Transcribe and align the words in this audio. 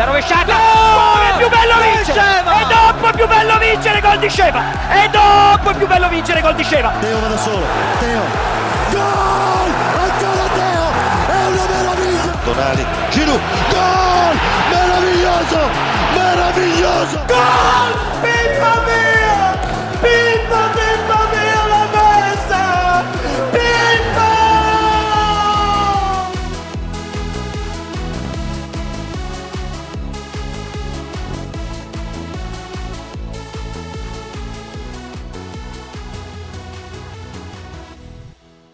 La 0.00 0.06
rovesciata! 0.06 0.54
Oh, 0.54 1.20
è 1.20 1.36
più 1.36 1.48
bello 1.50 1.74
vincere! 1.78 2.38
E 2.38 2.64
dopo 2.72 3.06
è 3.08 3.12
più 3.12 3.28
bello 3.28 3.58
vincere 3.58 4.00
gol 4.00 4.18
di 4.18 4.30
Sceva! 4.30 4.62
E 4.88 5.10
dopo 5.10 5.68
è 5.68 5.74
più 5.74 5.86
bello 5.86 6.08
vincere 6.08 6.40
gol 6.40 6.54
di 6.54 6.64
Sceva! 6.64 6.90
Teo 7.00 7.20
va 7.20 7.26
da 7.26 7.36
solo, 7.36 7.66
Teo! 7.98 8.22
Gol! 8.92 9.70
Ancora 10.00 10.48
Teo! 10.54 10.84
È 11.28 11.46
una 11.48 11.66
meraviglia! 11.68 12.32
Tonali, 12.42 12.86
Giroud, 13.10 13.40
gol! 13.68 14.38
Meraviglioso! 14.70 15.68
Meraviglioso! 16.14 17.20
Gol! 17.26 17.92
Pippa 18.22 18.80
mia! 18.86 19.58
Pippa, 20.00 20.60
pippa 20.72 21.19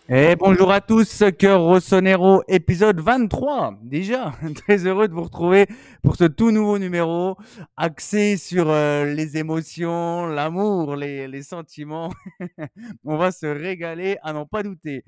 Bonjour 0.09 0.71
à 0.71 0.81
tous, 0.81 1.25
Cœur 1.37 1.63
Rossonero, 1.63 2.45
épisode 2.47 3.01
23 3.01 3.81
déjà. 3.83 4.33
Très 4.55 4.87
heureux 4.87 5.09
de 5.09 5.13
vous 5.13 5.25
retrouver 5.25 5.67
pour 6.01 6.15
ce 6.15 6.23
tout 6.25 6.53
nouveau 6.53 6.79
numéro 6.79 7.37
axé 7.77 8.37
sur 8.37 8.71
euh, 8.71 9.05
les 9.05 9.37
émotions, 9.37 10.27
l'amour, 10.27 10.95
les, 10.95 11.27
les 11.27 11.43
sentiments. 11.43 12.13
On 13.05 13.17
va 13.17 13.33
se 13.33 13.47
régaler 13.47 14.17
à 14.23 14.33
n'en 14.33 14.47
pas 14.47 14.63
douter. 14.63 15.05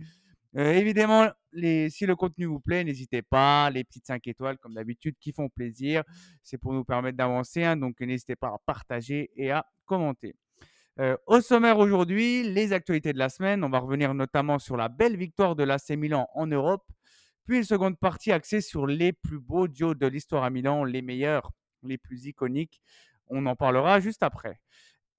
Euh, 0.56 0.72
évidemment, 0.72 1.28
les, 1.52 1.90
si 1.90 2.04
le 2.04 2.16
contenu 2.16 2.46
vous 2.46 2.58
plaît, 2.58 2.82
n'hésitez 2.82 3.22
pas, 3.22 3.70
les 3.70 3.84
petites 3.84 4.06
5 4.06 4.26
étoiles 4.26 4.58
comme 4.58 4.74
d'habitude 4.74 5.14
qui 5.20 5.32
font 5.32 5.48
plaisir. 5.48 6.02
C'est 6.42 6.58
pour 6.58 6.72
nous 6.72 6.84
permettre 6.84 7.16
d'avancer, 7.16 7.62
hein, 7.62 7.76
donc 7.76 8.00
n'hésitez 8.00 8.34
pas 8.34 8.48
à 8.48 8.56
partager 8.66 9.30
et 9.36 9.52
à 9.52 9.64
commenter. 9.86 10.34
Au 11.26 11.40
sommaire 11.40 11.78
aujourd'hui, 11.78 12.42
les 12.42 12.72
actualités 12.72 13.12
de 13.12 13.18
la 13.18 13.28
semaine. 13.28 13.62
On 13.62 13.68
va 13.68 13.78
revenir 13.78 14.14
notamment 14.14 14.58
sur 14.58 14.76
la 14.76 14.88
belle 14.88 15.16
victoire 15.16 15.54
de 15.54 15.62
l'AC 15.62 15.90
Milan 15.90 16.28
en 16.34 16.48
Europe, 16.48 16.90
puis 17.44 17.58
une 17.58 17.64
seconde 17.64 17.96
partie 17.98 18.32
axée 18.32 18.60
sur 18.60 18.86
les 18.86 19.12
plus 19.12 19.38
beaux 19.38 19.68
duos 19.68 19.94
de 19.94 20.06
l'histoire 20.08 20.42
à 20.42 20.50
Milan, 20.50 20.82
les 20.82 21.00
meilleurs, 21.00 21.52
les 21.84 21.98
plus 21.98 22.26
iconiques. 22.26 22.82
On 23.28 23.46
en 23.46 23.54
parlera 23.54 24.00
juste 24.00 24.24
après. 24.24 24.60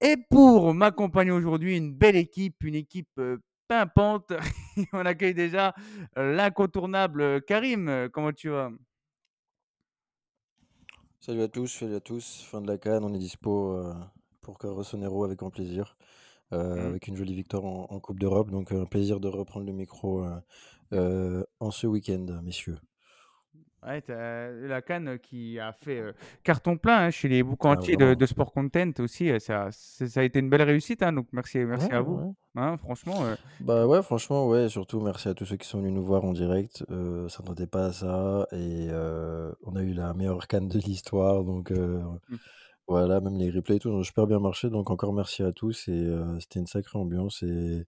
Et 0.02 0.16
pour 0.28 0.74
m'accompagner 0.74 1.30
aujourd'hui, 1.30 1.78
une 1.78 1.94
belle 1.94 2.16
équipe, 2.16 2.62
une 2.62 2.74
équipe 2.74 3.18
pimpante. 3.66 4.32
On 4.92 5.06
accueille 5.06 5.34
déjà 5.34 5.74
l'incontournable 6.14 7.42
Karim. 7.42 8.10
Comment 8.12 8.32
tu 8.32 8.50
vas? 8.50 8.70
Salut 11.20 11.42
à 11.42 11.48
tous, 11.48 11.68
salut 11.68 11.94
à 11.94 12.00
tous. 12.00 12.46
Fin 12.50 12.60
de 12.60 12.66
la 12.66 12.78
canne, 12.78 13.04
on 13.04 13.12
est 13.14 13.18
dispo 13.18 13.92
pour 14.42 14.58
Carrossonero 14.58 15.24
avec 15.24 15.38
grand 15.38 15.50
plaisir, 15.50 15.96
euh, 16.52 16.74
Mm. 16.74 16.90
avec 16.90 17.06
une 17.08 17.16
jolie 17.16 17.34
victoire 17.34 17.64
en, 17.64 17.86
en 17.90 18.00
Coupe 18.00 18.18
d'Europe. 18.18 18.50
Donc, 18.50 18.72
un 18.72 18.84
plaisir 18.86 19.20
de 19.20 19.28
reprendre 19.28 19.66
le 19.66 19.72
micro 19.72 20.24
euh, 20.24 20.40
euh, 20.92 21.44
en 21.60 21.70
ce 21.70 21.86
week-end, 21.86 22.26
messieurs. 22.42 22.78
Ouais, 23.82 24.02
la 24.08 24.82
canne 24.82 25.18
qui 25.20 25.58
a 25.58 25.72
fait 25.72 26.02
carton 26.42 26.76
plein 26.76 27.06
hein, 27.06 27.10
chez 27.10 27.28
les 27.28 27.40
Ah, 27.40 27.44
boucantiers 27.44 27.96
de, 27.96 28.04
vraiment. 28.04 28.16
de 28.16 28.26
Sport 28.26 28.52
Content 28.52 28.90
aussi. 28.98 29.30
Ça, 29.40 29.68
ça 29.72 30.20
a 30.20 30.22
été 30.22 30.38
une 30.38 30.50
belle 30.50 30.62
réussite, 30.62 31.02
hein, 31.02 31.14
donc 31.14 31.28
merci, 31.32 31.58
merci 31.64 31.86
Ouais, 31.86 31.94
à 31.94 32.02
vous. 32.02 32.16
ouais. 32.16 32.32
Hein, 32.56 32.76
franchement, 32.76 33.22
Bah 33.60 33.86
ouais, 33.86 34.02
franchement, 34.02 34.48
ouais, 34.48 34.68
surtout 34.68 35.00
merci 35.00 35.28
à 35.28 35.34
tous 35.34 35.46
ceux 35.46 35.56
qui 35.56 35.66
sont 35.66 35.78
venus 35.78 35.94
nous 35.94 36.04
voir 36.04 36.24
en 36.24 36.32
direct. 36.34 36.84
Euh, 36.90 37.28
s'attendait 37.30 37.66
pas 37.66 37.86
à 37.86 37.92
ça 37.92 38.46
et 38.52 38.88
on 39.64 39.76
a 39.76 39.82
eu 39.82 39.94
la 39.94 40.12
meilleure 40.12 40.46
canne 40.46 40.68
de 40.68 40.78
l'histoire. 40.78 41.42
Donc, 41.44 41.70
euh, 41.70 42.02
Mm. 42.28 42.36
Voilà, 42.90 43.20
même 43.20 43.38
les 43.38 43.50
replays 43.50 43.76
et 43.76 43.78
tout 43.78 43.88
ont 43.90 44.02
super 44.02 44.26
bien 44.26 44.38
marché. 44.40 44.68
Donc, 44.70 44.90
encore 44.90 45.12
merci 45.14 45.42
à 45.42 45.52
tous 45.52 45.88
et 45.88 45.92
euh, 45.92 46.38
c'était 46.40 46.60
une 46.60 46.66
sacrée 46.66 46.98
ambiance. 46.98 47.42
Et 47.42 47.86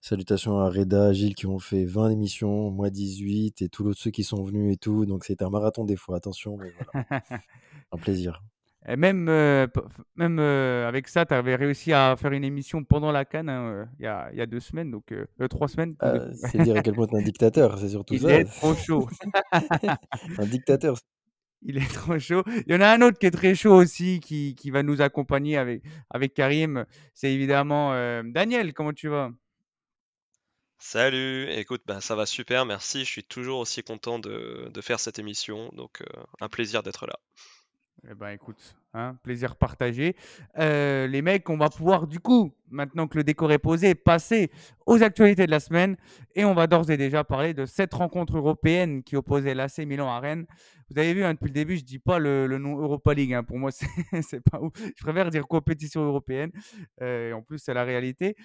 salutations 0.00 0.60
à 0.60 0.70
Reda, 0.70 1.12
Gilles 1.12 1.34
qui 1.36 1.46
ont 1.46 1.58
fait 1.58 1.84
20 1.86 2.10
émissions, 2.10 2.70
moi 2.70 2.90
18 2.90 3.62
et 3.62 3.68
tous 3.68 3.84
l'autre 3.84 4.00
ceux 4.00 4.10
qui 4.12 4.24
sont 4.24 4.42
venus 4.44 4.74
et 4.74 4.78
tout. 4.78 5.06
Donc, 5.06 5.24
c'était 5.24 5.44
un 5.44 5.50
marathon 5.50 5.84
des 5.84 5.96
fois, 5.96 6.16
attention, 6.18 6.58
mais 6.58 6.70
voilà, 6.70 6.92
un 7.92 7.98
plaisir. 7.98 8.42
et 8.88 8.96
même, 8.96 9.28
euh, 9.28 9.66
p- 9.66 9.80
f- 9.80 9.84
même 10.14 10.38
euh, 10.38 10.86
avec 10.88 11.08
ça, 11.08 11.26
tu 11.26 11.34
avais 11.34 11.56
réussi 11.56 11.92
à 11.92 12.14
faire 12.16 12.32
une 12.32 12.44
émission 12.44 12.84
pendant 12.84 13.10
la 13.12 13.24
canne 13.24 13.48
hein, 13.48 13.88
il 13.98 14.04
y, 14.04 14.06
a, 14.06 14.30
il 14.32 14.38
y 14.38 14.40
a 14.40 14.46
deux 14.46 14.60
semaines, 14.60 14.90
donc 14.90 15.10
euh, 15.12 15.26
euh, 15.40 15.48
trois 15.48 15.68
semaines. 15.68 15.96
pour 15.96 16.08
Ah, 16.08 16.28
c'est 16.34 16.58
dire 16.60 16.76
à 16.76 16.80
quel 16.82 16.94
point 16.94 17.06
t'es 17.06 17.16
un 17.16 17.22
dictateur, 17.22 17.78
c'est 17.78 17.88
surtout 17.90 18.16
Il 18.16 18.18
ça. 18.18 18.28
est 18.30 18.44
trop 18.44 18.74
chaud. 18.74 19.08
un 20.38 20.46
dictateur. 20.46 20.96
Il 21.62 21.78
est 21.78 21.88
trop 21.94 22.18
chaud. 22.18 22.42
Il 22.66 22.72
y 22.72 22.76
en 22.76 22.80
a 22.80 22.88
un 22.88 23.02
autre 23.02 23.18
qui 23.18 23.26
est 23.26 23.30
très 23.30 23.54
chaud 23.54 23.74
aussi, 23.74 24.20
qui, 24.20 24.54
qui 24.54 24.70
va 24.70 24.82
nous 24.82 25.00
accompagner 25.00 25.56
avec, 25.56 25.82
avec 26.10 26.34
Karim. 26.34 26.86
C'est 27.14 27.32
évidemment 27.32 27.92
euh, 27.94 28.22
Daniel. 28.24 28.72
Comment 28.72 28.92
tu 28.92 29.08
vas? 29.08 29.30
Salut, 30.78 31.50
écoute, 31.50 31.82
bah, 31.86 32.00
ça 32.00 32.14
va 32.14 32.26
super, 32.26 32.66
merci. 32.66 33.00
Je 33.00 33.10
suis 33.10 33.24
toujours 33.24 33.60
aussi 33.60 33.82
content 33.82 34.18
de, 34.18 34.70
de 34.72 34.80
faire 34.82 35.00
cette 35.00 35.18
émission, 35.18 35.70
donc 35.72 36.02
euh, 36.02 36.22
un 36.40 36.48
plaisir 36.48 36.82
d'être 36.82 37.06
là. 37.06 37.18
Eh 38.08 38.14
ben 38.14 38.28
écoute, 38.30 38.76
hein, 38.94 39.16
plaisir 39.22 39.56
partagé. 39.56 40.14
Euh, 40.58 41.08
les 41.08 41.22
mecs, 41.22 41.48
on 41.50 41.56
va 41.56 41.68
pouvoir 41.70 42.06
du 42.06 42.20
coup, 42.20 42.52
maintenant 42.70 43.08
que 43.08 43.16
le 43.16 43.24
décor 43.24 43.50
est 43.50 43.58
posé, 43.58 43.94
passer 43.96 44.50
aux 44.86 45.02
actualités 45.02 45.46
de 45.46 45.50
la 45.50 45.58
semaine. 45.58 45.96
Et 46.36 46.44
on 46.44 46.54
va 46.54 46.68
d'ores 46.68 46.90
et 46.90 46.96
déjà 46.96 47.24
parler 47.24 47.52
de 47.52 47.66
cette 47.66 47.94
rencontre 47.94 48.36
européenne 48.36 49.02
qui 49.02 49.16
opposait 49.16 49.54
l'AC 49.54 49.78
Milan 49.78 50.08
à 50.08 50.20
Rennes. 50.20 50.46
Vous 50.88 50.98
avez 51.00 51.14
vu, 51.14 51.24
hein, 51.24 51.32
depuis 51.34 51.48
le 51.48 51.54
début, 51.54 51.76
je 51.78 51.84
dis 51.84 51.98
pas 51.98 52.20
le, 52.20 52.46
nom 52.58 52.78
Europa 52.78 53.12
League. 53.12 53.34
hein. 53.34 53.42
Pour 53.42 53.58
moi, 53.58 53.70
c'est 54.22 54.40
pas 54.50 54.60
ouf. 54.60 54.72
Je 54.96 55.02
préfère 55.02 55.30
dire 55.30 55.48
compétition 55.48 56.02
européenne. 56.02 56.52
Euh, 57.02 57.30
et 57.30 57.32
en 57.32 57.42
plus, 57.42 57.58
c'est 57.58 57.74
la 57.74 57.82
réalité. 57.82 58.36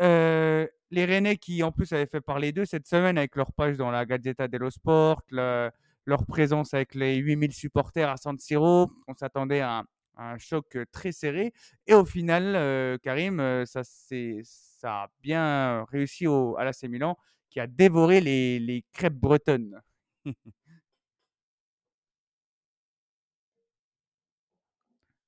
Euh, 0.00 0.66
les 0.90 1.04
Rennais 1.04 1.36
qui, 1.36 1.62
en 1.62 1.70
plus, 1.70 1.92
avaient 1.92 2.06
fait 2.06 2.20
parler 2.20 2.50
d'eux 2.50 2.64
cette 2.64 2.88
semaine 2.88 3.16
avec 3.16 3.36
leur 3.36 3.52
page 3.52 3.76
dans 3.76 3.92
la 3.92 4.04
Gazzetta 4.04 4.48
dello 4.48 4.70
Sport, 4.70 5.22
la- 5.30 5.70
leur 6.06 6.26
présence 6.26 6.74
avec 6.74 6.94
les 6.94 7.16
8000 7.16 7.52
supporters 7.52 8.08
à 8.10 8.16
San 8.16 8.38
Siro. 8.38 8.90
On 9.08 9.14
s'attendait 9.14 9.60
à 9.60 9.84
un, 10.16 10.38
choc 10.38 10.76
euh, 10.76 10.84
très 10.92 11.12
serré. 11.12 11.52
Et 11.86 11.94
au 11.94 12.04
final, 12.04 12.54
euh, 12.56 12.98
Karim, 13.02 13.40
euh, 13.40 13.64
ça, 13.66 13.82
ça 13.84 15.04
a 15.04 15.08
bien 15.22 15.84
réussi 15.90 16.26
au, 16.26 16.56
à 16.56 16.64
l'AC 16.64 16.84
Milan 16.84 17.16
qui 17.50 17.60
a 17.60 17.66
dévoré 17.66 18.20
les, 18.20 18.58
les 18.58 18.84
crêpes 18.92 19.14
bretonnes. 19.18 19.80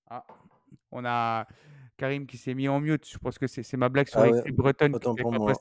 Ah, 0.09 0.25
on 0.93 1.05
a 1.05 1.47
Karim 1.97 2.27
qui 2.27 2.37
s'est 2.37 2.55
mis 2.55 2.69
en 2.69 2.81
mute. 2.81 3.09
Je 3.09 3.19
pense 3.19 3.39
que 3.39 3.47
c'est 3.47 3.77
ma 3.77 3.89
blague 3.89 4.09
sur 4.09 4.21
Ah 4.21 4.27
les 4.27 4.33
ouais, 4.33 4.53
bretonnes 4.53 4.93
qui 4.93 4.97
autant 4.97 5.15
pour 5.15 5.31
pas 5.31 5.39
moi. 5.39 5.53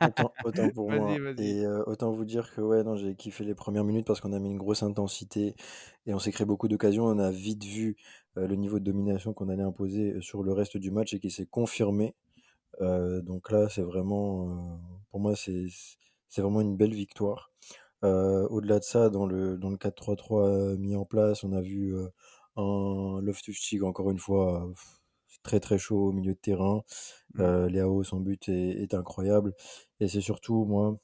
Autant, 0.00 0.32
autant 0.44 0.70
pour 0.70 0.90
moi. 0.90 1.10
Et 1.38 1.64
euh, 1.64 1.82
autant 1.86 2.10
vous 2.12 2.24
dire 2.24 2.54
que 2.54 2.60
ouais, 2.60 2.82
non, 2.84 2.96
j'ai 2.96 3.14
kiffé 3.14 3.44
les 3.44 3.54
premières 3.54 3.84
minutes 3.84 4.06
parce 4.06 4.20
qu'on 4.20 4.32
a 4.32 4.38
mis 4.38 4.50
une 4.50 4.58
grosse 4.58 4.82
intensité 4.82 5.54
et 6.06 6.14
on 6.14 6.18
s'est 6.18 6.32
créé 6.32 6.46
beaucoup 6.46 6.68
d'occasions. 6.68 7.04
On 7.06 7.18
a 7.18 7.30
vite 7.30 7.64
vu 7.64 7.96
euh, 8.38 8.46
le 8.46 8.56
niveau 8.56 8.78
de 8.78 8.84
domination 8.84 9.34
qu'on 9.34 9.48
allait 9.48 9.62
imposer 9.62 10.12
euh, 10.12 10.20
sur 10.20 10.42
le 10.42 10.52
reste 10.52 10.76
du 10.76 10.90
match 10.90 11.12
et 11.14 11.20
qui 11.20 11.30
s'est 11.30 11.46
confirmé. 11.46 12.14
Euh, 12.80 13.20
donc 13.22 13.50
là, 13.50 13.68
c'est 13.68 13.82
vraiment, 13.82 14.80
pour 15.10 15.20
moi, 15.20 15.34
c'est 15.36 15.68
vraiment 16.38 16.60
une 16.60 16.76
belle 16.76 16.94
victoire. 16.94 17.52
Au-delà 18.02 18.78
de 18.80 18.84
ça, 18.84 19.10
dans 19.10 19.26
le, 19.26 19.56
dans 19.58 19.70
le 19.70 19.76
4-3-3 19.76 20.48
euh, 20.48 20.76
mis 20.76 20.96
en 20.96 21.04
place, 21.04 21.44
on 21.44 21.52
a 21.52 21.60
vu 21.60 21.94
un 22.56 23.20
Loftus-Cheek, 23.22 23.82
encore 23.84 24.10
une 24.10 24.18
fois, 24.18 24.68
très 25.42 25.60
très 25.60 25.78
chaud 25.78 26.08
au 26.08 26.12
milieu 26.12 26.34
de 26.34 26.38
terrain. 26.38 26.82
Mm. 27.34 27.42
Euh, 27.42 27.68
Léao, 27.68 28.02
son 28.04 28.20
but 28.20 28.48
est, 28.48 28.82
est 28.82 28.94
incroyable. 28.94 29.54
Et 30.00 30.08
c'est 30.08 30.20
surtout, 30.20 30.64
moi, 30.64 30.98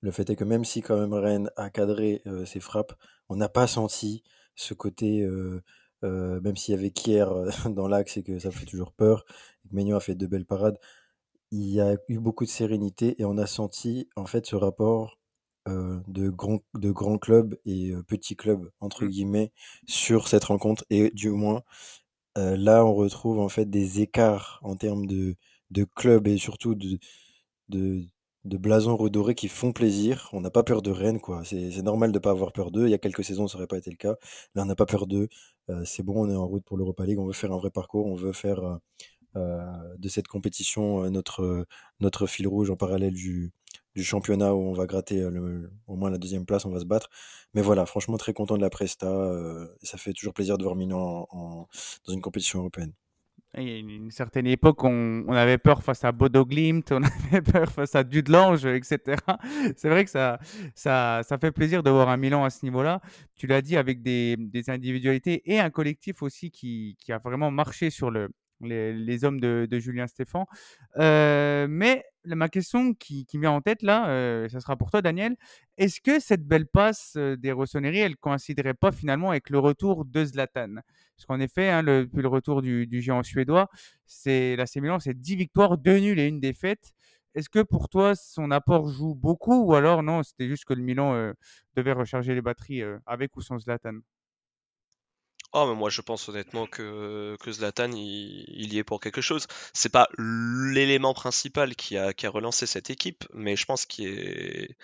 le 0.00 0.10
fait 0.10 0.28
est 0.30 0.36
que 0.36 0.44
même 0.44 0.64
si 0.64 0.82
quand 0.82 0.98
même 0.98 1.14
Rennes 1.14 1.50
a 1.56 1.70
cadré 1.70 2.22
euh, 2.26 2.44
ses 2.44 2.60
frappes, 2.60 2.92
on 3.28 3.36
n'a 3.36 3.48
pas 3.48 3.66
senti 3.66 4.22
ce 4.54 4.74
côté, 4.74 5.22
euh, 5.22 5.62
euh, 6.04 6.40
même 6.42 6.56
s'il 6.56 6.74
y 6.74 6.78
avait 6.78 6.90
Kier 6.90 7.24
dans 7.70 7.88
l'axe 7.88 8.16
et 8.18 8.22
que 8.22 8.38
ça 8.38 8.50
fait 8.50 8.66
toujours 8.66 8.92
peur, 8.92 9.24
Maignan 9.72 9.96
a 9.96 10.00
fait 10.00 10.14
de 10.14 10.26
belles 10.26 10.44
parades, 10.46 10.78
il 11.50 11.66
y 11.70 11.80
a 11.80 11.96
eu 12.08 12.18
beaucoup 12.18 12.44
de 12.44 12.50
sérénité 12.50 13.20
et 13.20 13.24
on 13.24 13.38
a 13.38 13.46
senti 13.46 14.08
en 14.16 14.26
fait 14.26 14.46
ce 14.46 14.56
rapport 14.56 15.18
de 15.66 16.28
grands 16.28 16.60
de 16.74 16.90
grands 16.90 17.16
clubs 17.16 17.56
et 17.64 17.94
petits 18.06 18.36
clubs 18.36 18.70
entre 18.80 19.06
Mm. 19.06 19.08
guillemets 19.08 19.52
sur 19.86 20.28
cette 20.28 20.44
rencontre 20.44 20.84
et 20.90 21.10
du 21.10 21.30
moins 21.30 21.62
euh, 22.38 22.56
là 22.56 22.84
on 22.84 22.94
retrouve 22.94 23.38
en 23.40 23.48
fait 23.48 23.66
des 23.70 24.00
écarts 24.00 24.60
en 24.62 24.76
termes 24.76 25.06
de 25.06 25.36
de 25.70 25.84
clubs 25.84 26.26
et 26.28 26.38
surtout 26.38 26.74
de 26.74 26.98
de 27.68 28.04
de 28.44 28.56
blasons 28.58 28.96
redorés 28.96 29.34
qui 29.34 29.48
font 29.48 29.72
plaisir. 29.72 30.28
On 30.32 30.40
n'a 30.42 30.50
pas 30.50 30.62
peur 30.64 30.82
de 30.82 30.90
Rennes, 30.90 31.20
quoi. 31.20 31.42
C'est 31.44 31.82
normal 31.82 32.12
de 32.12 32.18
pas 32.18 32.30
avoir 32.30 32.52
peur 32.52 32.70
d'eux. 32.70 32.86
Il 32.86 32.90
y 32.90 32.94
a 32.94 32.98
quelques 32.98 33.24
saisons, 33.24 33.48
ça 33.48 33.56
aurait 33.58 33.66
pas 33.66 33.78
été 33.78 33.90
le 33.90 33.96
cas. 33.96 34.16
Là, 34.54 34.62
on 34.62 34.66
n'a 34.66 34.76
pas 34.76 34.86
peur 34.86 35.06
d'eux. 35.06 35.28
Euh, 35.70 35.84
c'est 35.86 36.02
bon, 36.02 36.26
on 36.26 36.30
est 36.30 36.36
en 36.36 36.46
route 36.46 36.64
pour 36.64 36.76
l'Europa 36.76 37.06
League. 37.06 37.18
On 37.18 37.26
veut 37.26 37.32
faire 37.32 37.52
un 37.52 37.56
vrai 37.58 37.70
parcours. 37.70 38.06
On 38.06 38.14
veut 38.14 38.32
faire 38.34 38.78
euh, 39.36 39.96
de 39.98 40.08
cette 40.08 40.28
compétition 40.28 41.10
notre 42.00 42.26
fil 42.26 42.46
rouge 42.46 42.70
en 42.70 42.76
parallèle 42.76 43.14
du, 43.14 43.52
du 43.94 44.04
championnat 44.04 44.54
où 44.54 44.58
on 44.58 44.72
va 44.72 44.86
gratter 44.86 45.20
le- 45.20 45.70
au 45.86 45.96
moins 45.96 46.10
la 46.10 46.18
deuxième 46.18 46.46
place, 46.46 46.64
on 46.64 46.70
va 46.70 46.80
se 46.80 46.84
battre. 46.84 47.10
Mais 47.54 47.62
voilà, 47.62 47.86
franchement, 47.86 48.16
très 48.16 48.32
content 48.32 48.56
de 48.56 48.62
la 48.62 48.70
Presta. 48.70 49.06
et 49.82 49.86
ça 49.86 49.98
fait 49.98 50.12
toujours 50.12 50.34
plaisir 50.34 50.58
de 50.58 50.64
voir 50.64 50.76
Milan 50.76 51.28
dans 51.32 52.12
une 52.12 52.20
compétition 52.20 52.60
européenne. 52.60 52.92
Il 53.56 53.68
y 53.68 53.72
a 53.72 53.78
une, 53.78 54.10
certaine 54.10 54.48
époque, 54.48 54.82
on, 54.82 55.24
on 55.28 55.32
avait 55.32 55.58
peur 55.58 55.84
face 55.84 56.04
à 56.04 56.10
Bodo 56.10 56.44
Glimt, 56.44 56.90
on 56.90 57.02
avait 57.32 57.40
peur 57.40 57.70
face 57.70 57.94
à 57.94 58.02
Dudelange, 58.02 58.66
etc. 58.66 59.16
C'est 59.76 59.88
vrai 59.88 60.04
que 60.04 60.10
ça, 60.10 60.40
ça, 60.74 61.20
ça 61.22 61.38
fait 61.38 61.52
plaisir 61.52 61.84
de 61.84 61.90
voir 61.90 62.08
un 62.08 62.16
Milan 62.16 62.44
à 62.44 62.50
ce 62.50 62.64
niveau-là. 62.64 63.00
Tu 63.36 63.46
l'as 63.46 63.62
dit 63.62 63.76
avec 63.76 64.02
des, 64.02 64.36
des 64.38 64.70
individualités 64.70 65.42
et 65.46 65.60
un 65.60 65.70
collectif 65.70 66.22
aussi 66.22 66.50
qui, 66.50 66.96
qui 66.98 67.12
a 67.12 67.18
vraiment 67.18 67.52
marché 67.52 67.90
sur 67.90 68.10
le, 68.10 68.28
les, 68.60 68.92
les 68.92 69.24
hommes 69.24 69.38
de, 69.38 69.68
Julien 69.78 70.08
Stéphan. 70.08 70.46
Euh, 70.96 71.66
mais 71.68 72.04
ma 72.26 72.48
question 72.48 72.94
qui, 72.94 73.26
me 73.34 73.40
vient 73.40 73.50
en 73.52 73.60
tête 73.60 73.82
là, 73.82 74.08
euh, 74.08 74.48
ça 74.48 74.60
sera 74.60 74.76
pour 74.76 74.90
toi, 74.90 75.02
Daniel. 75.02 75.36
Est-ce 75.76 76.00
que 76.00 76.20
cette 76.20 76.46
belle 76.46 76.66
passe 76.66 77.14
euh, 77.16 77.36
des 77.36 77.52
Rossoneri, 77.52 77.98
elle 77.98 78.16
coïnciderait 78.16 78.74
pas 78.74 78.92
finalement 78.92 79.30
avec 79.30 79.50
le 79.50 79.58
retour 79.58 80.04
de 80.04 80.24
Zlatan? 80.24 80.76
Parce 81.16 81.26
qu'en 81.26 81.40
effet, 81.40 81.68
hein, 81.70 81.82
le- 81.82 82.06
depuis 82.06 82.22
le 82.22 82.28
retour 82.28 82.62
du, 82.62 82.88
géant 83.02 83.22
suédois, 83.22 83.68
c'est 84.06 84.56
l'AC 84.56 84.80
Milan, 84.80 84.98
c'est 85.00 85.14
10 85.20 85.36
victoires, 85.36 85.76
2 85.78 85.98
nuls 85.98 86.18
et 86.18 86.26
une 86.26 86.40
défaite. 86.40 86.92
Est-ce 87.34 87.48
que 87.50 87.60
pour 87.62 87.88
toi, 87.88 88.14
son 88.14 88.50
apport 88.50 88.88
joue 88.88 89.14
beaucoup 89.14 89.64
ou 89.64 89.74
alors 89.74 90.02
non, 90.02 90.22
c'était 90.22 90.48
juste 90.48 90.64
que 90.64 90.74
le 90.74 90.82
Milan 90.82 91.14
euh, 91.14 91.32
devait 91.74 91.92
recharger 91.92 92.34
les 92.34 92.42
batteries 92.42 92.82
euh, 92.82 92.98
avec 93.06 93.36
ou 93.36 93.40
sans 93.42 93.58
Zlatan? 93.58 93.98
Oh, 95.56 95.66
mais 95.68 95.74
moi 95.76 95.88
je 95.88 96.00
pense 96.00 96.28
honnêtement 96.28 96.66
que, 96.66 97.36
Zlatan 97.48 97.92
il, 97.92 98.72
y 98.74 98.78
est 98.78 98.82
pour 98.82 98.98
quelque 99.00 99.20
chose. 99.20 99.46
C'est 99.72 99.88
pas 99.88 100.08
l'élément 100.18 101.14
principal 101.14 101.76
qui 101.76 101.96
a, 101.96 102.12
relancé 102.24 102.66
cette 102.66 102.90
équipe, 102.90 103.24
mais 103.32 103.54
je 103.54 103.64
pense 103.64 103.86
qu'il 103.86 104.08
est, 104.08 104.76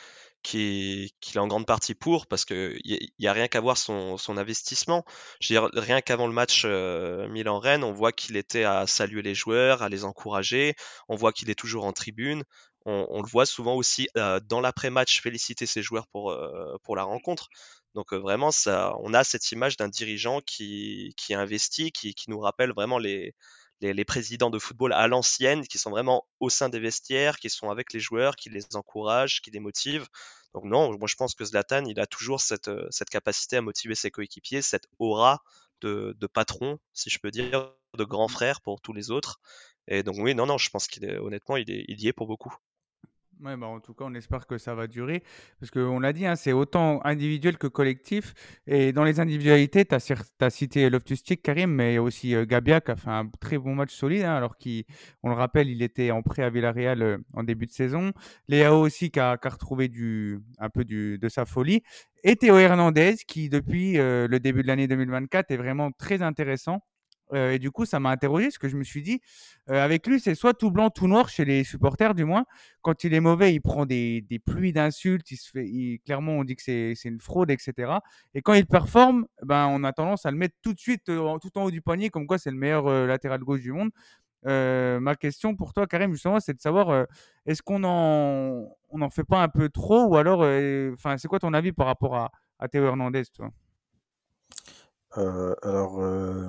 qu'il 0.44 1.11
qu'il 1.20 1.40
en 1.40 1.49
grande 1.49 1.67
partie 1.67 1.94
pour 1.96 2.28
parce 2.28 2.44
que 2.44 2.78
il 2.84 3.11
y, 3.19 3.26
a 3.26 3.32
rien 3.32 3.49
qu'à 3.49 3.61
voir 3.61 3.76
son, 3.76 4.17
investissement. 4.38 5.05
Rien 5.40 6.00
qu'avant 6.02 6.28
le 6.28 6.32
match 6.32 6.62
euh, 6.64 7.28
Milan-Rennes, 7.28 7.82
on 7.82 7.93
voit 7.93 8.12
qu'il 8.12 8.37
était 8.37 8.62
à 8.64 8.87
saluer 8.87 9.23
les 9.23 9.34
joueurs, 9.34 9.82
à 9.82 9.88
les 9.88 10.05
encourager. 10.05 10.76
On 11.08 11.16
voit 11.16 11.32
qu'il 11.32 11.50
est 11.50 11.58
toujours 11.58 11.84
en 11.84 11.93
tribune. 11.93 12.44
On, 12.87 13.20
le 13.20 13.28
voit 13.28 13.44
souvent 13.44 13.75
aussi 13.75 14.08
euh, 14.16 14.40
dans 14.40 14.61
l'après-match 14.61 15.20
féliciter 15.20 15.66
ses 15.66 15.82
joueurs 15.82 16.06
pour, 16.06 16.31
euh, 16.31 16.76
pour 16.82 16.96
la 16.96 17.02
rencontre. 17.02 17.49
Donc 17.94 18.12
vraiment, 18.12 18.50
ça, 18.50 18.94
on 19.02 19.14
a 19.14 19.25
cette 19.25 19.50
image 19.52 19.76
d'un 19.76 19.88
dirigeant 19.88 20.40
qui, 20.40 21.12
qui 21.16 21.34
investit, 21.34 21.90
qui, 21.92 22.14
qui 22.14 22.31
nous 22.31 22.38
rappelle 22.40 22.72
vraiment 22.72 22.98
les, 22.98 23.34
les, 23.81 23.92
les 23.94 24.04
présidents 24.04 24.50
de 24.50 24.58
football 24.58 24.92
à 24.92 25.08
l'ancienne, 25.08 25.66
qui 25.66 25.78
sont 25.78 25.90
vraiment 25.90 26.26
au 26.38 26.50
sein 26.50 26.69
des 26.69 26.81
vestiaires, 26.81 27.38
qui 27.38 27.50
sont 27.50 27.70
avec 27.70 27.92
les 27.92 28.00
joueurs, 28.00 28.37
qui 28.37 28.50
les 28.50 28.76
encouragent, 28.76 29.40
qui 29.42 29.50
les 29.50 29.60
motivent. 29.60 30.06
Donc 30.54 30.64
non, 30.64 30.96
moi 30.98 31.08
je 31.08 31.14
pense 31.16 31.34
que 31.34 31.44
Zlatan, 31.44 31.84
il 31.84 31.98
a 32.00 32.06
toujours 32.06 32.40
cette, 32.40 32.70
cette 32.90 33.10
capacité 33.10 33.56
à 33.56 33.62
motiver 33.62 33.94
ses 33.94 34.10
coéquipiers, 34.10 34.62
cette 34.62 34.87
aura 34.98 35.42
de, 35.81 36.16
de 36.19 36.26
patron, 36.26 36.78
si 36.92 37.10
je 37.10 37.19
peux 37.19 37.31
dire, 37.31 37.72
de 37.96 38.04
grand 38.04 38.28
frère 38.28 38.60
pour 38.60 38.81
tous 38.81 38.92
les 38.92 39.10
autres. 39.10 39.40
Et 39.88 40.02
donc 40.02 40.16
oui, 40.19 40.34
non, 40.34 40.46
non, 40.46 40.58
je 40.58 40.70
pense 40.70 40.87
qu'il 40.88 41.04
est 41.04 41.19
honnêtement, 41.19 41.56
il, 41.56 41.70
est, 41.70 41.84
il 41.88 42.00
y 42.00 42.08
est 42.08 42.12
pour 42.12 42.26
beaucoup. 42.26 42.54
Ouais, 43.42 43.56
bah, 43.56 43.69
en 43.69 43.81
tout 43.81 43.94
cas, 43.94 44.04
on 44.06 44.12
espère 44.14 44.46
que 44.46 44.58
ça 44.58 44.75
va 44.75 44.87
durer. 44.87 45.22
Parce 45.58 45.70
qu'on 45.70 45.98
l'a 45.98 46.12
dit, 46.12 46.26
hein, 46.26 46.37
c'est 46.37 46.52
autant 46.52 47.00
individuel 47.04 47.56
que 47.56 47.66
collectif. 47.69 48.34
Et 48.66 48.92
dans 48.92 49.02
les 49.02 49.19
individualités, 49.19 49.87
tu 49.87 49.94
as, 49.94 50.50
cité 50.50 50.90
Loftus-Cheek, 50.90 51.40
Karim, 51.42 51.70
mais 51.70 51.96
aussi 51.96 52.34
euh, 52.34 52.44
Gabia 52.44 52.82
qui 52.82 52.90
a 52.90 52.96
fait 52.96 53.08
un 53.08 53.28
très 53.40 53.56
bon 53.56 53.75
match 53.75 53.94
solide. 53.94 54.25
hein, 54.25 54.34
alors 54.34 54.58
qu'on 54.58 55.28
le 55.31 55.34
rappelle, 55.34 55.70
il 55.70 55.82
était 55.82 56.10
en 56.10 56.20
prêt 56.22 56.42
à 56.42 56.50
Villarreal 56.50 57.02
euh, 57.02 57.19
en 57.32 57.42
début 57.42 57.66
de 57.66 57.72
saison. 57.72 58.12
Léao 58.48 58.78
aussi 58.78 59.10
qui 59.10 59.20
a, 59.20 59.38
qui 59.38 59.48
a 59.48 59.50
retrouvé 59.50 59.88
du, 59.88 60.40
un 60.58 60.69
peu 60.69 60.84
du, 60.84 61.19
de 61.19 61.28
sa 61.31 61.46
folie. 61.46 61.82
Et 62.25 62.37
Théo 62.37 62.58
Hernandez 62.58 63.16
qui, 63.26 63.48
depuis 63.48 63.98
euh, 63.98 64.28
le 64.28 64.38
début 64.38 64.60
de 64.62 64.66
l'année 64.66 64.87
2024, 64.87 65.50
est 65.50 65.56
vraiment 65.56 65.92
très 65.92 66.20
intéressant. 66.20 66.82
Et 67.32 67.58
du 67.58 67.70
coup, 67.70 67.84
ça 67.84 68.00
m'a 68.00 68.10
interrogé 68.10 68.46
parce 68.46 68.58
que 68.58 68.68
je 68.68 68.76
me 68.76 68.84
suis 68.84 69.02
dit, 69.02 69.20
avec 69.68 70.06
lui, 70.06 70.20
c'est 70.20 70.34
soit 70.34 70.54
tout 70.54 70.70
blanc, 70.70 70.90
tout 70.90 71.06
noir 71.06 71.28
chez 71.28 71.44
les 71.44 71.64
supporters, 71.64 72.14
du 72.14 72.24
moins. 72.24 72.44
Quand 72.82 73.04
il 73.04 73.14
est 73.14 73.20
mauvais, 73.20 73.54
il 73.54 73.60
prend 73.60 73.86
des, 73.86 74.24
pluies 74.44 74.72
d'insultes. 74.72 75.30
Il 75.30 75.36
se 75.36 75.50
fait, 75.50 76.00
clairement, 76.04 76.32
on 76.32 76.44
dit 76.44 76.56
que 76.56 76.62
c'est 76.62 76.96
une 77.04 77.20
fraude, 77.20 77.50
etc. 77.50 77.92
Et 78.34 78.42
quand 78.42 78.54
il 78.54 78.66
performe, 78.66 79.26
ben, 79.42 79.66
on 79.70 79.84
a 79.84 79.92
tendance 79.92 80.26
à 80.26 80.30
le 80.30 80.36
mettre 80.36 80.56
tout 80.62 80.74
de 80.74 80.80
suite 80.80 81.04
tout 81.04 81.58
en 81.58 81.64
haut 81.64 81.70
du 81.70 81.82
panier, 81.82 82.10
comme 82.10 82.26
quoi 82.26 82.38
c'est 82.38 82.50
le 82.50 82.56
meilleur 82.56 82.88
latéral 83.06 83.40
gauche 83.40 83.60
du 83.60 83.72
monde. 83.72 83.90
Ma 84.44 85.14
question 85.16 85.54
pour 85.54 85.72
toi, 85.72 85.86
Karim, 85.86 86.12
justement, 86.12 86.40
c'est 86.40 86.54
de 86.54 86.60
savoir, 86.60 87.06
est-ce 87.46 87.62
qu'on 87.62 87.84
en, 87.84 88.68
on 88.90 89.02
en 89.02 89.10
fait 89.10 89.24
pas 89.24 89.42
un 89.42 89.48
peu 89.48 89.68
trop 89.68 90.04
ou 90.06 90.16
alors, 90.16 90.40
enfin, 90.94 91.16
c'est 91.18 91.28
quoi 91.28 91.38
ton 91.38 91.54
avis 91.54 91.72
par 91.72 91.86
rapport 91.86 92.16
à, 92.16 92.30
à 92.58 92.68
Théo 92.68 92.84
Hernandez, 92.84 93.24
toi? 93.34 93.50
Euh, 95.18 95.54
alors, 95.62 96.00
euh, 96.00 96.46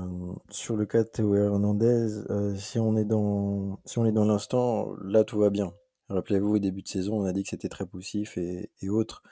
sur 0.50 0.76
le 0.76 0.86
cas 0.86 1.04
de 1.04 1.08
Théo 1.10 1.36
Hernandez, 1.36 2.24
euh, 2.30 2.56
si 2.56 2.78
on 2.80 2.96
est 2.96 3.06
dans, 3.06 3.80
si 3.86 3.98
on 3.98 4.06
est 4.06 4.12
dans 4.12 4.26
l'instant, 4.26 4.94
là 5.04 5.24
tout 5.24 5.40
va 5.40 5.50
bien. 5.50 5.74
Rappelez-vous, 6.10 6.56
au 6.56 6.60
début 6.60 6.84
de 6.84 6.88
saison, 6.88 7.22
on 7.22 7.26
a 7.26 7.34
dit 7.34 7.44
que 7.44 7.50
c'était 7.50 7.70
très 7.70 7.86
poussif 7.86 8.38
et, 8.38 8.70
et 8.82 8.90
autres. 8.90 9.24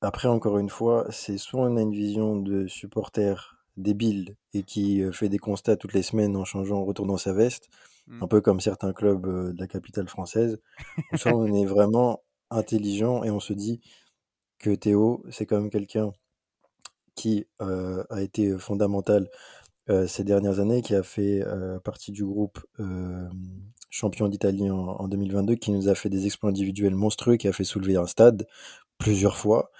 Après, 0.00 0.28
encore 0.28 0.58
une 0.58 0.70
fois, 0.70 1.06
c'est 1.10 1.38
soit 1.38 1.60
on 1.62 1.76
a 1.76 1.82
une 1.82 1.92
vision 1.92 2.36
de 2.36 2.66
supporter 2.66 3.58
débile 3.76 4.36
et 4.54 4.62
qui 4.62 5.02
fait 5.12 5.28
des 5.28 5.38
constats 5.38 5.76
toutes 5.76 5.92
les 5.94 6.02
semaines 6.02 6.36
en 6.36 6.44
changeant, 6.44 6.78
en 6.78 6.84
retournant 6.84 7.18
sa 7.18 7.32
veste, 7.32 7.68
Mm. 8.10 8.22
un 8.22 8.26
peu 8.26 8.40
comme 8.40 8.60
certains 8.60 8.92
clubs 8.92 9.54
de 9.54 9.58
la 9.58 9.66
capitale 9.66 10.08
française, 10.08 10.58
soit 11.14 11.32
on 11.32 11.52
est 11.54 11.66
vraiment 11.66 12.22
intelligent 12.50 13.22
et 13.24 13.30
on 13.30 13.40
se 13.40 13.52
dit 13.52 13.80
que 14.58 14.74
Théo, 14.74 15.24
c'est 15.30 15.46
quand 15.46 15.60
même 15.60 15.70
quelqu'un 15.70 16.12
qui 17.20 17.46
euh, 17.60 18.02
a 18.08 18.22
été 18.22 18.56
fondamental 18.56 19.28
euh, 19.90 20.06
ces 20.06 20.24
dernières 20.24 20.58
années, 20.58 20.80
qui 20.80 20.94
a 20.94 21.02
fait 21.02 21.42
euh, 21.46 21.78
partie 21.80 22.12
du 22.12 22.24
groupe 22.24 22.64
euh, 22.80 23.28
champion 23.90 24.26
d'Italie 24.28 24.70
en, 24.70 24.78
en 24.78 25.06
2022, 25.06 25.56
qui 25.56 25.70
nous 25.70 25.90
a 25.90 25.94
fait 25.94 26.08
des 26.08 26.24
exploits 26.24 26.48
individuels 26.48 26.94
monstrueux, 26.94 27.36
qui 27.36 27.46
a 27.46 27.52
fait 27.52 27.64
soulever 27.64 27.96
un 27.96 28.06
stade 28.06 28.46
plusieurs 28.96 29.36
fois, 29.36 29.70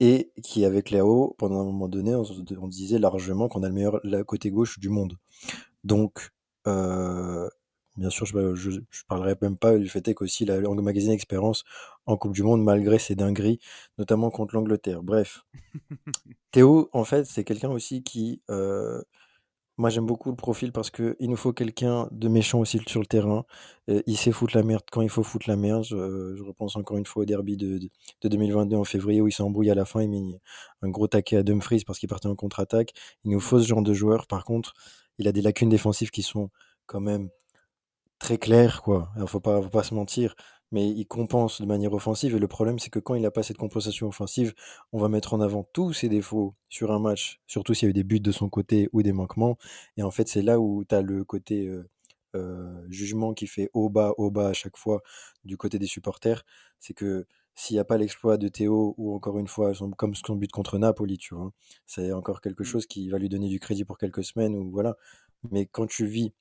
et 0.00 0.32
qui, 0.42 0.66
avec 0.66 0.90
Léo, 0.90 1.34
pendant 1.38 1.62
un 1.62 1.64
moment 1.64 1.88
donné, 1.88 2.14
on, 2.14 2.24
on 2.60 2.68
disait 2.68 2.98
largement 2.98 3.48
qu'on 3.48 3.62
a 3.62 3.68
le 3.68 3.74
meilleur 3.74 4.00
côté 4.26 4.50
gauche 4.50 4.78
du 4.78 4.90
monde. 4.90 5.16
Donc, 5.84 6.30
bien 7.96 8.10
sûr, 8.10 8.26
je, 8.26 8.54
je, 8.54 8.70
je 8.70 9.02
parlerai 9.06 9.36
même 9.40 9.56
pas 9.56 9.76
du 9.78 9.88
fait 9.88 10.14
qu'aussi 10.14 10.44
la 10.44 10.58
langue 10.58 10.80
magazine 10.80 11.12
expérience 11.12 11.64
en 12.06 12.16
Coupe 12.16 12.32
du 12.32 12.42
Monde, 12.42 12.62
malgré 12.62 12.98
ses 12.98 13.14
dingueries, 13.14 13.60
notamment 13.98 14.30
contre 14.30 14.54
l'Angleterre. 14.54 15.02
Bref, 15.02 15.44
Théo, 16.52 16.88
en 16.92 17.04
fait, 17.04 17.24
c'est 17.24 17.44
quelqu'un 17.44 17.70
aussi 17.70 18.02
qui, 18.02 18.42
euh, 18.50 19.02
moi 19.78 19.90
j'aime 19.90 20.06
beaucoup 20.06 20.30
le 20.30 20.36
profil 20.36 20.70
parce 20.70 20.90
que 20.90 21.16
il 21.18 21.30
nous 21.30 21.36
faut 21.36 21.52
quelqu'un 21.52 22.08
de 22.12 22.28
méchant 22.28 22.60
aussi 22.60 22.80
sur 22.86 23.00
le 23.00 23.06
terrain. 23.06 23.44
Il 23.88 24.16
sait 24.16 24.32
foutre 24.32 24.56
la 24.56 24.62
merde 24.62 24.84
quand 24.90 25.02
il 25.02 25.08
faut 25.08 25.22
foutre 25.22 25.48
la 25.48 25.56
merde. 25.56 25.84
Je, 25.84 26.42
repense 26.42 26.76
encore 26.76 26.98
une 26.98 27.06
fois 27.06 27.22
au 27.22 27.26
derby 27.26 27.56
de, 27.56 27.78
de, 27.78 27.88
de 28.22 28.28
2022 28.28 28.76
en 28.76 28.84
février 28.84 29.20
où 29.20 29.28
il 29.28 29.32
s'est 29.32 29.42
embrouillé 29.42 29.70
à 29.72 29.74
la 29.74 29.84
fin, 29.84 30.02
il 30.02 30.10
met 30.10 30.22
un 30.82 30.88
gros 30.88 31.08
taquet 31.08 31.36
à 31.38 31.42
Dumfries 31.42 31.84
parce 31.86 31.98
qu'il 31.98 32.08
partait 32.08 32.28
en 32.28 32.36
contre-attaque. 32.36 32.92
Il 33.24 33.30
nous 33.30 33.40
faut 33.40 33.58
ce 33.58 33.66
genre 33.66 33.82
de 33.82 33.92
joueur. 33.94 34.26
Par 34.26 34.44
contre, 34.44 34.74
il 35.18 35.26
a 35.28 35.32
des 35.32 35.42
lacunes 35.42 35.70
défensives 35.70 36.10
qui 36.10 36.22
sont 36.22 36.50
quand 36.86 37.00
même 37.00 37.30
très 38.22 38.38
claires, 38.38 38.82
quoi. 38.82 39.10
Il 39.18 39.26
faut 39.26 39.40
pas, 39.40 39.60
faut 39.60 39.68
pas 39.68 39.82
se 39.82 39.94
mentir. 39.94 40.34
Mais 40.70 40.88
il 40.88 41.04
compense 41.06 41.60
de 41.60 41.66
manière 41.66 41.92
offensive. 41.92 42.34
Et 42.36 42.38
le 42.38 42.48
problème, 42.48 42.78
c'est 42.78 42.88
que 42.88 43.00
quand 43.00 43.14
il 43.14 43.22
n'a 43.22 43.30
pas 43.30 43.42
cette 43.42 43.58
compensation 43.58 44.08
offensive, 44.08 44.54
on 44.92 44.98
va 44.98 45.08
mettre 45.08 45.34
en 45.34 45.40
avant 45.40 45.64
tous 45.74 45.92
ses 45.92 46.08
défauts 46.08 46.54
sur 46.70 46.92
un 46.92 46.98
match, 47.00 47.40
surtout 47.46 47.74
s'il 47.74 47.86
y 47.86 47.88
a 47.88 47.90
eu 47.90 47.92
des 47.92 48.04
buts 48.04 48.20
de 48.20 48.32
son 48.32 48.48
côté 48.48 48.88
ou 48.92 49.02
des 49.02 49.12
manquements. 49.12 49.58
Et 49.98 50.02
en 50.02 50.10
fait, 50.10 50.28
c'est 50.28 50.40
là 50.40 50.60
où 50.60 50.84
tu 50.84 50.94
as 50.94 51.02
le 51.02 51.24
côté 51.24 51.66
euh, 51.66 51.86
euh, 52.36 52.86
jugement 52.88 53.34
qui 53.34 53.46
fait 53.46 53.68
haut 53.74 53.90
bas, 53.90 54.12
haut 54.16 54.30
bas 54.30 54.48
à 54.48 54.52
chaque 54.54 54.76
fois 54.78 55.02
du 55.44 55.56
côté 55.58 55.78
des 55.78 55.86
supporters. 55.86 56.44
C'est 56.80 56.94
que 56.94 57.26
s'il 57.54 57.74
n'y 57.74 57.80
a 57.80 57.84
pas 57.84 57.98
l'exploit 57.98 58.38
de 58.38 58.48
Théo 58.48 58.94
ou 58.96 59.14
encore 59.14 59.38
une 59.38 59.48
fois, 59.48 59.74
son, 59.74 59.90
comme 59.90 60.14
son 60.14 60.36
but 60.36 60.50
contre 60.50 60.78
Napoli, 60.78 61.18
tu 61.18 61.34
vois, 61.34 61.52
c'est 61.86 62.12
encore 62.12 62.40
quelque 62.40 62.64
chose 62.64 62.86
qui 62.86 63.10
va 63.10 63.18
lui 63.18 63.28
donner 63.28 63.48
du 63.48 63.60
crédit 63.60 63.84
pour 63.84 63.98
quelques 63.98 64.24
semaines 64.24 64.54
ou 64.54 64.70
voilà. 64.70 64.96
Mais 65.50 65.66
quand 65.66 65.86
tu 65.86 66.06
vis 66.06 66.32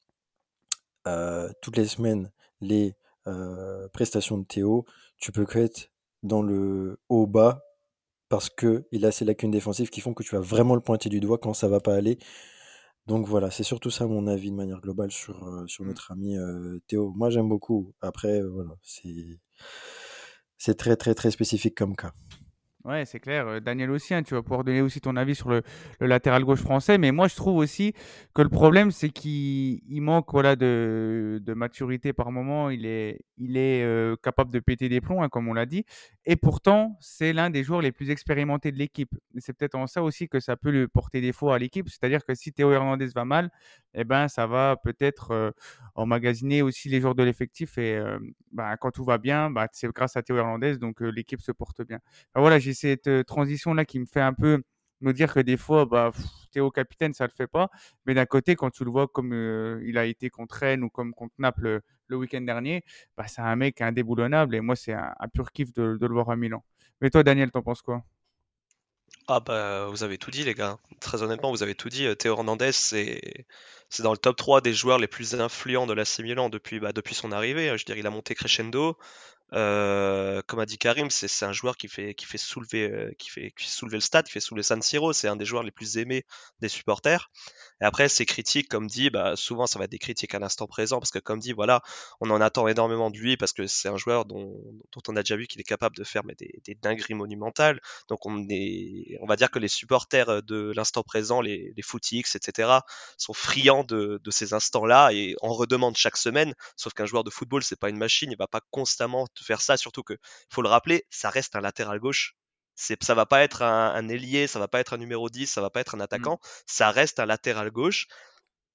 toutes 1.62 1.77
les 1.77 1.86
semaines 1.86 2.31
les 2.62 2.96
euh, 3.27 3.88
prestations 3.89 4.38
de 4.38 4.46
Théo, 4.46 4.86
tu 5.17 5.31
peux 5.31 5.46
être 5.53 5.91
dans 6.24 6.41
le 6.41 7.00
haut 7.10 7.27
bas 7.27 7.63
parce 8.29 8.50
que 8.50 8.88
il 8.91 9.05
a 9.05 9.12
ces 9.12 9.25
lacunes 9.25 9.51
défensives 9.51 9.89
qui 9.89 10.01
font 10.01 10.13
que 10.13 10.24
tu 10.24 10.36
vas 10.36 10.41
vraiment 10.41 10.75
le 10.75 10.81
pointer 10.81 11.10
du 11.10 11.20
doigt 11.20 11.38
quand 11.38 11.53
ça 11.53 11.67
va 11.67 11.79
pas 11.79 11.96
aller. 11.96 12.17
Donc 13.08 13.27
voilà, 13.27 13.51
c'est 13.51 13.63
surtout 13.63 13.89
ça 13.89 14.05
mon 14.08 14.27
avis 14.27 14.51
de 14.51 14.55
manière 14.55 14.79
globale 14.79 15.12
sur, 15.12 15.43
euh, 15.48 15.67
sur 15.67 15.84
notre 15.86 16.12
ami 16.12 16.38
euh, 16.38 16.79
Théo. 16.88 17.12
Moi 17.15 17.29
j'aime 17.29 17.50
beaucoup. 17.50 17.93
Après, 18.01 18.41
euh, 18.41 18.50
voilà, 18.50 18.72
c'est 18.84 19.39
c'est 20.58 20.77
très 20.77 20.96
très 20.96 21.15
très 21.15 21.31
spécifique 21.31 21.75
comme 21.75 21.96
cas. 21.96 22.13
Ouais, 22.84 23.06
c'est 23.06 23.20
clair. 23.20 23.48
Euh, 23.48 23.60
Daniel 23.60 23.92
aussi, 23.92 24.16
hein, 24.16 24.24
tu 24.24 24.34
vas 24.34 24.42
pouvoir 24.42 24.64
donner 24.64 24.82
aussi 24.82 25.00
ton 25.02 25.16
avis 25.16 25.36
sur 25.36 25.50
le, 25.50 25.62
latéral 26.00 26.44
gauche 26.44 26.62
français. 26.62 26.98
Mais 26.98 27.12
moi, 27.12 27.28
je 27.28 27.36
trouve 27.36 27.58
aussi 27.58 27.94
que 28.34 28.42
le 28.42 28.50
problème, 28.50 28.90
c'est 28.90 29.10
qu'il 29.10 29.82
il 29.88 30.02
manque 30.02 30.32
voilà, 30.32 30.56
de, 30.56 31.42
maturité 31.56 32.12
par 32.12 32.32
moment. 32.32 32.72
Il 32.72 32.88
est, 32.88 33.20
euh, 33.40 34.16
capable 34.24 34.52
de 34.52 34.60
péter 34.60 34.90
des 34.90 35.00
plombs, 35.00 35.22
hein, 35.22 35.30
comme 35.30 35.48
on 35.48 35.54
l'a 35.54 35.68
dit. 35.68 35.86
Et 36.26 36.36
pourtant, 36.36 36.98
c'est 37.00 37.34
l'un 37.34 37.52
des 37.52 37.64
joueurs 37.64 37.82
les 37.82 37.92
plus 37.92 38.10
expérimentés 38.10 38.72
de 38.72 38.78
l'équipe. 38.78 39.14
C'est 39.38 39.54
peut-être 39.54 39.76
en 39.76 39.86
ça 39.86 40.02
aussi 40.02 40.28
que 40.28 40.40
ça 40.40 40.56
peut 40.58 40.72
lui 40.72 40.88
porter 40.88 41.22
défaut 41.22 41.52
à 41.52 41.60
l'équipe. 41.60 41.88
C'est-à-dire 41.88 42.26
que 42.26 42.34
si 42.34 42.52
Théo 42.52 42.72
Hernandez 42.72 43.10
va 43.14 43.26
mal, 43.26 43.52
eh 43.94 44.06
ben, 44.06 44.28
ça 44.28 44.48
va 44.48 44.76
peut-être 44.76 45.32
euh, 45.32 45.52
emmagasiner 45.94 46.64
aussi 46.64 46.90
les 46.90 47.00
joueurs 47.00 47.16
de 47.16 47.24
l'effectif. 47.24 47.78
Et 47.78 48.02
bah, 48.52 48.76
quand 48.78 48.90
tout 48.90 49.04
va 49.04 49.20
bien, 49.20 49.52
bah, 49.52 49.68
c'est 49.72 49.92
grâce 49.94 50.18
à 50.18 50.24
Théo 50.24 50.38
Hernandez, 50.38 50.78
donc 50.78 51.02
l'équipe 51.02 51.42
se 51.42 51.52
porte 51.52 51.86
bien. 51.86 52.00
Voilà, 52.36 52.58
j'ai 52.58 52.71
cette 52.74 53.08
euh, 53.08 53.24
transition-là 53.24 53.86
qui 53.86 54.00
me 54.00 54.06
fait 54.06 54.22
un 54.22 54.34
peu 54.34 54.62
me 55.01 55.13
dire 55.13 55.34
que 55.34 55.40
des 55.40 55.58
fois, 55.58 55.86
bah, 55.86 56.12
Théo 56.51 56.72
capitaine, 56.72 57.13
ça 57.13 57.25
le 57.25 57.32
fait 57.36 57.48
pas. 57.48 57.70
Mais 58.06 58.13
d'un 58.13 58.25
côté, 58.25 58.56
quand 58.56 58.70
tu 58.70 58.84
le 58.84 58.92
vois 58.92 59.08
comme 59.08 59.34
il 59.84 59.98
a 59.98 60.06
été 60.06 60.30
contre 60.30 60.56
Rennes 60.56 60.84
ou 60.84 60.90
comme 60.90 61.13
contre 61.13 61.34
Naples 61.40 61.82
le, 62.08 62.18
week-end 62.18 62.42
dernier, 62.42 62.84
bah, 63.18 63.28
c'est 63.28 63.42
un 63.42 63.56
mec 63.56 63.82
indéboulonnable. 63.82 64.56
Et 64.56 64.62
moi, 64.62 64.75
c'est 64.75 64.94
un, 64.94 65.13
pur 65.34 65.51
kiff 65.51 65.74
de, 65.74 65.98
le 66.00 66.13
voir 66.13 66.30
à 66.30 66.36
Milan. 66.36 66.63
Mais 67.01 67.10
toi, 67.10 67.24
Daniel, 67.24 67.51
t'en 67.51 67.62
penses 67.62 67.82
quoi? 67.82 68.04
Ah 69.28 69.40
bah 69.40 69.88
vous 69.90 70.04
avez 70.04 70.18
tout 70.18 70.32
dit 70.32 70.44
les 70.44 70.54
gars. 70.54 70.78
Très 71.00 71.24
honnêtement, 71.24 71.51
vous 71.51 71.63
avez 71.63 71.75
tout 71.75 71.90
dit. 71.90 72.08
Théo 72.18 72.36
Hernandez, 72.36 72.72
c'est 72.74 73.46
c'est 73.90 74.04
dans 74.04 74.12
le 74.12 74.18
top 74.18 74.38
3 74.38 74.62
des 74.62 74.74
joueurs 74.74 74.98
les 75.00 75.08
plus 75.08 75.36
influents 75.36 75.86
de 75.86 75.94
l'AC 75.94 76.20
Milan 76.20 76.50
depuis, 76.50 76.80
bah, 76.80 76.94
depuis 76.94 77.13
son 77.13 77.32
arrivée. 77.32 77.70
hein. 77.70 77.78
Je 77.78 77.86
dirais 77.86 78.00
il 78.00 78.08
a 78.08 78.10
monté 78.10 78.36
crescendo. 78.36 78.98
Euh, 79.53 80.41
comme 80.48 80.60
a 80.60 80.65
dit 80.65 80.77
Karim, 80.77 81.10
c'est 81.10 81.46
un 81.46 81.51
joueur 81.51 81.75
qui 81.75 81.88
fait, 81.89 82.13
qui 82.13 82.25
fait 82.25 82.38
soulever, 82.38 82.89
euh, 82.89 83.12
qui 83.17 83.29
fait, 83.29 83.53
soulever 83.58 83.98
le 83.98 84.01
stade, 84.01 84.25
qui 84.25 84.31
fait 84.31 84.39
soulever 84.39 84.63
San 84.63 84.81
Siro. 84.81 85.12
C'est 85.13 85.27
un 85.27 85.36
des 85.36 85.46
joueurs 85.46 85.63
les 85.63 85.72
plus 85.72 85.98
aimés 85.98 86.25
des 86.62 86.70
supporters. 86.70 87.29
Et 87.81 87.86
après, 87.86 88.08
ces 88.08 88.25
critiques, 88.25 88.70
comme 88.70 88.88
dit, 88.88 89.10
bah, 89.10 89.36
souvent 89.36 89.67
ça 89.67 89.79
va 89.79 89.86
être 89.86 89.91
des 89.91 90.00
critiques 90.00 90.36
à 90.36 90.39
l'instant 90.39 90.67
présent, 90.67 91.00
parce 91.00 91.12
que 91.12 91.20
comme 91.20 91.39
dit, 91.39 91.51
voilà, 91.51 91.81
on 92.22 92.29
en 92.29 92.39
attend 92.39 92.67
énormément 92.67 93.10
de 93.10 93.17
lui, 93.17 93.38
parce 93.38 93.53
que 93.53 93.67
c'est 93.67 93.89
un 93.89 93.98
joueur 93.98 94.25
dont, 94.25 94.53
on 95.08 95.15
a 95.15 95.24
déjà 95.24 95.36
vu 95.36 95.48
qu'il 95.48 95.60
est 95.60 95.65
capable 95.65 95.96
de 95.98 96.03
faire 96.03 96.24
des, 96.24 96.77
dingueries 96.81 97.15
monumentales. 97.15 97.81
Donc 98.08 98.25
on 98.25 98.46
va 99.27 99.36
dire 99.36 99.51
que 99.51 99.60
les 99.60 99.67
supporters 99.67 100.43
de 100.43 100.72
l'instant 100.75 101.03
présent, 101.03 101.41
les, 101.41 101.74
les 101.75 101.81
footix, 101.81 102.36
etc., 102.36 102.70
sont 103.17 103.34
friands 103.34 103.84
de, 103.84 104.22
de 104.24 104.31
ces 104.31 104.53
instants-là 104.53 105.12
et 105.12 105.36
en 105.41 105.53
redemandent 105.53 105.98
chaque 105.98 106.17
semaine. 106.17 106.53
Sauf 106.77 106.93
qu'un 106.93 107.05
joueur 107.05 107.24
de 107.24 107.29
football, 107.29 107.63
c'est 107.63 107.79
pas 107.79 107.89
une 107.89 107.98
machine, 107.98 108.31
il 108.31 108.38
va 108.38 108.48
pas 108.48 108.62
constamment 108.72 109.27
te 109.41 109.45
faire 109.45 109.62
ça. 109.62 109.77
Surtout 109.77 110.03
que, 110.03 110.13
faut 110.51 110.62
le 110.62 110.69
rappeler, 110.69 111.05
ça 111.10 111.29
reste 111.29 111.55
un 111.55 111.62
latéral 111.62 112.00
gauche. 112.00 112.36
C'est, 112.75 113.03
ça 113.03 113.13
va 113.15 113.25
pas 113.25 113.43
être 113.43 113.62
un, 113.63 113.93
un 113.93 114.07
ailier, 114.10 114.48
ça 114.48 114.60
va 114.60 114.67
pas 114.67 114.79
être 114.79 114.93
un 114.93 114.98
numéro 114.98 115.29
10, 115.29 115.48
ça 115.48 115.62
va 115.62 115.69
pas 115.69 115.81
être 115.81 115.95
un 115.95 116.00
Mm. 116.15 116.31
attaquant, 116.31 116.39
ça 116.67 116.91
reste 116.91 117.19
un 117.19 117.25
latéral 117.25 117.71
gauche. 117.71 118.07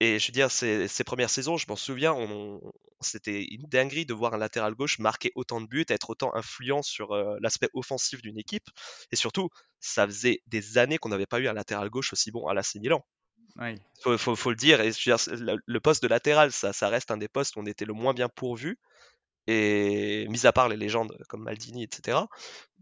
Et 0.00 0.18
je 0.18 0.26
veux 0.28 0.32
dire, 0.32 0.50
ces, 0.50 0.88
ces 0.88 1.04
premières 1.04 1.30
saisons, 1.30 1.56
je 1.56 1.66
m'en 1.68 1.76
souviens, 1.76 2.12
on, 2.12 2.60
c'était 3.00 3.42
une 3.44 3.62
dinguerie 3.68 4.04
de 4.06 4.12
voir 4.14 4.34
un 4.34 4.38
latéral 4.38 4.74
gauche 4.74 4.98
marquer 4.98 5.32
autant 5.36 5.60
de 5.62 5.66
buts, 5.66 5.86
être 5.88 6.10
autant 6.10 6.34
influent 6.34 6.82
sur 6.82 7.12
euh, 7.12 7.36
l'aspect 7.40 7.70
offensif 7.72 8.20
d'une 8.22 8.38
équipe. 8.38 8.68
Et 9.10 9.16
surtout, 9.16 9.48
ça 9.80 10.06
faisait 10.06 10.42
des 10.46 10.76
années 10.78 10.98
qu'on 10.98 11.08
n'avait 11.08 11.26
pas 11.26 11.40
eu 11.40 11.48
un 11.48 11.54
latéral 11.54 11.88
gauche 11.88 12.12
aussi 12.12 12.30
bon 12.30 12.46
à 12.46 12.52
l'AC 12.54 12.78
Milan. 12.80 13.02
Oui. 13.56 13.80
Faut, 14.02 14.16
faut, 14.18 14.36
faut 14.36 14.50
le 14.50 14.56
dire. 14.56 14.80
Et 14.80 14.92
je 14.92 15.10
veux 15.10 15.16
dire, 15.16 15.34
le, 15.38 15.56
le 15.64 15.80
poste 15.80 16.02
de 16.02 16.08
latéral, 16.08 16.52
ça, 16.52 16.72
ça 16.72 16.88
reste 16.88 17.10
un 17.10 17.16
des 17.18 17.28
postes 17.28 17.56
où 17.56 17.60
on 17.60 17.66
était 17.66 17.84
le 17.84 17.92
moins 17.94 18.14
bien 18.14 18.28
pourvu. 18.28 18.78
Et 19.46 20.26
mis 20.28 20.46
à 20.46 20.52
part 20.52 20.68
les 20.68 20.76
légendes 20.76 21.16
comme 21.28 21.42
Maldini, 21.44 21.84
etc. 21.84 22.28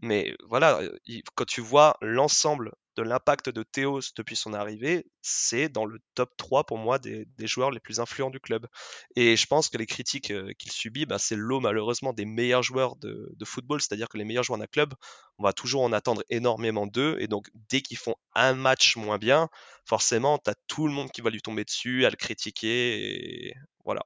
Mais 0.01 0.35
voilà, 0.49 0.81
il- 1.05 1.23
quand 1.35 1.45
tu 1.45 1.61
vois 1.61 1.97
l'ensemble 2.01 2.73
de 2.95 3.03
l'impact 3.03 3.49
de 3.49 3.63
Théos 3.63 4.01
depuis 4.15 4.35
son 4.35 4.53
arrivée, 4.53 5.05
c'est 5.21 5.69
dans 5.69 5.85
le 5.85 5.99
top 6.13 6.31
3 6.37 6.65
pour 6.65 6.77
moi 6.77 6.97
des, 6.99 7.27
joueurs 7.39 7.71
les 7.71 7.79
plus 7.79 7.99
influents 7.99 8.29
du 8.29 8.39
club. 8.39 8.67
Et 9.15 9.35
je 9.35 9.45
pense 9.47 9.69
que 9.69 9.77
les 9.77 9.85
critiques 9.85 10.31
euh, 10.31 10.53
qu'il 10.57 10.71
subit, 10.71 11.05
bah, 11.05 11.19
c'est 11.19 11.35
l'eau 11.35 11.59
malheureusement 11.59 12.13
des 12.13 12.25
meilleurs 12.25 12.63
joueurs 12.63 12.95
de, 12.97 13.35
football, 13.43 13.81
c'est-à-dire 13.81 14.09
que 14.09 14.17
les 14.17 14.25
meilleurs 14.25 14.43
joueurs 14.43 14.59
d'un 14.59 14.67
club, 14.67 14.93
on 15.37 15.43
va 15.43 15.53
toujours 15.53 15.83
en 15.83 15.91
attendre 15.91 16.23
énormément 16.29 16.87
d'eux. 16.87 17.17
Et 17.19 17.27
donc 17.27 17.49
dès 17.69 17.81
qu'ils 17.81 17.97
font 17.97 18.15
un 18.33 18.53
match 18.53 18.95
moins 18.95 19.17
bien, 19.17 19.49
forcément, 19.85 20.37
tu 20.37 20.49
as 20.49 20.55
tout 20.67 20.87
le 20.87 20.93
monde 20.93 21.11
qui 21.11 21.21
va 21.21 21.29
lui 21.29 21.41
tomber 21.41 21.65
dessus, 21.65 22.05
à 22.05 22.09
le 22.09 22.15
critiquer. 22.15 23.53
Voilà. 23.83 24.03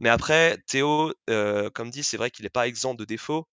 Mais 0.00 0.08
après, 0.10 0.58
Théo, 0.68 1.12
euh, 1.28 1.70
comme 1.70 1.90
dit, 1.90 2.04
c'est 2.04 2.16
vrai 2.16 2.30
qu'il 2.30 2.44
n'est 2.44 2.50
pas 2.50 2.68
exempt 2.68 2.94
de 2.94 3.04
défauts. 3.04 3.48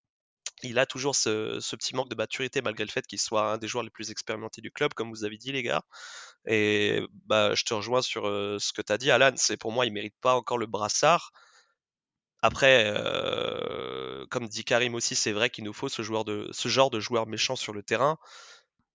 Il 0.62 0.78
a 0.78 0.86
toujours 0.86 1.14
ce, 1.14 1.58
petit 1.76 1.94
manque 1.94 2.08
de 2.08 2.14
maturité 2.14 2.62
malgré 2.62 2.84
le 2.84 2.90
fait 2.90 3.06
qu'il 3.06 3.20
soit 3.20 3.52
un 3.52 3.58
des 3.58 3.68
joueurs 3.68 3.84
les 3.84 3.90
plus 3.90 4.10
expérimentés 4.10 4.62
du 4.62 4.70
club, 4.70 4.94
comme 4.94 5.10
vous 5.10 5.24
avez 5.24 5.36
dit 5.36 5.52
les 5.52 5.62
gars. 5.62 5.82
Et 6.46 7.02
bah, 7.26 7.54
je 7.54 7.64
te 7.64 7.74
rejoins 7.74 8.02
sur 8.02 8.24
ce 8.24 8.72
que 8.72 8.82
tu 8.82 8.92
as 8.92 8.98
dit, 8.98 9.10
Alan. 9.10 9.32
C'est 9.36 9.56
pour 9.56 9.72
moi, 9.72 9.86
il 9.86 9.92
mérite 9.92 10.16
pas 10.20 10.34
encore 10.34 10.58
le 10.58 10.66
brassard. 10.66 11.32
Après, 12.42 12.92
comme 14.30 14.48
dit 14.48 14.64
Karim 14.64 14.94
aussi, 14.94 15.14
c'est 15.16 15.32
vrai 15.32 15.50
qu'il 15.50 15.64
nous 15.64 15.72
faut 15.72 15.88
ce, 15.88 16.02
genre 16.02 16.24
de 16.24 17.00
joueur 17.00 17.26
méchant 17.26 17.56
sur 17.56 17.72
le 17.72 17.82
terrain. 17.82 18.18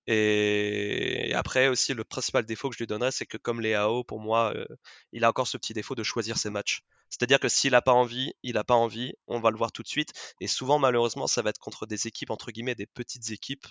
Et 0.08 1.32
après 1.36 1.68
aussi, 1.68 1.94
le 1.94 2.04
principal 2.04 2.46
défaut 2.46 2.70
que 2.70 2.76
je 2.76 2.80
lui 2.80 2.88
donnerais, 2.88 3.12
c'est 3.12 3.26
que 3.26 3.38
comme 3.38 3.62
Léao, 3.62 4.04
pour 4.04 4.20
moi, 4.20 4.54
il 5.12 5.24
a 5.24 5.30
encore 5.30 5.48
ce 5.48 5.58
petit 5.58 5.74
défaut 5.74 5.96
de 5.96 6.04
choisir 6.04 6.38
ses 6.38 6.50
matchs. 6.50 6.84
C'est-à-dire 7.12 7.40
que 7.40 7.50
s'il 7.50 7.72
n'a 7.72 7.82
pas 7.82 7.94
envie, 7.94 8.34
il 8.42 8.54
n'a 8.56 8.64
pas 8.64 8.74
envie, 8.76 9.14
on 9.28 9.40
va 9.40 9.52
le 9.52 9.58
voir 9.58 9.72
tout 9.72 9.84
de 9.84 9.88
suite. 9.88 10.14
Et 10.40 10.48
souvent, 10.48 10.80
malheureusement, 10.80 11.28
ça 11.28 11.42
va 11.44 11.52
être 11.52 11.60
contre 11.60 11.86
des 11.86 12.08
équipes, 12.08 12.32
entre 12.32 12.52
guillemets, 12.52 12.74
des 12.74 12.88
petites 12.88 13.32
équipes, 13.32 13.68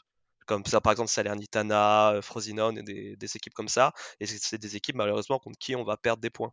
comme 0.47 0.65
ça, 0.67 0.81
par 0.81 0.93
exemple 0.93 1.11
Salernitana, 1.11 2.13
euh, 2.13 2.23
Frosinone, 2.23 2.83
des, 2.83 3.37
équipes 3.37 3.55
comme 3.55 3.69
ça. 3.69 3.93
Et 4.21 4.27
c'est 4.27 4.59
des 4.59 4.77
équipes, 4.77 4.97
malheureusement, 4.97 5.39
contre 5.39 5.59
qui 5.59 5.75
on 5.77 5.85
va 5.85 5.97
perdre 5.97 6.21
des 6.21 6.31
points. 6.31 6.53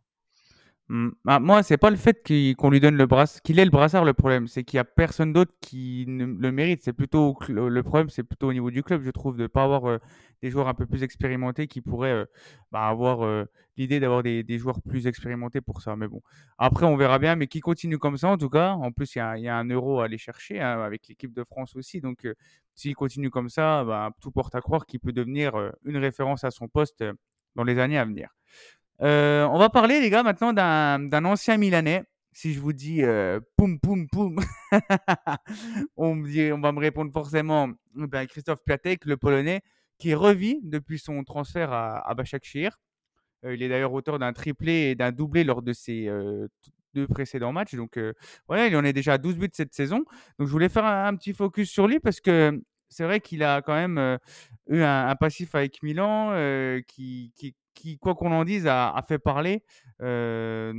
Mm. 0.90 1.10
Ah, 1.26 1.38
moi, 1.38 1.62
c'est 1.62 1.76
pas 1.76 1.90
le 1.90 1.96
fait 1.96 2.22
qu'il- 2.22 2.56
qu'on 2.56 2.70
lui 2.70 2.80
donne 2.80 2.96
le 2.96 3.06
brassard, 3.06 3.42
qu'il 3.42 3.58
ait 3.58 3.64
le 3.64 3.70
brassard 3.70 4.04
le 4.06 4.14
problème, 4.14 4.46
c'est 4.48 4.64
qu'il 4.64 4.78
y 4.78 4.80
a 4.80 4.84
personne 4.84 5.34
d'autre 5.34 5.52
qui 5.60 6.06
ne- 6.08 6.24
le 6.24 6.50
mérite. 6.50 6.82
C'est 6.82 6.94
plutôt 6.94 7.36
le 7.48 7.82
problème, 7.82 8.08
c'est 8.08 8.22
plutôt 8.22 8.48
au 8.48 8.52
niveau 8.54 8.70
du 8.70 8.82
club, 8.82 9.02
je 9.02 9.10
trouve, 9.10 9.36
de 9.36 9.46
pas 9.46 9.64
avoir 9.64 9.84
euh, 9.86 9.98
des 10.40 10.50
joueurs 10.50 10.66
un 10.68 10.72
peu 10.74 10.86
plus 10.86 11.02
expérimentés 11.02 11.66
qui 11.66 11.82
pourraient 11.82 12.12
euh, 12.12 12.24
bah, 12.72 12.86
avoir 12.86 13.22
euh, 13.22 13.44
l'idée 13.76 14.00
d'avoir 14.00 14.22
des, 14.22 14.58
joueurs 14.58 14.80
plus 14.80 15.06
expérimentés 15.06 15.60
pour 15.60 15.82
ça. 15.82 15.94
Mais 15.94 16.08
bon, 16.08 16.22
après, 16.56 16.86
on 16.86 16.96
verra 16.96 17.18
bien. 17.18 17.36
Mais 17.36 17.48
qui 17.48 17.60
continue 17.60 17.98
comme 17.98 18.16
ça, 18.16 18.28
en 18.28 18.38
tout 18.38 18.48
cas. 18.48 18.70
En 18.72 18.90
plus, 18.90 19.14
il 19.16 19.18
y 19.18 19.48
a, 19.48 19.56
un 19.56 19.68
euro 19.68 20.00
à 20.00 20.06
aller 20.06 20.18
chercher 20.18 20.60
hein, 20.60 20.80
avec 20.80 21.06
l'équipe 21.08 21.34
de 21.34 21.44
France 21.44 21.76
aussi. 21.76 22.00
Donc, 22.00 22.24
euh, 22.24 22.34
s'il 22.74 22.94
continue 22.94 23.28
comme 23.30 23.50
ça, 23.50 23.84
bah, 23.84 24.10
tout 24.22 24.30
porte 24.30 24.54
à 24.54 24.60
croire 24.62 24.86
qu'il 24.86 25.00
peut 25.00 25.12
devenir 25.12 25.52
une 25.84 25.96
référence 25.98 26.44
à 26.44 26.50
son 26.50 26.68
poste 26.68 27.04
dans 27.56 27.64
les 27.64 27.78
années 27.78 27.98
à 27.98 28.04
venir. 28.04 28.30
Euh, 29.02 29.46
on 29.46 29.58
va 29.58 29.70
parler, 29.70 30.00
les 30.00 30.10
gars, 30.10 30.22
maintenant 30.22 30.52
d'un 30.52 31.24
ancien 31.24 31.56
Milanais. 31.56 32.04
Si 32.32 32.52
je 32.52 32.60
vous 32.60 32.72
dis 32.72 33.02
euh, 33.02 33.40
poum 33.56 33.80
poum 33.80 34.08
poum, 34.08 34.38
on, 35.96 36.14
va 36.14 36.72
me 36.72 36.78
répondre 36.78 37.12
forcément 37.12 37.70
ben, 37.94 38.26
Christophe 38.26 38.62
Piatek, 38.64 39.06
le 39.06 39.16
Polonais, 39.16 39.60
qui 39.98 40.14
revit 40.14 40.60
depuis 40.62 41.00
son 41.00 41.24
transfert 41.24 41.72
à, 41.72 41.98
à. 41.98 42.14
Euh, 43.44 43.54
il 43.54 43.62
est 43.62 43.68
d'ailleurs 43.68 43.92
auteur 43.92 44.18
d'un 44.18 44.32
triplé 44.32 44.90
et 44.90 44.94
d'un 44.94 45.10
doublé 45.10 45.42
lors 45.42 45.62
de 45.62 45.72
ses 45.72 46.08
deux 46.94 47.08
précédents 47.08 47.52
matchs. 47.52 47.74
Donc 47.74 47.98
voilà, 48.46 48.66
il 48.66 48.76
en 48.76 48.84
est 48.84 48.92
déjà 48.92 49.14
à 49.14 49.18
12 49.18 49.36
buts 49.36 49.50
cette 49.52 49.74
saison. 49.74 50.04
Donc 50.38 50.46
je 50.46 50.52
voulais 50.52 50.68
faire 50.68 50.84
un, 50.84 51.16
petit 51.16 51.32
focus 51.32 51.70
sur 51.70 51.88
lui 51.88 51.98
parce 51.98 52.20
que 52.20 52.60
c'est 52.88 53.04
vrai 53.04 53.20
qu'il 53.20 53.42
a 53.42 53.62
quand 53.62 53.74
même 53.74 54.18
eu 54.68 54.82
un, 54.82 55.16
passif 55.16 55.56
avec 55.56 55.82
Milan 55.82 56.32
qui, 56.86 57.32
qui, 57.34 57.56
qui, 57.78 57.98
quoi 57.98 58.14
qu'on 58.14 58.32
en 58.32 58.44
dise, 58.44 58.66
a, 58.66 58.90
a 58.90 59.02
fait 59.02 59.18
parler. 59.18 59.62
euh, 60.02 60.72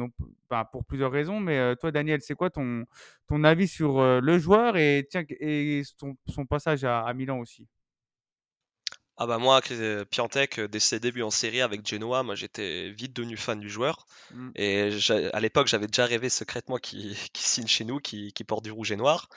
bah, 0.50 0.68
pour 0.72 0.86
plusieurs 0.86 1.12
raisons. 1.12 1.39
Mais 1.39 1.75
toi, 1.77 1.91
Daniel, 1.91 2.22
c'est 2.22 2.36
quoi 2.36 2.50
ton, 2.50 2.86
ton 3.27 3.44
avis 3.44 3.68
sur 3.68 4.01
le 4.01 4.39
joueur 4.39 4.77
et, 4.77 5.08
tiens, 5.10 5.24
et 5.39 5.84
son, 5.98 6.15
son 6.27 6.46
passage 6.46 6.84
à, 6.84 7.01
à 7.01 7.13
Milan 7.13 7.39
aussi? 7.39 7.68
Ah 9.22 9.27
bah 9.27 9.38
moi, 9.38 9.60
euh, 9.72 10.06
dès 10.70 10.79
ses 10.79 11.01
débuts 11.01 11.24
en 11.24 11.29
série 11.29 11.60
avec 11.60 11.86
Genoa, 11.86 12.24
moi 12.24 12.36
j'étais 12.36 12.89
vite 12.91 13.13
devenu 13.13 13.36
fan 13.36 13.60
du 13.60 13.70
joueur. 13.70 14.06
Mm. 14.32 14.51
Et 14.56 14.89
à 15.34 15.39
l'époque, 15.41 15.68
j'avais 15.68 15.88
déjà 15.88 16.06
rêvé 16.06 16.29
secrètement 16.29 16.77
qu'il 16.77 17.18
signe 17.36 17.68
chez 17.68 17.84
nous, 17.84 18.00
qu'il 18.00 18.34
porte 18.48 18.63
du 18.63 18.72
rouge 18.72 18.94
et 18.94 18.96
noir. 18.96 19.27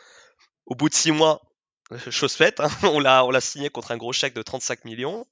Au 0.67 0.77
bout 0.77 0.89
de 0.89 0.95
six 0.95 1.11
mois, 1.11 1.43
chose 2.11 2.35
faite, 2.35 2.61
hein, 2.61 2.69
on 2.85 3.01
l'a 3.01 3.41
signé 3.41 3.71
contre 3.71 3.91
un 3.91 3.97
gros 3.97 4.13
chèque 4.13 4.35
de 4.35 4.43
35 4.43 4.85
millions. 4.85 5.27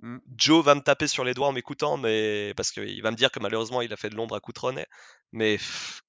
Mm. 0.00 0.18
Joe 0.36 0.64
va 0.64 0.74
me 0.74 0.80
taper 0.80 1.06
sur 1.06 1.24
les 1.24 1.34
doigts 1.34 1.48
en 1.48 1.52
m'écoutant, 1.52 1.96
mais 1.96 2.52
parce 2.56 2.70
qu'il 2.70 3.02
va 3.02 3.10
me 3.10 3.16
dire 3.16 3.30
que 3.30 3.40
malheureusement 3.40 3.80
il 3.80 3.92
a 3.92 3.96
fait 3.96 4.10
de 4.10 4.14
l'ombre 4.14 4.34
à 4.34 4.40
Coutronnet. 4.40 4.86
Mais 5.32 5.58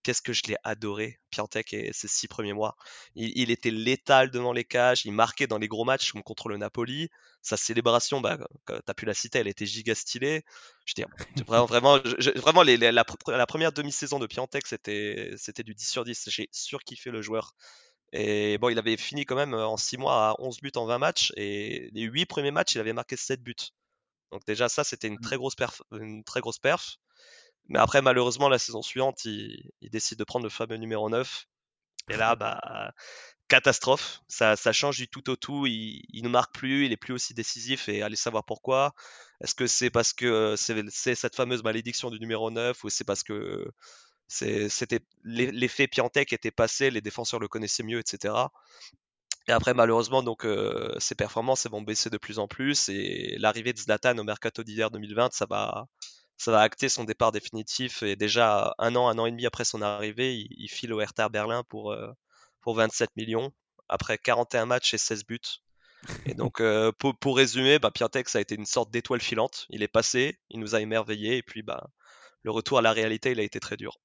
qu'est-ce 0.03 0.21
que 0.21 0.31
je 0.31 0.43
l'ai 0.47 0.57
adoré, 0.63 1.19
Piatek, 1.31 1.73
et 1.73 1.91
ses 1.91 2.07
six 2.07 2.27
premiers 2.27 2.53
mois. 2.53 2.75
Il, 3.15 3.49
était 3.51 3.71
létal 3.71 4.29
devant 4.29 4.53
les 4.53 4.63
cages, 4.63 5.05
il 5.05 5.11
marquait 5.11 5.47
dans 5.47 5.57
les 5.57 5.67
gros 5.67 5.85
matchs 5.85 6.11
contre 6.23 6.49
le 6.49 6.57
Napoli. 6.57 7.09
Sa 7.41 7.57
célébration, 7.57 8.21
bah, 8.21 8.37
tu 8.67 8.73
as 8.85 8.93
pu 8.93 9.05
la 9.05 9.13
citer, 9.13 9.39
elle 9.39 9.47
était 9.47 9.65
giga 9.65 9.95
stylée. 9.95 10.43
Je 10.85 10.93
veux 11.01 11.43
vraiment, 11.45 11.65
vraiment, 11.65 11.97
vraiment 12.35 12.63
la, 12.63 13.03
pr- 13.03 13.31
la 13.35 13.47
première 13.47 13.71
demi-saison 13.71 14.19
de 14.19 14.27
Piatek, 14.27 14.67
c'était 14.67 15.33
c'était 15.37 15.63
du 15.63 15.73
10 15.73 15.89
sur 15.89 16.03
10. 16.03 16.29
J'ai 16.29 16.47
surkiffé 16.51 17.09
le 17.09 17.21
joueur. 17.21 17.53
Et 18.13 18.57
bon, 18.57 18.69
il 18.69 18.79
avait 18.79 18.97
fini 18.97 19.25
quand 19.25 19.35
même 19.35 19.53
en 19.53 19.77
6 19.77 19.97
mois 19.97 20.29
à 20.31 20.35
11 20.39 20.59
buts 20.61 20.71
en 20.75 20.85
20 20.85 20.97
matchs. 20.99 21.33
Et 21.37 21.89
les 21.93 22.03
8 22.03 22.25
premiers 22.25 22.51
matchs, 22.51 22.75
il 22.75 22.79
avait 22.81 22.93
marqué 22.93 23.17
7 23.17 23.41
buts. 23.43 23.55
Donc 24.31 24.45
déjà, 24.45 24.69
ça, 24.69 24.83
c'était 24.83 25.07
une 25.07 25.15
Mmh. 25.15 25.21
très 25.21 25.37
grosse 25.37 25.55
perf. 25.55 25.81
Une 25.91 26.23
très 26.23 26.41
grosse 26.41 26.59
perf. 26.59 26.97
Mais 27.69 27.79
après, 27.79 28.01
malheureusement, 28.01 28.49
la 28.49 28.59
saison 28.59 28.81
suivante, 28.81 29.25
il, 29.25 29.71
il 29.81 29.89
décide 29.89 30.19
de 30.19 30.23
prendre 30.23 30.45
le 30.45 30.49
fameux 30.49 30.77
numéro 30.77 31.09
9. 31.09 31.45
Et 32.09 32.17
là, 32.17 32.35
bah, 32.37 32.93
catastrophe. 33.47 34.21
Ça, 34.27 34.55
ça 34.55 34.73
change 34.73 34.97
du 34.97 35.07
tout 35.07 35.29
au 35.29 35.35
tout. 35.35 35.65
Il, 35.67 36.03
il 36.09 36.23
ne 36.23 36.29
marque 36.29 36.53
plus, 36.53 36.85
il 36.85 36.91
est 36.91 36.97
plus 36.97 37.13
aussi 37.13 37.33
décisif 37.33 37.89
et 37.89 38.01
allez 38.01 38.15
savoir 38.15 38.43
pourquoi. 38.45 38.93
Est-ce 39.41 39.55
que 39.55 39.67
c'est 39.67 39.89
parce 39.89 40.13
que 40.13 40.55
c'est 40.57 40.75
c'est 40.89 41.15
cette 41.15 41.35
fameuse 41.35 41.63
malédiction 41.63 42.09
du 42.09 42.19
numéro 42.19 42.51
9 42.51 42.83
ou 42.83 42.89
c'est 42.89 43.03
parce 43.05 43.23
que 43.23 43.67
c'était 44.27 44.99
l'e- 45.23 45.51
l'effet 45.51 45.87
Piantec 45.87 46.33
était 46.33 46.51
passé, 46.51 46.91
les 46.91 47.01
défenseurs 47.01 47.39
le 47.39 47.47
connaissaient 47.47 47.83
mieux, 47.83 47.99
etc. 47.99 48.51
Et 49.47 49.51
après, 49.53 49.73
malheureusement, 49.73 50.23
donc 50.23 50.45
euh, 50.45 50.93
ses 50.99 51.15
performances 51.15 51.65
elles 51.65 51.71
vont 51.71 51.81
baisser 51.81 52.09
de 52.09 52.17
plus 52.17 52.39
en 52.39 52.47
plus 52.47 52.89
et 52.89 53.37
l'arrivée 53.39 53.73
de 53.73 53.79
Zlatan 53.79 54.17
au 54.17 54.23
mercato 54.23 54.63
d'hiver 54.63 54.91
2020, 54.91 55.33
ça 55.33 55.45
va, 55.49 55.87
ça 56.37 56.51
va 56.51 56.61
acter 56.61 56.89
son 56.89 57.03
départ 57.05 57.31
définitif. 57.31 58.03
Et 58.03 58.15
déjà 58.15 58.75
un 58.79 58.95
an, 58.95 59.07
un 59.09 59.17
an 59.19 59.25
et 59.25 59.31
demi 59.31 59.45
après 59.45 59.65
son 59.65 59.81
arrivée, 59.81 60.35
il, 60.37 60.47
il 60.57 60.69
file 60.69 60.93
au 60.93 61.01
Hertha 61.01 61.29
Berlin 61.29 61.63
pour, 61.69 61.91
euh, 61.93 62.11
pour 62.61 62.75
27 62.75 63.11
millions 63.15 63.53
après 63.89 64.17
41 64.17 64.65
matchs 64.65 64.93
et 64.93 64.97
16 64.97 65.25
buts. 65.25 65.39
Et 66.25 66.33
donc, 66.35 66.61
euh, 66.61 66.91
pour, 66.91 67.17
pour 67.17 67.37
résumer, 67.37 67.79
bah, 67.79 67.91
Piatek, 67.91 68.29
ça 68.29 68.37
a 68.39 68.41
été 68.41 68.55
une 68.55 68.65
sorte 68.67 68.91
d'étoile 68.91 69.21
filante. 69.21 69.65
Il 69.69 69.83
est 69.83 69.87
passé, 69.87 70.39
il 70.49 70.59
nous 70.59 70.75
a 70.75 70.81
émerveillés, 70.81 71.37
et 71.37 71.43
puis 71.43 71.63
bah, 71.63 71.89
le 72.43 72.51
retour 72.51 72.79
à 72.79 72.81
la 72.83 72.93
réalité, 72.93 73.31
il 73.31 73.39
a 73.39 73.43
été 73.43 73.59
très 73.59 73.77
dur. 73.77 73.97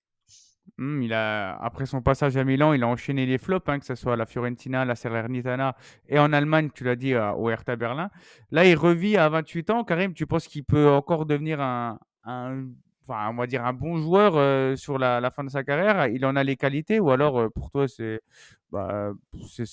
Mmh, 0.78 1.02
il 1.02 1.12
a, 1.12 1.56
après 1.62 1.86
son 1.86 2.02
passage 2.02 2.36
à 2.36 2.44
Milan, 2.44 2.72
il 2.72 2.82
a 2.82 2.88
enchaîné 2.88 3.26
les 3.26 3.38
flops, 3.38 3.68
hein, 3.68 3.78
que 3.78 3.84
ce 3.84 3.94
soit 3.94 4.14
à 4.14 4.16
la 4.16 4.26
Fiorentina, 4.26 4.84
la 4.84 4.94
Salernitana 4.94 5.76
et 6.08 6.18
en 6.18 6.32
Allemagne, 6.32 6.70
tu 6.74 6.84
l'as 6.84 6.96
dit, 6.96 7.14
euh, 7.14 7.32
au 7.32 7.50
Hertha 7.50 7.76
Berlin. 7.76 8.10
Là, 8.50 8.64
il 8.64 8.74
revit 8.74 9.16
à 9.16 9.28
28 9.28 9.70
ans. 9.70 9.84
Karim, 9.84 10.14
tu 10.14 10.26
penses 10.26 10.48
qu'il 10.48 10.64
peut 10.64 10.88
encore 10.88 11.26
devenir 11.26 11.60
un, 11.60 11.98
enfin, 12.24 13.34
on 13.36 13.46
dire 13.46 13.64
un 13.64 13.72
bon 13.72 13.98
joueur 13.98 14.36
euh, 14.36 14.76
sur 14.76 14.98
la, 14.98 15.30
fin 15.30 15.44
de 15.44 15.50
sa 15.50 15.62
carrière? 15.62 16.06
Il 16.08 16.24
en 16.24 16.36
a 16.36 16.44
les 16.44 16.56
qualités 16.56 17.00
ou 17.00 17.10
alors 17.10 17.38
euh, 17.38 17.48
pour 17.50 17.70
toi, 17.70 17.86
c'est 17.88 18.20
bah, 18.70 19.12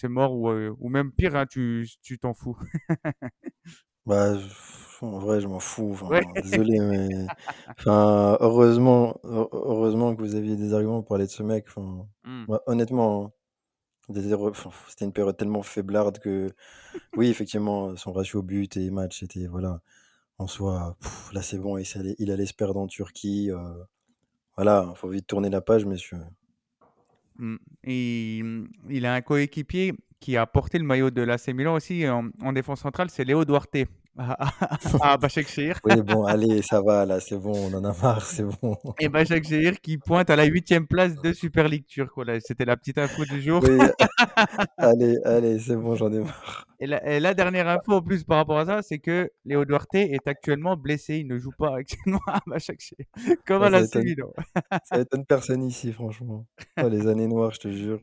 mort 0.03 0.36
ou, 0.36 0.89
même 0.89 1.12
pire, 1.12 1.36
hein, 1.36 1.46
tu 1.48 1.88
t'en 2.22 2.34
fous? 2.34 2.58
Bah, 4.09 4.37
je- 4.37 5.05
en 5.05 5.19
vrai, 5.19 5.39
je 5.41 5.47
m'en 5.47 5.59
fous. 5.59 5.91
Enfin, 5.93 6.09
Ouais. 6.09 6.25
désolé, 6.43 6.79
mais 6.79 7.09
enfin, 7.79 8.37
heureusement, 8.41 9.19
heu- 9.25 9.47
heureusement 9.53 10.15
que 10.15 10.21
vous 10.21 10.35
aviez 10.35 10.55
des 10.57 10.73
arguments 10.73 11.01
pour 11.01 11.09
parler 11.09 11.25
de 11.27 11.31
ce 11.31 11.43
mec. 11.43 11.65
Enfin, 11.69 12.07
Mmh. 12.25 12.45
moi, 12.47 12.63
honnêtement, 12.67 13.25
hein, 13.25 13.31
des 14.09 14.33
enfin, 14.33 14.71
c'était 14.89 15.05
une 15.05 15.13
période 15.13 15.37
tellement 15.37 15.63
faiblarde 15.63 16.19
que, 16.19 16.51
oui, 17.15 17.29
effectivement, 17.29 17.95
son 17.97 18.13
ratio 18.13 18.41
but 18.43 18.77
et 18.77 18.91
match 18.91 19.23
était, 19.23 19.47
voilà, 19.47 19.81
en 20.39 20.47
soi, 20.47 20.97
là, 21.33 21.41
c'est 21.43 21.59
bon, 21.59 21.77
il 21.79 21.87
allait, 21.97 22.15
il 22.19 22.31
allait 22.31 22.47
se 22.47 22.55
perdre 22.55 22.79
en 22.81 22.87
Turquie. 22.87 23.51
euh, 23.51 23.83
voilà, 24.57 24.93
faut 24.95 25.09
vite 25.09 25.27
tourner 25.27 25.49
la 25.49 25.61
page, 25.61 25.85
messieurs. 25.85 26.19
Mm. 27.37 27.55
Et 27.85 28.41
mm, 28.43 28.67
il 28.89 29.05
a 29.05 29.13
un 29.13 29.21
coéquipier 29.21 29.93
qui 30.19 30.35
a 30.37 30.45
porté 30.45 30.77
le 30.79 30.83
maillot 30.85 31.11
de 31.11 31.21
l'AC 31.21 31.53
Milan 31.53 31.75
aussi 31.75 32.07
en, 32.07 32.29
en 32.41 32.53
défense 32.53 32.81
centrale, 32.81 33.09
c'est 33.09 33.23
Léo 33.23 33.45
Duarte 33.45 33.77
à, 34.19 35.13
à 35.13 35.17
Başakşehir. 35.21 35.79
Oui, 35.85 36.01
bon, 36.01 36.25
allez, 36.25 36.61
ça 36.61 36.81
va, 36.81 37.05
là, 37.05 37.19
c'est 37.19 37.38
bon, 37.38 37.53
on 37.53 37.73
en 37.73 37.83
a 37.85 37.93
marre, 38.01 38.25
c'est 38.25 38.43
bon. 38.43 38.75
Et 38.99 39.09
Başakşehir 39.09 39.79
qui 39.81 39.97
pointe 39.97 40.29
à 40.29 40.35
la 40.35 40.45
huitième 40.45 40.88
place 40.88 41.15
de 41.21 41.33
Super 41.33 41.67
League. 41.69 41.85
Voilà, 42.15 42.39
C'était 42.41 42.65
la 42.65 42.75
petite 42.77 42.97
info 42.97 43.23
du 43.25 43.41
jour. 43.41 43.63
Oui, 43.63 43.77
allez, 44.77 45.17
allez, 45.23 45.59
c'est 45.59 45.75
bon, 45.75 45.95
j'en 45.95 46.11
ai 46.11 46.19
marre. 46.19 46.65
Et 46.81 46.88
la, 46.88 47.05
et 47.09 47.19
la 47.19 47.33
dernière 47.33 47.67
info 47.67 47.93
en 47.93 48.01
plus 48.01 48.23
par 48.23 48.38
rapport 48.38 48.57
à 48.59 48.65
ça, 48.65 48.81
c'est 48.81 48.99
que 48.99 49.29
Léo 49.45 49.65
Duarte 49.65 49.95
est 49.95 50.27
actuellement 50.27 50.75
blessé. 50.77 51.17
Il 51.17 51.27
ne 51.27 51.38
joue 51.38 51.51
pas 51.57 51.75
actuellement 51.77 52.21
à 52.27 52.39
Başakşehir, 52.45 53.05
comme 53.45 53.61
Ouais, 53.61 53.73
à 53.73 53.99
Milan. 54.01 54.31
ça 54.83 54.99
étonne 54.99 55.25
personne 55.25 55.63
ici, 55.63 55.91
franchement. 55.93 56.45
Oh, 56.81 56.88
les 56.89 57.07
années 57.07 57.27
noires, 57.27 57.51
je 57.51 57.59
te 57.59 57.71
jure. 57.71 57.99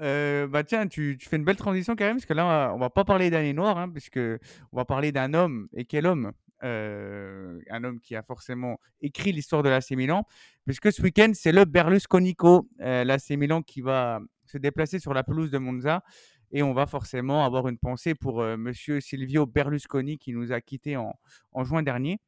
Euh, 0.00 0.46
bah 0.46 0.64
tiens, 0.64 0.86
tu, 0.86 1.18
fais 1.20 1.36
une 1.36 1.44
belle 1.44 1.56
transition 1.56 1.96
Karim, 1.96 2.16
parce 2.16 2.26
que 2.26 2.34
là, 2.34 2.72
on 2.74 2.78
va, 2.78 2.90
pas 2.90 3.04
parler 3.04 3.30
d'année 3.30 3.52
noire, 3.52 3.78
hein, 3.78 3.88
puisque 3.88 4.18
on 4.18 4.76
va 4.76 4.84
parler 4.84 5.12
d'un 5.12 5.34
homme. 5.34 5.68
Et 5.74 5.84
quel 5.84 6.06
homme? 6.06 6.32
Euh, 6.64 7.60
Un 7.70 7.84
homme 7.84 8.00
qui 8.00 8.16
a 8.16 8.22
forcément 8.22 8.80
écrit 9.00 9.32
l'histoire 9.32 9.62
de 9.62 9.68
l'AC 9.68 9.92
Milan, 9.92 10.26
puisque 10.64 10.92
ce 10.92 11.02
week-end, 11.02 11.30
c'est 11.34 11.52
le 11.52 11.64
Berlusconico, 11.64 12.68
euh, 12.80 13.04
l'AC 13.04 13.30
Milan 13.30 13.62
qui 13.62 13.80
va 13.80 14.20
se 14.44 14.58
déplacer 14.58 14.98
sur 14.98 15.14
la 15.14 15.22
pelouse 15.22 15.50
de 15.50 15.58
Monza. 15.58 16.02
Et 16.50 16.62
on 16.62 16.72
va 16.72 16.86
forcément 16.86 17.44
avoir 17.44 17.68
une 17.68 17.76
pensée 17.76 18.14
pour 18.14 18.40
euh, 18.40 18.56
Monsieur 18.56 19.00
Silvio 19.00 19.44
Berlusconi 19.46 20.16
qui 20.18 20.32
nous 20.32 20.50
a 20.50 20.60
quittés 20.62 20.96
en, 20.96 21.14
juin 21.62 21.82
dernier. 21.82 22.18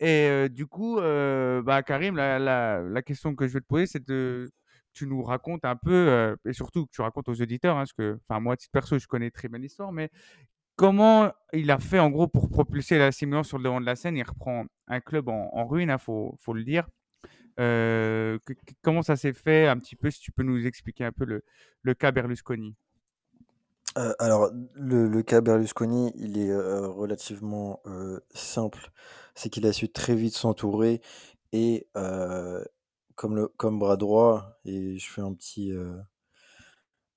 Et 0.00 0.48
du 0.48 0.66
coup, 0.66 1.00
bah, 1.00 1.82
Karim, 1.84 2.14
la- 2.14 2.38
la 2.38 3.02
question 3.02 3.34
que 3.34 3.48
je 3.48 3.54
vais 3.54 3.60
te 3.60 3.66
poser, 3.66 3.86
c'est 3.86 4.06
de 4.06 4.48
tu 4.98 5.06
nous 5.06 5.22
racontes 5.22 5.64
un 5.64 5.76
peu, 5.76 5.92
euh, 5.92 6.36
et 6.44 6.52
surtout 6.52 6.86
que 6.86 6.90
tu 6.90 7.00
racontes 7.02 7.28
aux 7.28 7.40
auditeurs, 7.40 7.76
hein, 7.76 7.80
parce 7.80 7.92
que, 7.92 8.18
enfin, 8.28 8.40
moi, 8.40 8.56
titre 8.56 8.72
perso, 8.72 8.98
je 8.98 9.06
connais 9.06 9.30
très 9.30 9.48
bien 9.48 9.58
l'histoire, 9.58 9.92
mais 9.92 10.10
comment 10.74 11.30
il 11.52 11.70
a 11.70 11.78
fait 11.78 12.00
en 12.00 12.10
gros 12.10 12.26
pour 12.26 12.48
propulser 12.50 12.98
la 12.98 13.10
Milan 13.22 13.44
sur 13.44 13.58
le 13.58 13.64
devant 13.64 13.80
de 13.80 13.86
la 13.86 13.94
scène? 13.94 14.16
Il 14.16 14.24
reprend 14.24 14.66
un 14.88 15.00
club 15.00 15.28
en, 15.28 15.66
ruine, 15.66 15.90
il 15.90 16.02
faut, 16.02 16.34
faut 16.40 16.52
le 16.52 16.64
dire. 16.64 16.88
Euh, 17.60 18.38
comment 18.82 19.02
ça 19.02 19.14
s'est 19.14 19.32
fait 19.32 19.68
un 19.68 19.78
petit 19.78 19.94
peu, 19.94 20.10
si 20.10 20.20
tu 20.20 20.32
peux 20.32 20.42
nous 20.42 20.66
expliquer 20.66 21.04
un 21.04 21.12
peu 21.12 21.24
le, 21.24 21.94
cas 21.94 22.10
Berlusconi? 22.10 22.74
Euh, 23.96 24.12
alors, 24.18 24.50
le, 24.74 25.22
cas 25.22 25.40
Berlusconi, 25.40 26.12
il 26.16 26.38
est 26.38 26.54
relativement 26.54 27.80
simple. 28.34 28.90
C'est 29.36 29.48
qu'il 29.48 29.64
a 29.64 29.72
su 29.72 29.88
très 29.88 30.16
vite 30.16 30.34
s'entourer 30.34 31.02
et 31.52 31.86
comme, 33.18 33.36
le, 33.36 33.48
comme 33.58 33.78
bras 33.80 33.98
droit, 33.98 34.60
et 34.66 34.98
je 34.98 35.10
fais 35.10 35.22
un 35.22 35.34
petit. 35.34 35.72
euh, 35.72 35.98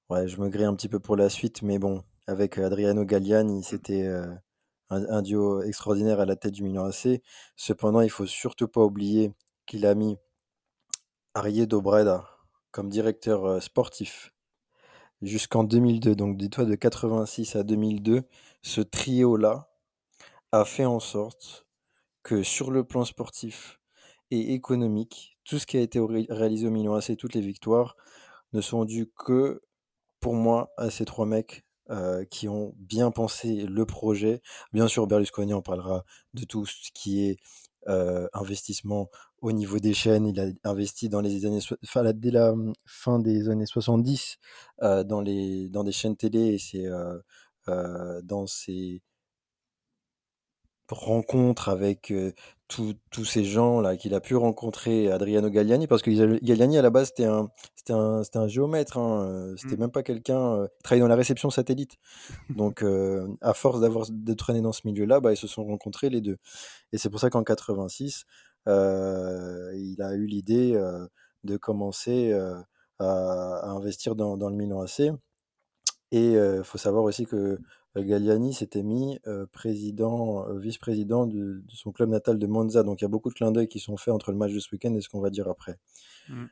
ouais, 0.09 0.27
je 0.27 0.39
me 0.41 0.49
grille 0.49 0.65
un 0.65 0.75
petit 0.75 0.89
peu 0.89 0.99
pour 0.99 1.15
la 1.15 1.29
suite, 1.29 1.61
mais 1.63 1.79
bon, 1.79 2.03
avec 2.27 2.57
Adriano 2.57 3.03
Galliani, 3.05 3.63
c'était 3.63 4.03
euh, 4.05 4.27
un, 4.91 5.05
un 5.09 5.21
duo 5.21 5.63
extraordinaire 5.63 6.19
à 6.19 6.25
la 6.25 6.35
tête 6.35 6.53
du 6.53 6.63
Milan 6.63 6.85
AC. 6.85 7.21
Cependant, 7.55 8.01
il 8.01 8.09
faut 8.11 8.25
surtout 8.27 8.67
pas 8.67 8.81
oublier 8.83 9.33
qu'il 9.65 9.85
a 9.85 9.95
mis 9.95 10.17
Ariedo 11.33 11.81
Breda 11.81 12.25
comme 12.71 12.87
directeur 12.89 13.43
euh, 13.45 13.59
sportif 13.59 14.33
jusqu'en 15.21 15.65
2002. 15.65 16.15
Donc 16.15 16.37
dis-toi, 16.37 16.65
de 16.65 16.75
86 16.75 17.55
à 17.57 17.63
2002, 17.63 18.23
ce 18.61 18.81
trio-là 18.81 19.69
a 20.53 20.65
fait 20.65 20.85
en 20.85 21.01
sorte 21.01 21.67
que 22.23 22.43
sur 22.43 22.71
le 22.71 22.85
plan 22.85 23.05
sportif 23.05 23.80
et 24.31 24.53
économique, 24.53 25.37
tout 25.45 25.59
ce 25.59 25.65
qui 25.67 25.77
a 25.77 25.81
été 25.81 25.99
ré- 25.99 26.27
réalisé 26.29 26.67
au 26.67 26.71
Milan 26.71 26.95
AC, 26.95 27.15
toutes 27.17 27.35
les 27.35 27.41
victoires, 27.41 27.95
ne 28.53 28.61
sont 28.61 28.85
dues 28.85 29.11
que, 29.17 29.61
pour 30.19 30.35
moi, 30.35 30.71
à 30.77 30.89
ces 30.89 31.05
trois 31.05 31.25
mecs 31.25 31.65
euh, 31.89 32.25
qui 32.25 32.47
ont 32.49 32.73
bien 32.77 33.11
pensé 33.11 33.65
le 33.65 33.85
projet. 33.85 34.41
Bien 34.73 34.87
sûr, 34.87 35.07
Berlusconi 35.07 35.53
en 35.53 35.61
parlera 35.61 36.05
de 36.33 36.45
tout 36.45 36.65
ce 36.65 36.91
qui 36.93 37.25
est 37.27 37.37
euh, 37.87 38.27
investissement 38.33 39.09
au 39.41 39.51
niveau 39.51 39.79
des 39.79 39.93
chaînes. 39.93 40.27
Il 40.27 40.39
a 40.39 40.47
investi 40.63 41.09
dans 41.09 41.21
les 41.21 41.45
années, 41.45 41.59
enfin, 41.83 42.13
dès 42.13 42.31
la 42.31 42.51
hum, 42.53 42.73
fin 42.85 43.19
des 43.19 43.49
années 43.49 43.65
70 43.65 44.37
euh, 44.83 45.03
dans, 45.03 45.21
les, 45.21 45.69
dans 45.69 45.83
des 45.83 45.91
chaînes 45.91 46.15
télé 46.17 46.53
et 46.55 46.59
c'est 46.59 46.85
euh, 47.67 48.21
dans 48.23 48.47
ses 48.47 49.01
rencontres 50.91 51.69
avec 51.69 52.11
euh, 52.11 52.31
tous 52.67 52.95
tous 53.11 53.25
ces 53.25 53.43
gens-là 53.43 53.97
qu'il 53.97 54.13
a 54.13 54.21
pu 54.21 54.35
rencontrer, 54.35 55.11
Adriano 55.11 55.49
Galliani, 55.49 55.87
parce 55.87 56.01
que 56.01 56.11
Gal- 56.11 56.39
Galliani, 56.41 56.77
à 56.77 56.81
la 56.81 56.89
base, 56.89 57.07
c'était 57.09 57.25
un, 57.25 57.49
c'était 57.75 57.93
un, 57.93 58.23
c'était 58.23 58.37
un 58.39 58.47
géomètre, 58.47 58.97
hein, 58.97 59.23
euh, 59.25 59.55
c'était 59.57 59.75
Mm. 59.75 59.79
même 59.79 59.91
pas 59.91 60.03
quelqu'un, 60.03 60.39
euh, 60.55 60.67
il 60.79 60.83
travaillait 60.83 61.01
dans 61.03 61.07
la 61.09 61.15
réception 61.15 61.49
satellite. 61.49 61.97
Donc, 62.49 62.83
euh, 62.83 63.27
à 63.41 63.53
force 63.53 63.81
d'avoir 63.81 64.05
de 64.09 64.33
traîner 64.33 64.61
dans 64.61 64.71
ce 64.73 64.81
milieu-là, 64.85 65.19
bah, 65.19 65.33
ils 65.33 65.37
se 65.37 65.47
sont 65.47 65.63
rencontrés 65.65 66.09
les 66.09 66.21
deux. 66.21 66.37
Et 66.93 66.97
c'est 66.97 67.09
pour 67.09 67.19
ça 67.19 67.29
qu'en 67.29 67.43
86, 67.43 68.25
euh, 68.67 69.71
il 69.75 70.01
a 70.01 70.13
eu 70.13 70.25
l'idée 70.25 70.73
euh, 70.75 71.07
de 71.43 71.57
commencer 71.57 72.31
euh, 72.31 72.55
à, 72.99 73.57
à 73.63 73.69
investir 73.71 74.15
dans, 74.15 74.37
dans 74.37 74.49
le 74.49 74.55
Milan 74.55 74.81
AC. 74.81 75.11
Et 76.13 76.33
il 76.33 76.61
faut 76.63 76.77
savoir 76.77 77.03
aussi 77.05 77.25
que 77.25 77.35
euh, 77.35 77.59
Galliani 77.95 78.53
s'était 78.53 78.83
mis 78.83 79.19
euh, 79.27 79.45
président, 79.51 80.47
euh, 80.47 80.59
vice-président 80.59 81.27
de, 81.27 81.63
de 81.65 81.75
son 81.75 81.91
club 81.91 82.09
natal 82.09 82.39
de 82.39 82.47
Monza. 82.47 82.83
Donc 82.83 83.01
il 83.01 83.03
y 83.03 83.05
a 83.05 83.09
beaucoup 83.09 83.29
de 83.29 83.33
clins 83.33 83.51
d'œil 83.51 83.67
qui 83.67 83.79
sont 83.79 83.97
faits 83.97 84.13
entre 84.13 84.31
le 84.31 84.37
match 84.37 84.53
de 84.53 84.59
ce 84.59 84.69
week-end 84.71 84.93
et 84.95 85.01
ce 85.01 85.09
qu'on 85.09 85.19
va 85.19 85.29
dire 85.29 85.49
après. 85.49 85.77
Mm. 86.29 86.45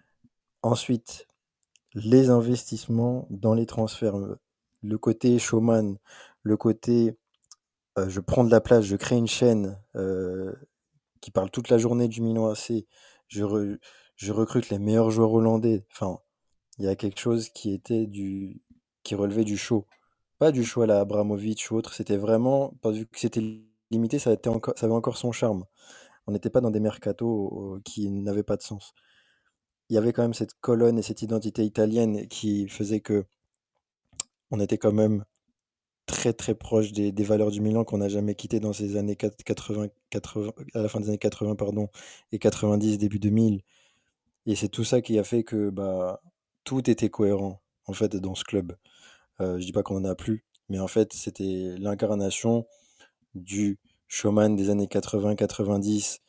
Ensuite, 0.61 1.27
les 1.93 2.29
investissements 2.29 3.27
dans 3.29 3.53
les 3.53 3.65
transferts, 3.65 4.17
euh, 4.17 4.39
le 4.81 4.97
côté 4.97 5.39
showman, 5.39 5.97
le 6.43 6.57
côté 6.57 7.17
euh, 7.97 8.09
je 8.09 8.19
prends 8.19 8.43
de 8.43 8.51
la 8.51 8.61
place, 8.61 8.83
je 8.83 8.95
crée 8.95 9.15
une 9.17 9.27
chaîne 9.27 9.79
euh, 9.95 10.53
qui 11.21 11.31
parle 11.31 11.49
toute 11.51 11.69
la 11.69 11.77
journée 11.77 12.07
du 12.07 12.21
Milan 12.21 12.49
AC, 12.49 12.85
je, 13.27 13.43
re- 13.43 13.79
je 14.15 14.31
recrute 14.31 14.69
les 14.69 14.79
meilleurs 14.79 15.11
joueurs 15.11 15.33
hollandais. 15.33 15.85
Enfin, 15.91 16.19
il 16.77 16.85
y 16.85 16.87
a 16.87 16.95
quelque 16.95 17.19
chose 17.19 17.49
qui 17.49 17.73
était 17.73 18.07
du 18.07 18.61
qui 19.03 19.15
relevait 19.15 19.43
du 19.45 19.57
show. 19.57 19.85
Pas 20.39 20.51
du 20.51 20.63
show 20.63 20.81
à 20.81 20.87
la 20.87 21.01
Abramovich 21.01 21.69
ou 21.71 21.75
autre, 21.75 21.93
c'était 21.93 22.17
vraiment, 22.17 22.73
vu 22.85 23.05
que 23.05 23.19
c'était 23.19 23.41
limité, 23.91 24.19
ça, 24.19 24.35
encore, 24.47 24.73
avait 24.81 24.93
encore 24.93 25.17
son 25.17 25.31
charme. 25.31 25.65
On 26.27 26.31
n'était 26.33 26.49
pas 26.49 26.61
dans 26.61 26.71
des 26.71 26.79
mercatos 26.79 27.81
qui 27.85 28.09
n'avaient 28.11 28.43
pas 28.43 28.57
de 28.57 28.63
sens. 28.63 28.93
Il 29.89 29.95
y 29.95 29.97
avait 29.97 30.13
quand 30.13 30.23
même 30.23 30.33
cette 30.33 30.53
colonne 30.61 30.97
et 30.99 31.03
cette 31.03 31.21
identité 31.21 31.63
italienne 31.65 32.27
qui 32.27 32.67
faisait 32.69 33.01
que 33.01 33.25
on 34.51 34.59
était 34.59 34.77
quand 34.77 34.91
même 34.91 35.23
très 36.07 36.33
très 36.33 36.55
proche 36.55 36.91
des, 36.93 37.11
des 37.11 37.23
valeurs 37.23 37.51
du 37.51 37.61
Milan 37.61 37.83
qu'on 37.85 37.99
n'a 37.99 38.09
jamais 38.09 38.35
quitté 38.35 38.59
dans 38.59 38.73
ces 38.73 38.97
années 38.97 39.15
80, 39.15 39.87
80, 40.11 40.51
à 40.75 40.81
la 40.81 40.89
fin 40.89 40.99
des 41.01 41.09
années 41.09 41.17
80 41.19 41.55
pardon, 41.55 41.89
et 42.31 42.39
90, 42.39 42.97
début 42.97 43.19
2000. 43.19 43.61
Et 44.47 44.55
c'est 44.55 44.69
tout 44.69 44.83
ça 44.85 45.01
qui 45.01 45.19
a 45.19 45.23
fait 45.23 45.43
que 45.43 45.69
bah, 45.69 46.21
tout 46.63 46.89
était 46.89 47.09
cohérent 47.09 47.61
en 47.87 47.93
fait 47.93 48.15
dans 48.17 48.35
ce 48.35 48.43
club. 48.43 48.75
Euh, 49.41 49.59
je 49.59 49.65
dis 49.65 49.71
pas 49.71 49.83
qu'on 49.83 49.97
en 49.97 50.05
a 50.05 50.15
plus, 50.15 50.43
mais 50.69 50.79
en 50.79 50.87
fait 50.87 51.13
c'était 51.13 51.75
l'incarnation 51.77 52.65
du 53.35 53.79
showman 54.07 54.55
des 54.55 54.69
années 54.69 54.87
80-90 54.87 56.19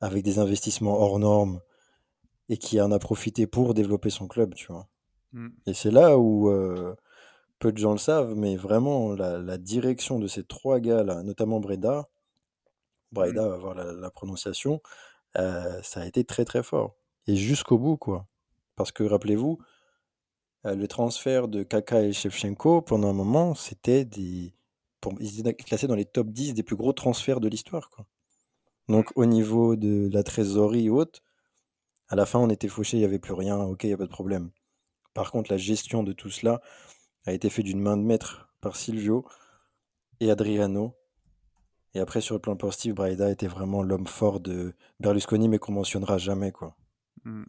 avec 0.00 0.24
des 0.24 0.38
investissements 0.38 0.98
hors 1.00 1.18
normes 1.18 1.60
et 2.48 2.56
qui 2.56 2.80
en 2.80 2.90
a 2.90 2.98
profité 2.98 3.46
pour 3.46 3.74
développer 3.74 4.10
son 4.10 4.26
club, 4.26 4.54
tu 4.54 4.66
vois. 4.72 4.88
Mm. 5.32 5.48
Et 5.66 5.74
c'est 5.74 5.90
là 5.90 6.18
où 6.18 6.48
euh, 6.48 6.96
peu 7.58 7.72
de 7.72 7.78
gens 7.78 7.92
le 7.92 7.98
savent, 7.98 8.34
mais 8.34 8.56
vraiment 8.56 9.12
la, 9.14 9.38
la 9.38 9.58
direction 9.58 10.18
de 10.18 10.26
ces 10.26 10.42
trois 10.42 10.80
gars-là, 10.80 11.22
notamment 11.22 11.60
Breda, 11.60 12.08
Breda 13.12 13.48
va 13.48 13.56
voir 13.56 13.74
la, 13.74 13.92
la 13.92 14.10
prononciation, 14.10 14.80
euh, 15.36 15.80
ça 15.82 16.00
a 16.00 16.06
été 16.06 16.24
très 16.24 16.44
très 16.44 16.62
fort. 16.62 16.96
Et 17.26 17.36
jusqu'au 17.36 17.78
bout, 17.78 17.96
quoi. 17.96 18.26
Parce 18.76 18.92
que 18.92 19.04
rappelez-vous, 19.04 19.58
le 20.64 20.86
transfert 20.86 21.48
de 21.48 21.62
Kaka 21.62 22.02
et 22.02 22.12
Shevchenko, 22.12 22.82
pendant 22.82 23.10
un 23.10 23.14
moment, 23.14 23.54
c'était 23.54 24.04
des. 24.04 24.54
Pour, 25.00 25.14
ils 25.20 25.40
étaient 25.40 25.54
classés 25.54 25.86
dans 25.86 25.94
les 25.94 26.04
top 26.04 26.28
10 26.28 26.54
des 26.54 26.62
plus 26.62 26.76
gros 26.76 26.92
transferts 26.92 27.40
de 27.40 27.48
l'histoire. 27.48 27.90
Donc, 28.88 29.10
au 29.16 29.24
niveau 29.24 29.76
de 29.76 30.10
la 30.12 30.22
trésorerie 30.22 30.90
haute, 30.90 31.22
à 32.08 32.16
la 32.16 32.26
fin, 32.26 32.38
on 32.38 32.50
était 32.50 32.68
fauché, 32.68 32.96
il 32.96 33.00
n'y 33.00 33.06
avait 33.06 33.18
plus 33.18 33.34
rien, 33.34 33.56
ok, 33.58 33.84
il 33.84 33.86
n'y 33.86 33.92
a 33.92 33.96
pas 33.96 34.04
de 34.04 34.10
problème. 34.10 34.50
Par 35.14 35.30
contre, 35.30 35.50
la 35.50 35.56
gestion 35.56 36.02
de 36.02 36.12
tout 36.12 36.28
cela 36.30 36.60
a 37.24 37.32
été 37.32 37.50
faite 37.50 37.64
d'une 37.64 37.80
main 37.80 37.96
de 37.96 38.02
maître 38.02 38.52
par 38.60 38.76
Silvio 38.76 39.24
et 40.18 40.30
Adriano. 40.30 40.96
Et 41.94 42.00
après, 42.00 42.20
sur 42.20 42.34
le 42.34 42.40
plan 42.40 42.54
sportif, 42.54 42.94
Braida 42.94 43.30
était 43.30 43.46
vraiment 43.46 43.82
l'homme 43.82 44.06
fort 44.06 44.40
de 44.40 44.74
Berlusconi, 45.00 45.48
mais 45.48 45.58
qu'on 45.58 45.72
mentionnera 45.72 46.18
jamais, 46.18 46.52
quoi. 46.52 46.76
Mm. 47.24 47.44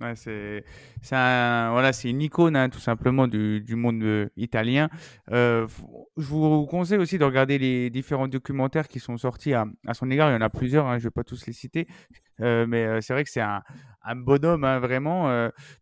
Ouais, 0.00 0.16
c'est 0.16 0.64
un- 1.12 1.70
voilà, 1.70 1.92
une 2.02 2.20
icône 2.20 2.56
hein, 2.56 2.68
tout 2.68 2.80
simplement 2.80 3.28
du, 3.28 3.60
du 3.60 3.76
monde 3.76 4.02
euh, 4.02 4.28
italien. 4.36 4.88
Euh, 5.30 5.68
je 6.16 6.24
vous 6.26 6.66
conseille 6.66 6.98
aussi 6.98 7.16
de 7.16 7.22
regarder 7.24 7.58
les 7.58 7.90
différents 7.90 8.26
documentaires 8.26 8.88
qui 8.88 8.98
sont 8.98 9.16
sortis 9.16 9.54
à, 9.54 9.66
à 9.86 9.94
son 9.94 10.10
égard. 10.10 10.30
Il 10.30 10.32
y 10.34 10.36
en 10.36 10.40
a 10.40 10.50
plusieurs, 10.50 10.86
hein, 10.86 10.98
je 10.98 11.04
ne 11.04 11.08
vais 11.08 11.10
pas 11.12 11.22
tous 11.22 11.46
les 11.46 11.52
citer, 11.52 11.86
Euh, 12.40 12.66
mais 12.66 13.00
c'est 13.00 13.12
vrai 13.12 13.22
que 13.22 13.30
c'est 13.30 13.40
un, 13.40 13.62
un 14.02 14.16
bonhomme 14.16 14.64
hein, 14.64 14.80
vraiment. 14.80 15.28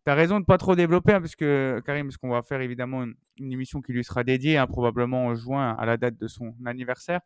Tu 0.04 0.12
as 0.12 0.14
raison 0.14 0.38
de 0.40 0.44
pas 0.44 0.58
trop 0.58 0.76
développer, 0.76 1.12
parce 1.14 1.34
que 1.36 1.80
Karim, 1.86 2.08
parce 2.08 2.18
qu'on 2.18 2.28
va 2.30 2.42
faire 2.42 2.60
évidemment 2.60 3.04
une, 3.04 3.52
émission 3.52 3.80
qui 3.80 3.92
lui 3.94 4.04
sera 4.04 4.24
dédiée, 4.24 4.62
probablement 4.68 5.26
en 5.28 5.34
juin 5.34 5.74
à 5.78 5.86
la 5.86 5.96
date 5.96 6.18
de 6.18 6.28
son 6.28 6.54
anniversaire. 6.66 7.20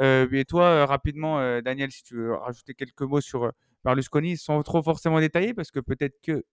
Et 0.00 0.44
toi, 0.48 0.86
rapidement, 0.86 1.60
Daniel, 1.60 1.90
si 1.92 2.02
tu 2.02 2.14
veux 2.16 2.34
rajouter 2.34 2.72
quelques 2.74 3.02
mots 3.02 3.20
sur 3.20 3.52
Berlusconi 3.84 4.36
sans 4.38 4.62
trop 4.62 4.82
forcément 4.82 5.20
détailler 5.20 5.54
parce 5.54 5.70
que 5.70 5.80
peut-être 5.80 6.16
que 6.22 6.44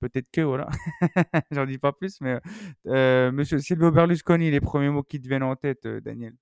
peut-être 0.00 0.28
que 0.32 0.42
voilà 0.42 0.68
j'en 1.52 1.66
dis 1.66 1.78
pas 1.78 1.92
plus 1.92 2.20
mais 2.22 2.40
euh, 2.88 3.32
monsieur 3.32 3.58
Silvio 3.60 3.90
Berlusconi 3.92 4.50
les 4.50 4.60
premiers 4.60 4.90
mots 4.90 5.02
qui 5.04 5.20
te 5.20 5.28
viennent 5.28 5.42
en 5.44 5.56
tête 5.56 5.86
euh, 5.86 6.00
Daniel? 6.00 6.34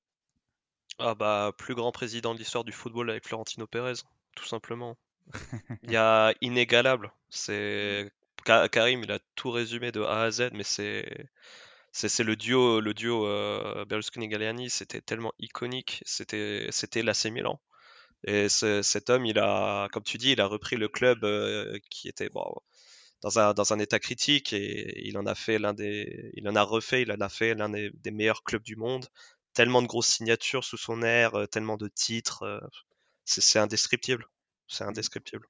Ah 0.98 1.14
bah, 1.14 1.52
plus 1.56 1.74
grand 1.74 1.92
président 1.92 2.34
de 2.34 2.38
l'histoire 2.38 2.64
du 2.64 2.72
football 2.72 3.10
avec 3.10 3.26
Florentino 3.26 3.66
Pérez, 3.66 3.94
tout 4.36 4.44
simplement. 4.46 4.96
Il 5.82 5.92
y 5.92 5.96
a 5.96 6.34
inégalable. 6.42 7.12
C'est 7.30 8.12
Ka- 8.44 8.68
Karim, 8.70 9.02
il 9.04 9.12
a 9.12 9.20
tout 9.36 9.50
résumé 9.52 9.92
de 9.92 10.02
A 10.02 10.22
à 10.24 10.30
Z, 10.32 10.50
mais 10.54 10.64
c'est 10.64 11.28
c'est 11.92 12.08
c'est 12.10 12.24
le 12.24 12.36
duo 12.36 12.80
le 12.80 12.94
duo 12.94 13.26
euh, 13.26 13.84
Berlusconi-Galliani, 13.86 14.70
c'était 14.70 15.00
tellement 15.02 15.32
iconique, 15.40 16.02
c'était 16.06 16.68
c'était 16.72 17.02
l'AC 17.02 17.30
Milan. 17.30 17.60
Et 18.24 18.48
ce- 18.48 18.83
cet 18.83 19.11
homme, 19.11 19.26
il 19.26 19.38
a, 19.38 19.88
comme 19.92 20.02
tu 20.02 20.18
dis, 20.18 20.33
il 20.33 20.40
a 20.40 20.46
repris 20.46 20.76
le 20.76 20.88
club 20.88 21.24
euh, 21.24 21.78
qui 21.90 22.09
était 22.09 22.28
bon, 22.31 22.44
dans 23.22 23.38
un 23.38 23.54
dans 23.54 23.72
un 23.72 23.78
état 23.78 23.98
critique 23.98 24.52
et 24.52 25.07
il 25.09 25.18
en 25.18 25.26
a 25.26 25.35
fait 25.35 25.59
l'un 25.59 25.74
des, 25.74 26.31
il 26.35 26.48
en 26.48 26.57
a 26.57 26.62
refait, 26.62 27.02
il 27.02 27.12
en 27.12 27.20
a 27.20 27.28
fait 27.28 27.54
l'un 27.54 27.68
des, 27.70 27.90
des 28.02 28.11
meilleurs 28.11 28.42
clubs 28.44 28.62
du 28.62 28.76
monde. 28.76 29.07
Tellement 29.54 29.83
de 29.83 29.87
grosses 29.88 30.09
signatures 30.09 30.64
sous 30.64 30.76
son 30.76 31.02
air, 31.02 31.35
euh, 31.35 31.46
tellement 31.46 31.76
de 31.76 31.88
titres, 31.88 32.42
euh, 32.44 32.61
c'est 33.24 33.59
indescriptible. 33.59 34.26
C'est 34.68 34.85
indescriptible. 34.85 35.46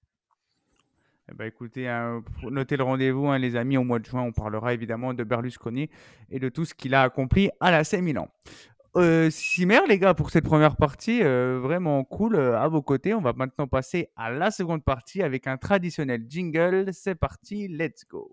Eh 1.31 1.35
ben, 1.35 1.45
écoutez, 1.47 1.89
hein, 1.89 2.23
pour- 2.41 2.51
notez 2.51 2.77
le 2.79 2.85
rendez-vous, 2.85 3.27
hein, 3.29 3.39
les 3.39 3.55
amis. 3.57 3.77
Au 3.77 3.85
mois 3.85 3.99
de 3.99 4.07
juin, 4.07 4.23
on 4.23 4.33
parlera 4.33 4.73
évidemment 4.73 5.13
de 5.13 5.25
Berlusconi 5.25 5.91
et 6.31 6.39
de 6.39 6.49
tout 6.49 6.65
ce 6.65 6.73
qu'il 6.75 6.95
a 6.95 7.03
accompli 7.03 7.51
à 7.61 7.71
l'AC 7.71 8.01
Milan. 8.01 8.31
Euh, 8.97 9.31
Simer, 9.31 9.81
les 9.89 9.99
gars, 9.99 10.15
pour 10.15 10.31
cette 10.31 10.45
première 10.45 10.77
partie, 10.77 11.23
euh, 11.23 11.61
vraiment 11.63 12.05
cool. 12.05 12.35
euh, 12.35 12.59
à 12.59 12.69
vos 12.69 12.83
côtés, 12.83 13.15
on 13.15 13.21
va 13.21 13.33
maintenant 13.33 13.67
passer 13.67 14.11
à 14.17 14.31
la 14.31 14.51
seconde 14.51 14.83
partie 14.85 15.23
avec 15.23 15.47
un 15.47 15.57
traditionnel 15.57 16.25
jingle. 16.29 16.89
C'est 16.93 17.15
parti, 17.15 17.69
let's 17.69 18.05
go. 18.09 18.33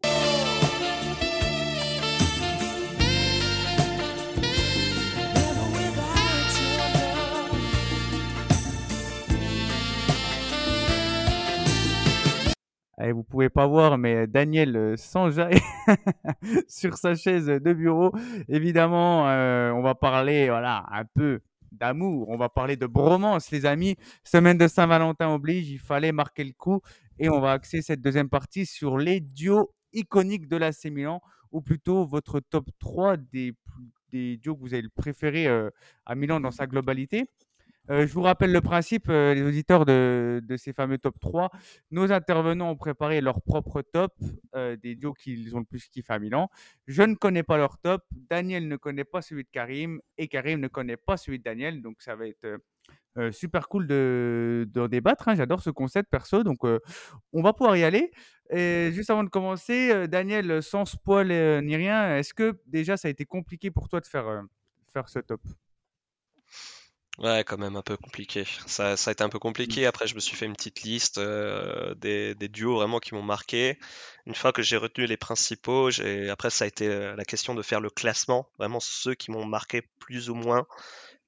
Allez, 12.97 13.12
vous 13.12 13.23
pouvez 13.23 13.49
pas 13.49 13.67
voir, 13.67 13.97
mais 13.97 14.25
Daniel 14.25 14.75
euh, 14.77 14.95
s'enjaille 14.95 15.60
sur 16.69 16.97
sa 16.97 17.13
chaise 17.13 17.47
de 17.47 17.73
bureau. 17.73 18.12
Évidemment, 18.47 19.27
euh, 19.27 19.71
on 19.71 19.81
va 19.81 19.95
parler, 19.95 20.47
voilà, 20.47 20.86
un 20.91 21.03
peu 21.03 21.41
d'amour. 21.73 22.29
On 22.29 22.38
va 22.38 22.47
parler 22.47 22.77
de 22.77 22.86
bromance, 22.86 23.51
les 23.51 23.65
amis. 23.65 23.97
Semaine 24.23 24.58
de 24.58 24.67
Saint-Valentin 24.67 25.29
oblige, 25.29 25.69
il 25.69 25.79
fallait 25.79 26.13
marquer 26.13 26.45
le 26.45 26.53
coup. 26.53 26.79
Et 27.19 27.29
on 27.29 27.41
va 27.41 27.51
axer 27.51 27.81
cette 27.81 28.01
deuxième 28.01 28.29
partie 28.29 28.65
sur 28.65 28.97
les 28.97 29.19
duos 29.19 29.73
iconiques 29.91 30.47
de 30.47 30.55
l'AC 30.55 30.86
Milan, 30.86 31.21
ou 31.51 31.62
plutôt 31.62 32.05
votre 32.05 32.39
top 32.39 32.69
3 32.79 33.17
des, 33.17 33.53
des 34.12 34.38
duos 34.38 34.55
que 34.55 34.62
vous 34.62 34.73
avez 34.73 34.88
préférés 34.95 35.47
euh, 35.47 35.69
à 36.05 36.15
Milan 36.15 36.39
dans 36.39 36.51
sa 36.51 36.65
globalité. 36.65 37.25
Euh, 37.91 38.08
je 38.08 38.13
vous 38.13 38.21
rappelle 38.21 38.52
le 38.52 38.62
principe, 38.62 39.10
euh, 39.10 39.34
les 39.34 39.43
auditeurs 39.43 39.86
de, 39.86 40.41
ces 40.58 40.74
fameux 40.74 40.98
top 40.98 41.19
3. 41.19 41.52
Nos 41.91 42.12
intervenants 42.12 42.71
ont 42.71 42.76
préparé 42.76 43.21
leur 43.21 43.41
propre 43.41 43.82
top 43.82 44.13
euh, 44.56 44.76
des 44.76 44.95
duos 44.95 45.13
qu'ils 45.13 45.56
ont 45.56 45.60
le 45.60 45.65
plus 45.65 45.88
kiffé 45.88 46.13
à 46.13 46.19
Milan. 46.19 46.50
Je 46.88 47.04
ne 47.04 47.15
connais 47.15 47.43
pas 47.43 47.58
leur 47.58 47.78
top. 47.78 48.04
Daniel 48.12 48.67
ne 48.67 48.76
connaît 48.76 49.04
pas 49.04 49.21
celui 49.21 49.43
de 49.43 49.50
Karim. 49.52 50.02
Et 50.17 50.28
Karim 50.28 50.60
ne 50.60 50.67
connaît 50.67 50.98
pas 50.98 51.17
celui 51.17 51.38
de 51.39 51.43
Daniel. 51.43 51.82
Donc 51.82 52.02
ça 52.02 52.15
va 52.15 52.28
être 52.28 52.58
super 53.32 53.69
cool 53.69 53.88
de, 53.88 54.67
débattre. 54.89 55.30
hein. 55.30 55.36
J'adore 55.36 55.62
ce 55.62 55.69
concept 55.69 56.10
perso. 56.10 56.43
Donc 56.43 56.60
on 57.34 57.41
va 57.41 57.54
pouvoir 57.54 57.78
y 57.78 57.84
aller. 57.84 58.12
Et 58.50 58.91
juste 58.93 59.10
avant 59.10 59.24
de 59.24 59.30
commencer, 59.30 60.08
Daniel, 60.08 60.62
sans 60.62 60.86
spoil 60.86 61.28
ni 61.63 61.76
rien, 61.76 62.17
est-ce 62.17 62.34
que 62.34 62.60
déjà 62.65 62.98
ça 62.98 63.08
a 63.08 63.12
été 63.12 63.26
compliqué 63.26 63.71
pour 63.71 63.89
toi 63.89 64.00
de 64.00 64.06
faire, 64.06 64.43
faire 64.93 65.08
ce 65.08 65.19
top? 65.19 65.41
Ouais, 67.17 67.43
quand 67.45 67.58
même 67.58 67.78
un 67.78 67.82
peu 67.82 67.95
compliqué. 67.95 68.43
Ça, 68.67 68.97
ça 68.97 69.10
a 69.10 69.13
été 69.13 69.23
un 69.23 69.30
peu 69.30 69.39
compliqué. 69.39 69.86
Après, 69.86 70.06
je 70.06 70.15
me 70.15 70.19
suis 70.19 70.36
fait 70.36 70.45
une 70.45 70.56
petite 70.56 70.82
liste 70.84 71.17
euh, 71.17 71.95
des, 71.95 72.36
des 72.36 72.49
duos 72.49 72.75
vraiment 72.75 72.99
qui 72.99 73.13
m'ont 73.15 73.21
marqué. 73.23 73.80
Une 74.25 74.36
fois 74.36 74.51
que 74.51 74.62
j'ai 74.62 74.75
retenu 74.75 75.06
les 75.06 75.15
principaux, 75.15 75.89
j'ai... 75.91 76.30
après, 76.30 76.49
ça 76.49 76.65
a 76.65 76.67
été 76.67 76.88
euh, 76.89 77.15
la 77.15 77.23
question 77.23 77.56
de 77.56 77.62
faire 77.62 77.80
le 77.80 77.89
classement, 77.89 78.49
vraiment 78.60 78.82
ceux 78.82 79.15
qui 79.15 79.32
m'ont 79.32 79.45
marqué 79.45 79.82
plus 79.99 80.30
ou 80.30 80.36
moins. 80.36 80.65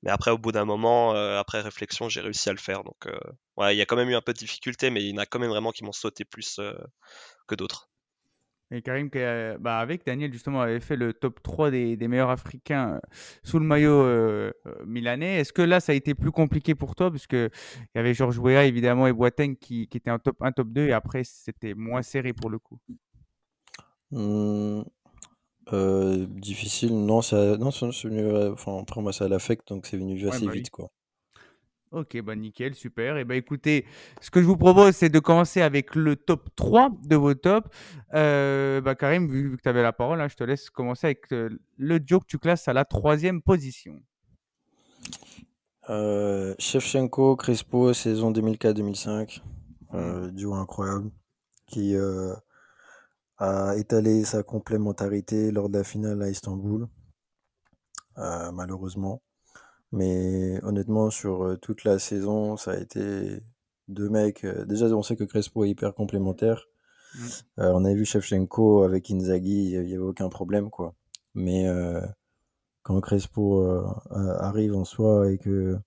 Mais 0.03 0.11
après, 0.11 0.31
au 0.31 0.37
bout 0.37 0.51
d'un 0.53 0.65
moment, 0.65 1.15
euh, 1.15 1.39
après 1.39 1.61
réflexion, 1.61 2.09
j'ai 2.09 2.21
réussi 2.21 2.49
à 2.49 2.53
le 2.53 2.59
faire. 2.59 2.83
Donc, 2.83 3.07
euh, 3.07 3.17
ouais, 3.57 3.75
il 3.75 3.79
y 3.79 3.81
a 3.81 3.85
quand 3.85 3.97
même 3.97 4.09
eu 4.09 4.15
un 4.15 4.21
peu 4.21 4.33
de 4.33 4.39
difficulté, 4.39 4.89
mais 4.89 5.03
il 5.03 5.09
y 5.11 5.13
en 5.15 5.19
a 5.21 5.25
quand 5.27 5.39
même 5.39 5.51
vraiment 5.51 5.71
qui 5.71 5.83
m'ont 5.85 5.93
sauté 5.93 6.25
plus 6.25 6.59
que 7.47 7.55
d'autres. 7.55 7.89
Et 8.71 8.81
Karim, 8.81 9.09
qui 9.09 9.19
a- 9.19 9.57
bah, 9.57 9.79
avec 9.79 10.05
Daniel, 10.05 10.31
justement, 10.33 10.61
avait 10.61 10.81
fait 10.81 10.97
le 10.97 11.13
top 11.13 11.41
3 11.41 11.71
des, 11.71 11.95
des 11.95 12.07
meilleurs 12.09 12.29
Africains 12.29 12.95
euh, 12.95 12.99
sous 13.43 13.59
le 13.59 13.65
maillot 13.65 13.91
euh, 14.03 14.51
euh, 14.67 14.85
milanais. 14.85 15.39
Est-ce 15.39 15.53
que 15.53 15.61
là, 15.61 15.79
ça 15.79 15.93
a 15.93 15.95
été 15.95 16.13
plus 16.15 16.31
compliqué 16.31 16.75
pour 16.75 16.93
toi? 16.95 17.09
Parce 17.09 17.27
qu'il 17.27 17.49
y 17.95 17.99
avait 17.99 18.13
Georges 18.13 18.39
Weah, 18.39 18.65
évidemment, 18.65 19.07
et 19.07 19.13
Boateng 19.13 19.55
qui, 19.55 19.87
qui 19.87 19.97
étaient 19.97 20.11
en 20.11 20.19
top 20.19 20.41
1, 20.41 20.51
top 20.51 20.67
2, 20.69 20.87
et 20.87 20.93
après, 20.93 21.23
c'était 21.23 21.73
moins 21.75 22.01
serré 22.01 22.33
pour 22.33 22.49
le 22.49 22.59
coup. 22.59 22.77
Euh, 25.73 26.25
difficile, 26.29 26.93
non, 27.05 27.21
ça, 27.21 27.57
non, 27.57 27.71
c'est 27.71 27.85
venu, 28.07 28.19
euh, 28.21 28.53
enfin, 28.53 28.79
après 28.81 29.01
moi 29.01 29.11
ça 29.13 29.27
l'affecte, 29.27 29.67
donc 29.69 29.85
c'est 29.85 29.97
venu 29.97 30.27
Ouais, 30.27 30.39
assez 30.39 30.47
bah 30.47 30.53
vite, 30.55 30.69
quoi. 30.69 30.89
Ok, 31.91 32.21
bah 32.21 32.35
nickel, 32.35 32.75
super. 32.75 33.17
Et 33.17 33.23
bah 33.23 33.35
écoutez, 33.35 33.85
ce 34.19 34.29
que 34.29 34.41
je 34.41 34.45
vous 34.45 34.57
propose, 34.57 34.93
c'est 34.93 35.07
de 35.09 35.19
commencer 35.19 35.61
avec 35.61 35.95
le 35.95 36.17
top 36.17 36.49
3 36.55 36.89
de 37.05 37.15
vos 37.15 37.33
tops. 37.33 37.69
Euh, 38.13 38.81
bah 38.81 38.95
Karim, 38.95 39.27
vu, 39.29 39.55
que 39.55 39.61
tu 39.61 39.69
avais 39.69 39.81
la 39.81 39.93
parole, 39.93 40.19
hein, 40.19 40.27
je 40.27 40.35
te 40.35 40.43
laisse 40.43 40.69
commencer 40.69 41.07
avec 41.07 41.31
euh, 41.31 41.49
le 41.77 41.99
duo 42.01 42.19
que 42.19 42.25
tu 42.25 42.39
classes 42.39 42.67
à 42.67 42.73
la 42.73 42.83
troisième 42.83 43.41
position. 43.41 44.01
Euh, 45.89 46.55
Shevchenko, 46.59 47.37
Crespo, 47.37 47.93
saison 47.93 48.31
2004-2005. 48.33 49.41
Euh, 49.93 50.29
duo 50.31 50.55
incroyable. 50.55 51.09
Qui 51.67 51.95
a 53.39 53.75
étalé 53.77 54.25
sa 54.25 54.43
complémentarité 54.43 55.51
lors 55.51 55.69
de 55.69 55.77
la 55.77 55.83
finale 55.83 56.21
à 56.21 56.29
Istanbul. 56.29 56.87
Malheureusement. 58.15 59.21
Mais 59.91 60.59
honnêtement, 60.63 61.09
sur 61.09 61.43
euh, 61.43 61.57
toute 61.57 61.83
la 61.83 61.99
saison, 61.99 62.57
ça 62.57 62.71
a 62.71 62.77
été 62.77 63.41
deux 63.87 64.09
mecs. 64.09 64.43
euh, 64.45 64.65
déjà, 64.65 64.87
on 64.87 65.03
sait 65.03 65.15
que 65.15 65.23
Crespo 65.23 65.63
est 65.65 65.69
hyper 65.69 65.93
complémentaire. 65.93 66.65
Mm. 67.13 67.43
Euh, 67.59 67.71
on 67.73 67.85
avait 67.85 67.95
vu 67.95 68.05
Shevchenko 68.05 68.83
avec 68.83 69.11
Inzaghi, 69.11 69.71
il 69.73 69.81
n'y 69.83 69.93
avait 69.95 69.97
aucun 70.03 70.29
problème, 70.29 70.69
quoi. 70.71 70.95
Mais 71.35 71.67
euh, 71.67 72.01
quand 72.83 73.01
Crespo 73.01 73.61
euh, 73.63 73.85
a- 74.11 74.47
arrive 74.49 74.75
en 74.75 74.85
soi 74.85 75.31
et 75.31 75.37
que 75.39 75.77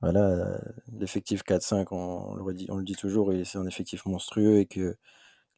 voilà, 0.00 0.20
euh, 0.28 0.58
l'effectif 0.98 1.42
4-5, 1.42 1.92
on, 1.92 1.96
on 2.32 2.34
le 2.34 2.42
redit- 2.42 2.66
on 2.70 2.76
le 2.76 2.84
dit 2.84 2.94
toujours, 2.96 3.32
et 3.32 3.44
c'est 3.44 3.58
un 3.58 3.66
effectif 3.66 4.06
monstrueux 4.06 4.58
et 4.58 4.66
que 4.66 4.96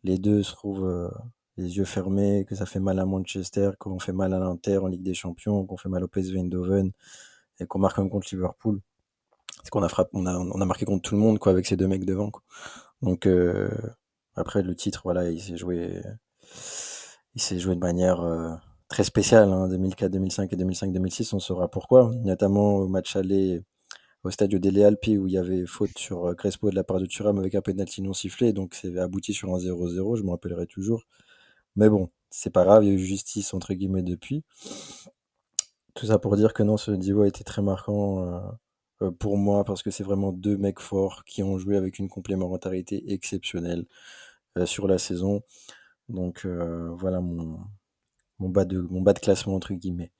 les 0.04 0.18
deux 0.18 0.42
se 0.44 0.52
trouvent 0.52 0.86
euh, 0.86 1.10
les 1.58 1.76
yeux 1.78 1.84
fermés, 1.84 2.44
que 2.48 2.54
ça 2.56 2.66
fait 2.66 2.80
mal 2.80 2.98
à 3.00 3.06
Manchester, 3.06 3.72
qu'on 3.78 3.98
fait 4.00 4.12
mal 4.12 4.34
à 4.34 4.40
l'Inter 4.40 4.78
en 4.78 4.88
Ligue 4.88 5.02
des 5.04 5.14
Champions, 5.14 5.66
qu'on 5.66 5.76
fait 5.78 5.88
mal 5.90 6.04
au 6.04 6.08
PSV 6.08 6.40
Eindhoven 6.40 6.92
qu'on 7.66 7.78
marque 7.78 7.98
même 7.98 8.10
contre 8.10 8.28
Liverpool. 8.32 8.80
C'est 9.62 9.70
qu'on 9.70 9.82
a 9.82 9.88
frappé, 9.88 10.10
on 10.14 10.26
a, 10.26 10.64
marqué 10.64 10.84
contre 10.84 11.02
tout 11.02 11.14
le 11.14 11.20
monde 11.20 11.38
quoi 11.38 11.52
avec 11.52 11.66
ces 11.66 11.76
deux 11.76 11.86
mecs 11.88 12.04
devant. 12.04 12.32
Donc 13.02 13.26
euh, 13.26 13.70
après 14.34 14.62
le 14.62 14.74
titre, 14.74 15.02
voilà, 15.04 15.30
il 15.30 15.40
s'est 15.40 15.56
joué, 15.56 16.02
il 17.34 17.42
s'est 17.42 17.58
joué 17.58 17.74
de 17.74 17.80
manière 17.80 18.20
euh, 18.22 18.50
très 18.88 19.04
spéciale. 19.04 19.52
Hein, 19.52 19.68
2004, 19.68 20.10
2005 20.10 20.52
et 20.52 20.56
2005, 20.56 20.92
2006, 20.92 21.32
on 21.32 21.38
saura 21.38 21.68
pourquoi. 21.68 22.10
Notamment 22.24 22.76
au 22.76 22.88
match 22.88 23.16
aller 23.16 23.62
au 24.24 24.30
Stadio 24.30 24.58
delle 24.58 24.82
Alpi 24.84 25.18
où 25.18 25.26
il 25.26 25.32
y 25.32 25.38
avait 25.38 25.66
faute 25.66 25.98
sur 25.98 26.26
euh, 26.28 26.34
Crespo 26.34 26.70
de 26.70 26.76
la 26.76 26.84
part 26.84 26.98
de 27.00 27.06
Thuram 27.06 27.38
avec 27.38 27.54
un 27.54 27.60
penalty 27.60 28.02
non 28.02 28.12
sifflé, 28.12 28.52
donc 28.52 28.74
c'est 28.74 28.96
abouti 28.98 29.34
sur 29.34 29.52
un 29.54 29.58
0-0. 29.58 30.16
Je 30.16 30.22
me 30.22 30.30
rappellerai 30.30 30.66
toujours. 30.66 31.04
Mais 31.76 31.88
bon, 31.88 32.10
c'est 32.30 32.50
pas 32.50 32.64
grave, 32.64 32.84
il 32.84 32.88
y 32.88 32.90
a 32.90 32.94
eu 32.94 32.98
justice 32.98 33.54
entre 33.54 33.74
guillemets 33.74 34.02
depuis. 34.02 34.44
Tout 35.94 36.06
ça 36.06 36.18
pour 36.18 36.36
dire 36.36 36.54
que 36.54 36.62
non, 36.62 36.76
ce 36.76 36.90
duo 36.90 37.22
a 37.22 37.28
été 37.28 37.44
très 37.44 37.62
marquant 37.62 38.26
euh, 38.26 38.40
euh, 39.02 39.10
pour 39.10 39.36
moi 39.36 39.64
parce 39.64 39.82
que 39.82 39.90
c'est 39.90 40.04
vraiment 40.04 40.32
deux 40.32 40.56
mecs 40.56 40.80
forts 40.80 41.24
qui 41.24 41.42
ont 41.42 41.58
joué 41.58 41.76
avec 41.76 41.98
une 41.98 42.08
complémentarité 42.08 43.12
exceptionnelle 43.12 43.84
euh, 44.58 44.66
sur 44.66 44.88
la 44.88 44.98
saison. 44.98 45.42
Donc 46.08 46.46
voilà 46.46 47.20
mon, 47.20 47.60
mon, 48.38 48.48
bas 48.50 48.64
de, 48.66 48.80
mon 48.80 49.00
bas 49.02 49.12
de 49.14 49.20
classement 49.20 49.54
entre 49.54 49.74
guillemets. 49.74 50.12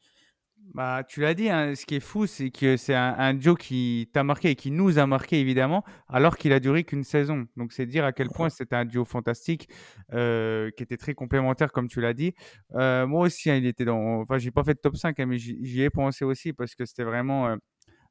Bah, 0.75 1.03
tu 1.07 1.21
l'as 1.21 1.35
dit, 1.35 1.51
hein, 1.51 1.75
ce 1.75 1.85
qui 1.85 1.97
est 1.97 2.01
fou, 2.01 2.27
c'est 2.27 2.51
que 2.51 2.79
c'est 2.79 2.95
un, 2.95 3.15
un 3.19 3.35
duo 3.35 3.55
qui 3.57 4.09
t'a 4.15 4.25
marqué 4.25 4.51
et 4.51 4.55
qui 4.55 4.71
nous 4.71 4.99
a 4.99 5.07
marqué 5.07 5.39
évidemment, 5.39 5.85
alors 6.09 6.39
qu'il 6.39 6.53
a 6.53 6.61
duré 6.61 6.85
qu'une 6.85 7.05
saison. 7.05 7.47
Donc 7.57 7.73
c'est 7.73 7.85
dire 7.85 8.05
à 8.07 8.13
quel 8.13 8.31
point 8.31 8.49
c'était 8.49 8.77
un 8.77 8.87
duo 8.87 9.05
fantastique, 9.05 9.69
euh, 10.15 10.71
qui 10.71 10.83
était 10.83 10.97
très 10.97 11.15
complémentaire 11.15 11.73
comme 11.73 11.89
tu 11.89 12.01
l'as 12.01 12.15
dit. 12.15 12.35
Euh, 12.75 13.07
moi 13.07 13.27
aussi, 13.27 13.51
hein, 13.51 13.57
il 13.57 13.67
était 13.67 13.85
dans. 13.85 14.21
Enfin, 14.23 14.39
j'ai 14.39 14.51
pas 14.51 14.65
fait 14.65 14.75
de 14.75 14.79
top 14.79 14.97
5, 14.97 15.21
hein, 15.21 15.27
mais 15.27 15.37
j'y 15.37 15.59
j'y 15.63 15.83
ai 15.83 15.91
pensé 15.91 16.25
aussi 16.25 16.53
parce 16.55 16.75
que 16.75 16.87
c'était 16.87 17.05
vraiment 17.05 17.55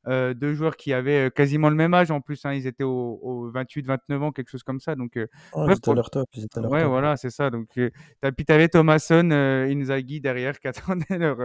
euh, 0.08 0.34
deux 0.34 0.54
joueurs 0.54 0.76
qui 0.78 0.94
avaient 0.94 1.28
euh, 1.28 1.30
quasiment 1.30 1.70
le 1.70 1.76
même 1.76 1.94
âge 1.94 2.12
en 2.12 2.22
plus. 2.22 2.44
hein, 2.46 2.54
ils 2.54 2.68
étaient 2.68 2.84
au, 2.84 3.20
au 3.22 3.52
28-29 3.52 4.22
ans, 4.24 4.32
quelque 4.32 4.50
chose 4.50 4.64
comme 4.64 4.80
ça. 4.80 4.96
Donc 4.96 5.18
euh, 5.18 5.28
Oh, 5.54 5.68
ils 5.68 5.78
étaient 5.78 5.80
pour 5.82 5.94
à 5.94 5.96
le- 5.96 6.02
leur 6.02 6.10
top, 6.10 6.30
ils 6.34 6.44
étaient 6.46 6.60
à 6.60 6.62
leur 6.62 6.72
Ouais, 6.72 6.80
top. 6.80 6.90
voilà, 6.90 7.18
c'est 7.18 7.30
ça. 7.32 7.50
Donc, 7.50 7.70
euh, 7.78 7.90
puis 8.38 8.46
t'avais 8.46 8.70
Thomasson, 8.70 9.30
euh, 9.32 9.66
Inzaghi 9.68 10.22
derrière 10.22 10.60
qui 10.60 10.68
attendaient 11.10 11.18
leur, 11.18 11.38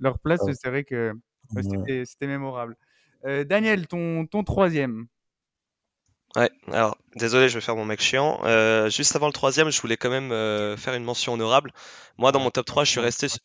leur 0.00 0.18
place. 0.20 0.40
C'est 0.52 0.68
vrai 0.70 0.84
que 0.84 1.12
ouais, 1.50 1.62
ouais. 1.76 1.88
c'était 1.88 2.04
c'était 2.06 2.26
mémorable. 2.28 2.76
Euh, 3.26 3.44
Daniel, 3.44 3.86
ton, 3.88 4.26
ton 4.26 4.44
troisième. 4.44 5.06
Ouais, 6.36 6.48
alors 6.70 6.96
désolé, 7.16 7.48
je 7.48 7.54
vais 7.54 7.60
faire 7.60 7.74
mon 7.74 7.84
mec 7.84 8.00
chiant. 8.00 8.40
Euh, 8.44 8.88
juste 8.88 9.16
avant 9.16 9.26
le 9.26 9.32
troisième, 9.32 9.70
je 9.70 9.80
voulais 9.82 9.96
quand 9.96 10.10
même 10.10 10.30
euh, 10.30 10.76
faire 10.76 10.94
une 10.94 11.02
mention 11.02 11.32
honorable. 11.32 11.72
Moi, 12.18 12.30
dans 12.30 12.38
mon 12.38 12.50
top 12.50 12.66
3, 12.66 12.84
je 12.84 12.90
suis 12.92 13.00
resté. 13.00 13.28
su-. 13.28 13.38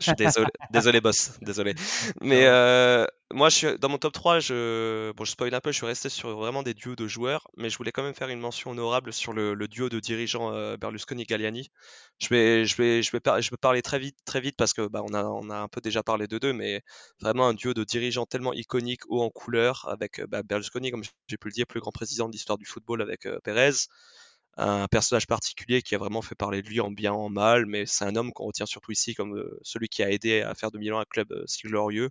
Je 0.00 0.06
suis 0.06 0.14
désolé, 0.16 0.50
désolé 0.70 1.00
boss, 1.00 1.38
désolé. 1.42 1.74
Mais 2.20 2.46
euh, 2.46 3.06
moi, 3.34 3.50
je 3.50 3.76
dans 3.76 3.90
mon 3.90 3.98
top 3.98 4.14
3, 4.14 4.40
je 4.40 5.12
bon, 5.12 5.24
je 5.24 5.30
spoil 5.32 5.54
un 5.54 5.60
peu, 5.60 5.70
je 5.70 5.76
suis 5.76 5.86
resté 5.86 6.08
sur 6.08 6.34
vraiment 6.38 6.62
des 6.62 6.72
duos 6.72 6.96
de 6.96 7.06
joueurs, 7.06 7.46
mais 7.58 7.68
je 7.68 7.76
voulais 7.76 7.92
quand 7.92 8.02
même 8.02 8.14
faire 8.14 8.30
une 8.30 8.40
mention 8.40 8.70
honorable 8.70 9.12
sur 9.12 9.34
le, 9.34 9.54
duo 9.68 9.90
de 9.90 10.00
dirigeants 10.00 10.54
euh, 10.54 10.78
Berlusconi-Galliani. 10.78 11.70
Je 12.18 12.28
vais, 12.30 12.64
je 12.64 12.76
vais, 12.76 13.02
je 13.02 13.12
vais, 13.12 13.20
je 13.42 13.50
vais 13.50 13.56
parler 13.58 13.82
très 13.82 13.98
vite, 13.98 14.16
très 14.24 14.40
vite 14.40 14.56
parce 14.56 14.72
que 14.72 14.88
bah, 14.88 15.02
on 15.04 15.12
a, 15.12 15.24
on 15.24 15.50
a 15.50 15.58
un 15.58 15.68
peu 15.68 15.82
déjà 15.82 16.02
parlé 16.02 16.26
de 16.26 16.38
deux, 16.38 16.54
mais 16.54 16.82
vraiment 17.20 17.48
un 17.48 17.54
duo 17.54 17.74
de 17.74 17.84
dirigeants 17.84 18.24
tellement 18.24 18.54
iconique, 18.54 19.02
haut 19.08 19.22
en 19.22 19.30
couleur, 19.30 19.86
avec 19.90 20.20
euh, 20.20 20.26
bah, 20.26 20.42
Berlusconi, 20.42 20.90
comme 20.90 21.04
j'ai 21.26 21.36
pu 21.36 21.48
le 21.48 21.52
dire, 21.52 21.66
plus 21.66 21.80
grand 21.80 21.92
président 21.92 22.28
de 22.28 22.32
l'histoire 22.32 22.56
du 22.56 22.64
football 22.64 23.02
avec 23.02 23.26
euh, 23.26 23.38
Pérez 23.44 23.72
un 24.56 24.88
personnage 24.88 25.26
particulier 25.26 25.82
qui 25.82 25.94
a 25.94 25.98
vraiment 25.98 26.22
fait 26.22 26.34
parler 26.34 26.62
de 26.62 26.68
lui 26.68 26.80
en 26.80 26.90
bien, 26.90 27.12
en 27.12 27.28
mal, 27.28 27.66
mais 27.66 27.86
c'est 27.86 28.04
un 28.04 28.16
homme 28.16 28.32
qu'on 28.32 28.46
retient 28.46 28.66
surtout 28.66 28.92
ici 28.92 29.14
comme 29.14 29.36
euh, 29.36 29.58
celui 29.62 29.88
qui 29.88 30.02
a 30.02 30.10
aidé 30.10 30.42
à 30.42 30.54
faire 30.54 30.70
de 30.70 30.78
Milan 30.78 30.98
un 30.98 31.04
club 31.04 31.28
si 31.46 31.66
glorieux. 31.68 32.10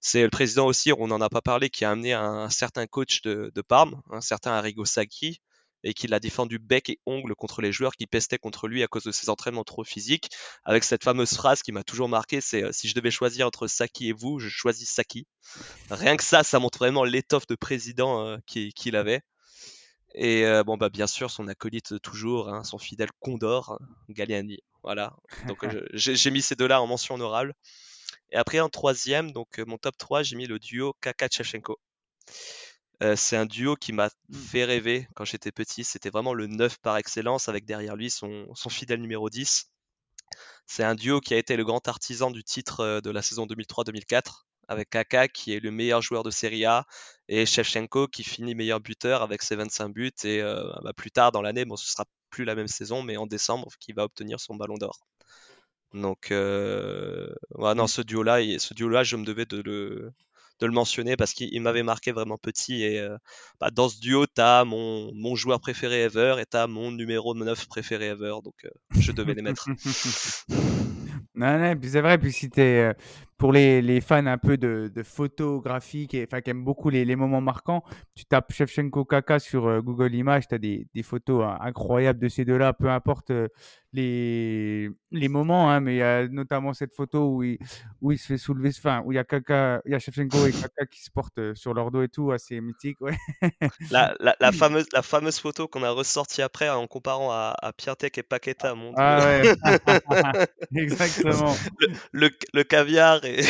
C'est 0.00 0.22
le 0.22 0.30
président 0.30 0.66
aussi, 0.66 0.92
on 0.92 1.08
n'en 1.08 1.20
a 1.20 1.28
pas 1.28 1.40
parlé, 1.42 1.68
qui 1.70 1.84
a 1.84 1.90
amené 1.90 2.12
un, 2.12 2.22
un 2.22 2.50
certain 2.50 2.86
coach 2.86 3.22
de, 3.22 3.50
de 3.54 3.62
Parme, 3.62 4.00
un 4.10 4.20
certain 4.20 4.52
Arrigo 4.52 4.84
Sacchi, 4.84 5.40
et 5.82 5.94
qui 5.94 6.06
l'a 6.08 6.20
défendu 6.20 6.58
bec 6.58 6.88
et 6.90 6.98
ongle 7.06 7.34
contre 7.34 7.60
les 7.62 7.70
joueurs 7.72 7.92
qui 7.94 8.06
pestaient 8.06 8.38
contre 8.38 8.66
lui 8.66 8.82
à 8.82 8.88
cause 8.88 9.04
de 9.04 9.12
ses 9.12 9.30
entraînements 9.30 9.62
trop 9.64 9.84
physiques, 9.84 10.30
avec 10.64 10.84
cette 10.84 11.04
fameuse 11.04 11.34
phrase 11.34 11.62
qui 11.62 11.70
m'a 11.72 11.84
toujours 11.84 12.08
marqué, 12.08 12.40
c'est 12.40 12.62
euh, 12.64 12.72
si 12.72 12.88
je 12.88 12.94
devais 12.94 13.10
choisir 13.10 13.46
entre 13.46 13.66
Sacchi 13.66 14.08
et 14.08 14.12
vous, 14.12 14.38
je 14.38 14.48
choisis 14.48 14.88
Sacchi. 14.90 15.26
Rien 15.90 16.16
que 16.16 16.24
ça, 16.24 16.42
ça 16.42 16.58
montre 16.58 16.78
vraiment 16.78 17.04
l'étoffe 17.04 17.46
de 17.46 17.54
président 17.54 18.26
euh, 18.26 18.36
qui- 18.46 18.72
qu'il 18.72 18.96
avait. 18.96 19.20
Et 20.14 20.44
euh, 20.46 20.64
bon, 20.64 20.76
bah, 20.76 20.88
bien 20.88 21.06
sûr, 21.06 21.30
son 21.30 21.46
acolyte 21.46 21.92
de 21.92 21.98
toujours, 21.98 22.48
hein, 22.48 22.64
son 22.64 22.78
fidèle 22.78 23.10
Condor, 23.20 23.78
Galliani. 24.08 24.58
Voilà. 24.82 25.14
Donc, 25.46 25.58
j'ai 25.92 26.30
mis 26.30 26.42
ces 26.42 26.54
deux-là 26.56 26.80
en 26.80 26.86
mention 26.86 27.14
honorable. 27.16 27.54
Et 28.30 28.36
après, 28.36 28.60
en 28.60 28.68
troisième, 28.68 29.32
donc 29.32 29.58
euh, 29.58 29.64
mon 29.66 29.78
top 29.78 29.96
3, 29.98 30.22
j'ai 30.22 30.36
mis 30.36 30.46
le 30.46 30.58
duo 30.60 30.94
Kaka-Shevchenko. 31.00 31.78
Euh, 33.02 33.14
c'est 33.16 33.36
un 33.36 33.46
duo 33.46 33.76
qui 33.76 33.92
m'a 33.92 34.08
Mm. 34.28 34.34
fait 34.36 34.64
rêver 34.64 35.08
quand 35.14 35.24
j'étais 35.24 35.52
petit. 35.52 35.84
C'était 35.84 36.10
vraiment 36.10 36.34
le 36.34 36.46
9 36.46 36.78
par 36.78 36.96
excellence, 36.96 37.48
avec 37.48 37.64
derrière 37.64 37.96
lui 37.96 38.10
son, 38.10 38.46
son 38.54 38.68
fidèle 38.70 39.00
numéro 39.00 39.28
10. 39.30 39.70
C'est 40.66 40.84
un 40.84 40.94
duo 40.94 41.20
qui 41.20 41.34
a 41.34 41.38
été 41.38 41.56
le 41.56 41.64
grand 41.64 41.86
artisan 41.88 42.30
du 42.30 42.44
titre 42.44 42.80
euh, 42.80 43.00
de 43.00 43.10
la 43.10 43.22
saison 43.22 43.46
2003-2004, 43.46 44.46
avec 44.68 44.90
Kaka 44.90 45.28
qui 45.28 45.52
est 45.54 45.60
le 45.60 45.70
meilleur 45.70 46.02
joueur 46.02 46.22
de 46.24 46.30
Serie 46.30 46.64
A 46.66 46.86
et 47.28 47.46
Shevchenko 47.46 48.08
qui 48.08 48.24
finit 48.24 48.54
meilleur 48.54 48.80
buteur 48.80 49.22
avec 49.22 49.42
ses 49.42 49.56
25 49.56 49.88
buts. 49.90 50.12
Et 50.24 50.40
euh, 50.42 50.64
bah, 50.82 50.92
plus 50.94 51.10
tard 51.10 51.32
dans 51.32 51.42
l'année, 51.42 51.64
bon, 51.64 51.76
ce 51.76 51.90
sera 51.90 52.04
plus 52.30 52.44
la 52.44 52.54
même 52.54 52.68
saison, 52.68 53.02
mais 53.02 53.16
en 53.16 53.26
décembre, 53.26 53.68
qui 53.80 53.92
va 53.92 54.04
obtenir 54.04 54.40
son 54.40 54.56
ballon 54.56 54.76
d'or. 54.76 55.00
Donc, 55.94 56.30
euh, 56.30 57.28
non, 57.58 57.86
Mm. 57.86 57.88
ce 57.88 58.02
duo-là, 58.02 58.38
ce 58.58 58.74
duo-là, 58.74 59.02
je 59.04 59.16
me 59.16 59.24
devais 59.24 59.46
de 59.46 59.60
le, 59.62 60.12
de 60.60 60.66
le 60.66 60.72
mentionner 60.72 61.16
parce 61.16 61.32
qu'il 61.32 61.48
il 61.52 61.60
m'avait 61.60 61.82
marqué 61.82 62.12
vraiment 62.12 62.38
petit. 62.38 62.82
Et 62.84 63.00
euh, 63.00 63.16
bah, 63.60 63.70
dans 63.70 63.88
ce 63.88 63.98
duo, 64.00 64.26
tu 64.26 64.40
as 64.40 64.64
mon, 64.64 65.10
mon 65.14 65.34
joueur 65.36 65.60
préféré 65.60 66.02
ever 66.02 66.36
et 66.40 66.46
tu 66.46 66.56
as 66.56 66.66
mon 66.66 66.90
numéro 66.92 67.34
9 67.34 67.66
préféré 67.68 68.06
ever. 68.08 68.34
Donc, 68.44 68.54
euh, 68.64 68.70
je 68.98 69.12
devais 69.12 69.34
les 69.34 69.42
mettre. 69.42 69.68
Non, 71.34 71.58
non, 71.58 71.78
c'est 71.82 72.00
vrai, 72.00 72.16
puis 72.16 72.32
si 72.32 72.48
t'es 72.48 72.92
pour 73.36 73.52
les, 73.52 73.82
les 73.82 74.00
fans 74.00 74.24
un 74.24 74.38
peu 74.38 74.56
de, 74.56 74.90
de 74.94 75.02
photographie, 75.02 76.06
qui, 76.06 76.22
enfin, 76.22 76.40
qui 76.40 76.48
aiment 76.48 76.64
beaucoup 76.64 76.88
les, 76.88 77.04
les 77.04 77.14
moments 77.14 77.42
marquants, 77.42 77.82
tu 78.14 78.24
tapes 78.24 78.52
Shevchenko 78.52 79.04
Kaka 79.04 79.38
sur 79.38 79.82
Google 79.82 80.14
Images, 80.14 80.48
tu 80.48 80.54
as 80.54 80.58
des, 80.58 80.88
des 80.94 81.02
photos 81.02 81.44
hein, 81.44 81.58
incroyables 81.60 82.18
de 82.20 82.28
ces 82.28 82.46
deux-là, 82.46 82.72
peu 82.72 82.88
importe 82.88 83.32
les, 83.96 84.90
les 85.10 85.28
moments, 85.28 85.70
hein, 85.70 85.80
mais 85.80 85.94
il 85.94 85.98
y 85.98 86.02
a 86.02 86.28
notamment 86.28 86.74
cette 86.74 86.94
photo 86.94 87.28
où 87.36 87.42
il, 87.42 87.58
où 88.00 88.12
il 88.12 88.18
se 88.18 88.26
fait 88.26 88.38
soulever, 88.38 88.70
enfin, 88.76 89.02
où 89.04 89.12
il 89.12 89.16
y 89.16 89.18
a 89.18 89.24
Kaka, 89.24 89.80
il 89.86 89.92
y 89.92 89.94
a 89.94 89.98
Shevchenko 89.98 90.46
et 90.46 90.52
Kaka 90.52 90.86
qui 90.86 91.02
se 91.02 91.10
portent 91.10 91.38
euh, 91.38 91.54
sur 91.54 91.74
leur 91.74 91.90
dos 91.90 92.02
et 92.02 92.08
tout, 92.08 92.30
assez 92.32 92.60
mythique, 92.60 93.00
ouais. 93.00 93.16
La, 93.90 94.14
la, 94.20 94.36
la 94.40 94.52
fameuse, 94.52 94.86
la 94.92 95.02
fameuse 95.02 95.38
photo 95.38 95.68
qu'on 95.68 95.82
a 95.82 95.90
ressortie 95.90 96.42
après 96.42 96.68
en 96.68 96.86
comparant 96.86 97.30
à, 97.32 97.54
à 97.62 97.72
Piatek 97.72 98.18
et 98.18 98.22
Paqueta 98.22 98.74
montre 98.74 99.00
Ah 99.00 99.18
ouais, 99.24 99.42
exactement. 100.76 101.54
le, 102.12 102.30
le 102.52 102.64
caviar 102.64 103.24
et 103.24 103.42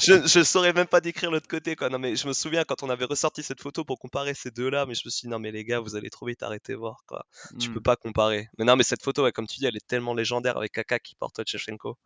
je, 0.00 0.26
je 0.26 0.42
saurais 0.42 0.72
même 0.72 0.86
pas 0.86 1.00
décrire 1.00 1.30
l'autre 1.30 1.48
côté 1.48 1.76
quoi. 1.76 1.88
Non 1.88 1.98
mais 1.98 2.16
je 2.16 2.26
me 2.28 2.32
souviens 2.32 2.64
quand 2.64 2.82
on 2.82 2.90
avait 2.90 3.04
ressorti 3.04 3.42
cette 3.42 3.60
photo 3.60 3.84
pour 3.84 3.98
comparer 3.98 4.34
ces 4.34 4.50
deux-là, 4.50 4.86
mais 4.86 4.94
je 4.94 5.02
me 5.04 5.10
suis 5.10 5.26
dit 5.26 5.28
non 5.30 5.38
mais 5.38 5.50
les 5.52 5.64
gars 5.64 5.80
vous 5.80 5.96
allez 5.96 6.10
trop 6.10 6.26
vite 6.26 6.42
arrêter 6.42 6.74
voir 6.74 7.02
quoi. 7.06 7.24
Tu 7.58 7.70
peux 7.70 7.80
Mm. 7.80 7.82
pas 7.82 7.96
comparer. 7.96 8.48
Mais 8.58 8.64
non 8.64 8.76
mais 8.76 8.82
cette 8.88 9.02
photo 9.02 9.24
ouais, 9.24 9.32
comme 9.32 9.46
tu 9.46 9.58
dis 9.60 9.66
elle 9.66 9.76
est 9.76 9.86
tellement 9.86 10.14
légendaire 10.14 10.56
avec 10.56 10.72
Kaka 10.72 10.98
qui 10.98 11.14
porte 11.16 11.40
Shevchenko. 11.46 11.96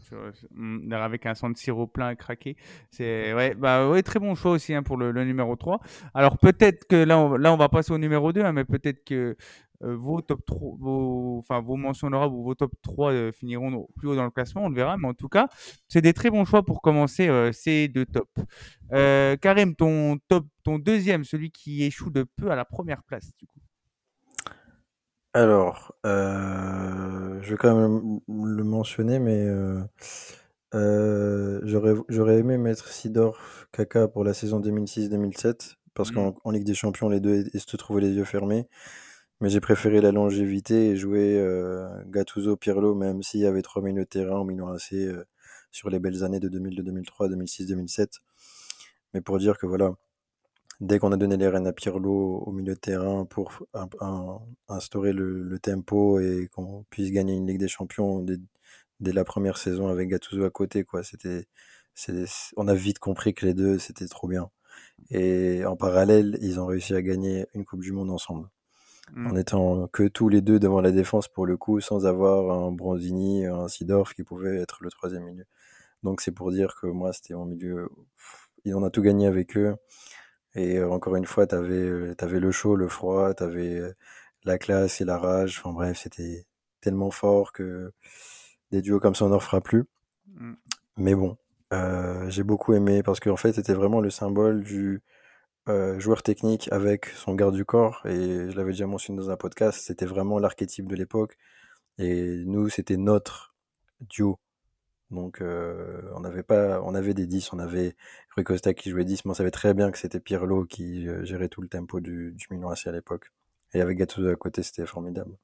sur- 0.00 0.34
sur- 0.36 0.48
mm, 0.52 0.92
avec 0.92 1.26
un 1.26 1.34
San 1.34 1.54
Siro 1.56 1.86
plein 1.86 2.08
à 2.08 2.16
craquer. 2.16 2.56
C'est 2.90 3.32
ouais, 3.34 3.54
bah 3.54 3.88
ouais, 3.88 4.02
très 4.02 4.18
bon 4.20 4.34
choix 4.34 4.52
aussi 4.52 4.74
hein, 4.74 4.82
pour 4.82 4.96
le, 4.96 5.10
le 5.12 5.24
numéro 5.24 5.56
3. 5.56 5.80
Alors 6.14 6.38
peut-être 6.38 6.86
que 6.86 6.96
là 6.96 7.18
on, 7.18 7.36
là 7.36 7.52
on 7.52 7.56
va 7.56 7.68
passer 7.68 7.92
au 7.92 7.98
numéro 7.98 8.32
2, 8.32 8.42
hein, 8.42 8.52
mais 8.52 8.64
peut-être 8.64 9.04
que 9.04 9.36
euh, 9.84 9.96
vos 9.96 10.20
top 10.20 10.44
3, 10.46 10.76
vos, 10.78 11.38
enfin 11.38 11.60
vos 11.60 11.76
mentions 11.76 12.08
honorables 12.08 12.34
ou 12.34 12.44
vos 12.44 12.54
top 12.54 12.72
3 12.82 13.12
euh, 13.12 13.32
finiront 13.32 13.88
plus 13.96 14.08
haut 14.08 14.16
dans 14.16 14.24
le 14.24 14.30
classement, 14.30 14.64
on 14.64 14.68
le 14.68 14.76
verra. 14.76 14.96
Mais 14.98 15.08
en 15.08 15.14
tout 15.14 15.28
cas, 15.28 15.48
c'est 15.88 16.02
des 16.02 16.12
très 16.14 16.30
bons 16.30 16.44
choix 16.44 16.64
pour 16.64 16.82
commencer 16.82 17.28
euh, 17.28 17.52
ces 17.52 17.88
deux 17.88 18.06
tops. 18.06 18.30
Euh, 18.92 19.36
Karim, 19.36 19.74
ton 19.74 20.18
top, 20.28 20.46
ton 20.64 20.78
deuxième, 20.78 21.24
celui 21.24 21.50
qui 21.50 21.84
échoue 21.84 22.10
de 22.10 22.24
peu 22.36 22.50
à 22.50 22.56
la 22.56 22.64
première 22.64 23.02
place, 23.04 23.30
du 23.38 23.46
coup. 23.46 23.60
Alors, 25.34 25.94
euh, 26.04 27.40
je 27.42 27.50
vais 27.50 27.56
quand 27.56 27.74
même 27.74 28.20
le 28.28 28.64
mentionner, 28.64 29.18
mais 29.18 29.38
euh, 29.46 29.80
euh, 30.74 31.60
j'aurais, 31.64 31.94
j'aurais 32.08 32.38
aimé 32.38 32.58
mettre 32.58 32.88
Sidorf 32.88 33.66
Kaka 33.72 34.08
pour 34.08 34.24
la 34.24 34.34
saison 34.34 34.60
2006-2007, 34.60 35.76
parce 35.94 36.10
Mm. 36.10 36.14
qu'en 36.14 36.34
en 36.44 36.50
Ligue 36.50 36.64
des 36.64 36.74
Champions, 36.74 37.08
les 37.08 37.20
deux 37.20 37.46
ils 37.54 37.60
se 37.60 37.76
trouvaient 37.76 38.02
les 38.02 38.12
yeux 38.12 38.24
fermés. 38.24 38.68
Mais 39.40 39.48
j'ai 39.50 39.60
préféré 39.60 40.00
la 40.00 40.12
longévité 40.12 40.90
et 40.90 40.96
jouer 40.96 41.38
euh, 41.38 41.88
Gattuso, 42.08 42.56
Pirlo, 42.56 42.94
même 42.94 43.22
s'il 43.22 43.40
y 43.40 43.46
avait 43.46 43.62
trois 43.62 43.82
milieux 43.82 44.04
de 44.04 44.08
terrain 44.08 44.38
au 44.38 44.44
Milan 44.44 44.68
AC 44.72 44.94
sur 45.72 45.90
les 45.90 45.98
belles 46.00 46.24
années 46.24 46.40
de 46.40 46.48
2002, 46.48 46.82
2003, 46.82 47.28
2006, 47.28 47.66
2007. 47.66 48.20
Mais 49.14 49.20
pour 49.20 49.38
dire 49.38 49.58
que 49.58 49.66
voilà, 49.66 49.94
dès 50.82 51.00
qu'on 51.00 51.12
a 51.12 51.18
donné 51.18 51.38
les 51.38 51.48
rênes 51.48 51.68
à 51.68 51.72
Pirlo 51.74 52.38
au 52.46 52.52
milieu 52.52 52.74
de 52.74 52.80
terrain 52.80 53.26
pour 53.26 53.52
un- 53.74 53.88
un- 54.00 54.40
instaurer 54.68 55.14
le, 55.14 55.42
le 55.44 55.60
tempo 55.60 56.20
et 56.20 56.48
qu'on 56.52 56.84
puisse 56.90 57.12
gagner 57.12 57.34
une 57.36 57.48
Ligue 57.48 57.60
des 57.60 57.68
Champions 57.68 58.20
dès, 58.20 58.38
dès 59.00 59.12
la 59.12 59.24
première 59.24 59.58
saison 59.58 59.88
avec 59.88 60.10
Gattuso 60.10 60.44
à 60.44 60.50
côté, 60.50 60.84
quoi. 60.84 61.02
C'était, 61.04 61.46
on 62.56 62.68
a 62.68 62.74
vite 62.74 62.98
compris 62.98 63.34
que 63.34 63.46
les 63.46 63.54
deux, 63.54 63.78
c'était 63.78 64.06
trop 64.08 64.28
bien. 64.28 64.50
Et 65.10 65.64
en 65.66 65.76
parallèle, 65.76 66.38
ils 66.42 66.60
ont 66.60 66.66
réussi 66.66 66.94
à 66.94 67.02
gagner 67.02 67.46
une 67.54 67.64
Coupe 67.66 67.82
du 67.82 67.92
Monde 67.92 68.10
ensemble 68.10 68.48
Mm. 69.12 69.30
en 69.30 69.36
étant 69.36 69.88
que 69.88 70.08
tous 70.08 70.28
les 70.28 70.40
deux 70.42 70.58
devant 70.60 70.80
la 70.80 70.92
défense 70.92 71.28
pour 71.28 71.46
le 71.46 71.56
coup, 71.56 71.80
sans 71.80 72.06
avoir 72.06 72.50
un 72.52 72.72
Bronzini, 72.72 73.46
un 73.46 73.68
Sidorf 73.68 74.14
qui 74.14 74.22
pouvait 74.24 74.58
être 74.58 74.78
le 74.82 74.90
troisième 74.90 75.24
milieu. 75.24 75.44
Donc 76.04 76.20
c'est 76.22 76.32
pour 76.32 76.52
dire 76.52 76.76
que 76.80 76.86
moi, 76.88 77.12
c'était 77.12 77.34
mon 77.34 77.46
milieu. 77.46 77.88
pff, 78.16 78.48
On 78.74 78.84
a 78.84 78.90
tout 78.90 79.02
gagné 79.02 79.26
avec 79.26 79.56
eux. 79.56 79.76
Et 80.54 80.78
euh, 80.78 80.90
encore 80.90 81.16
une 81.16 81.26
fois, 81.26 81.46
t'avais 81.46 81.74
euh, 81.74 82.14
t'avais 82.14 82.40
le 82.40 82.52
chaud, 82.52 82.76
le 82.76 82.88
froid, 82.88 83.34
t'avais 83.34 83.74
euh, 83.78 83.94
la 84.44 84.58
classe 84.58 85.00
et 85.00 85.04
la 85.04 85.18
rage. 85.18 85.58
Enfin 85.58 85.72
bref, 85.72 85.98
c'était 86.02 86.46
tellement 86.80 87.10
fort 87.10 87.52
que 87.52 87.92
des 88.70 88.82
duos 88.82 89.00
comme 89.00 89.14
ça, 89.14 89.24
on 89.26 89.30
n'en 89.30 89.40
fera 89.40 89.60
plus. 89.60 89.84
Mm. 90.26 90.54
Mais 90.98 91.14
bon, 91.14 91.36
j'ai 92.28 92.42
beaucoup 92.42 92.74
aimé 92.74 93.02
parce 93.02 93.20
qu'en 93.20 93.36
fait, 93.36 93.54
c'était 93.54 93.74
vraiment 93.74 94.00
le 94.00 94.10
symbole 94.10 94.62
du 94.62 95.02
joueur 95.66 96.22
technique 96.22 96.68
avec 96.72 97.06
son 97.06 97.34
garde 97.34 97.54
du 97.54 97.64
corps. 97.64 98.02
Et 98.06 98.50
je 98.50 98.56
l'avais 98.56 98.72
déjà 98.72 98.86
mentionné 98.86 99.18
dans 99.20 99.30
un 99.30 99.36
podcast, 99.36 99.80
c'était 99.86 100.06
vraiment 100.06 100.38
l'archétype 100.38 100.86
de 100.88 100.96
l'époque. 100.96 101.36
Et 101.98 102.44
nous, 102.46 102.68
c'était 102.68 102.96
notre 102.96 103.54
duo. 104.00 104.38
Donc, 105.12 105.40
on 105.42 106.24
avait 106.24 106.42
pas, 106.42 106.82
on 106.82 106.94
avait 106.94 107.14
des 107.14 107.26
10, 107.26 107.52
on 107.52 107.58
avait 107.58 107.96
Rui 108.36 108.44
Costa 108.44 108.74
qui 108.74 108.90
jouait 108.90 109.04
10, 109.04 109.24
mais 109.24 109.30
on 109.32 109.34
savait 109.34 109.50
très 109.50 109.74
bien 109.74 109.90
que 109.90 109.98
c'était 109.98 110.20
Pirlo 110.20 110.64
qui 110.64 111.06
gérait 111.24 111.48
tout 111.48 111.60
le 111.62 111.68
tempo 111.68 112.00
du, 112.00 112.32
du 112.32 112.46
Milan 112.50 112.70
AC 112.70 112.86
à 112.88 112.92
l'époque. 112.92 113.32
Et 113.74 113.80
avec 113.80 113.98
Gattuso 113.98 114.28
à 114.28 114.36
côté, 114.36 114.62
c'était 114.62 114.86
formidable. 114.86 115.36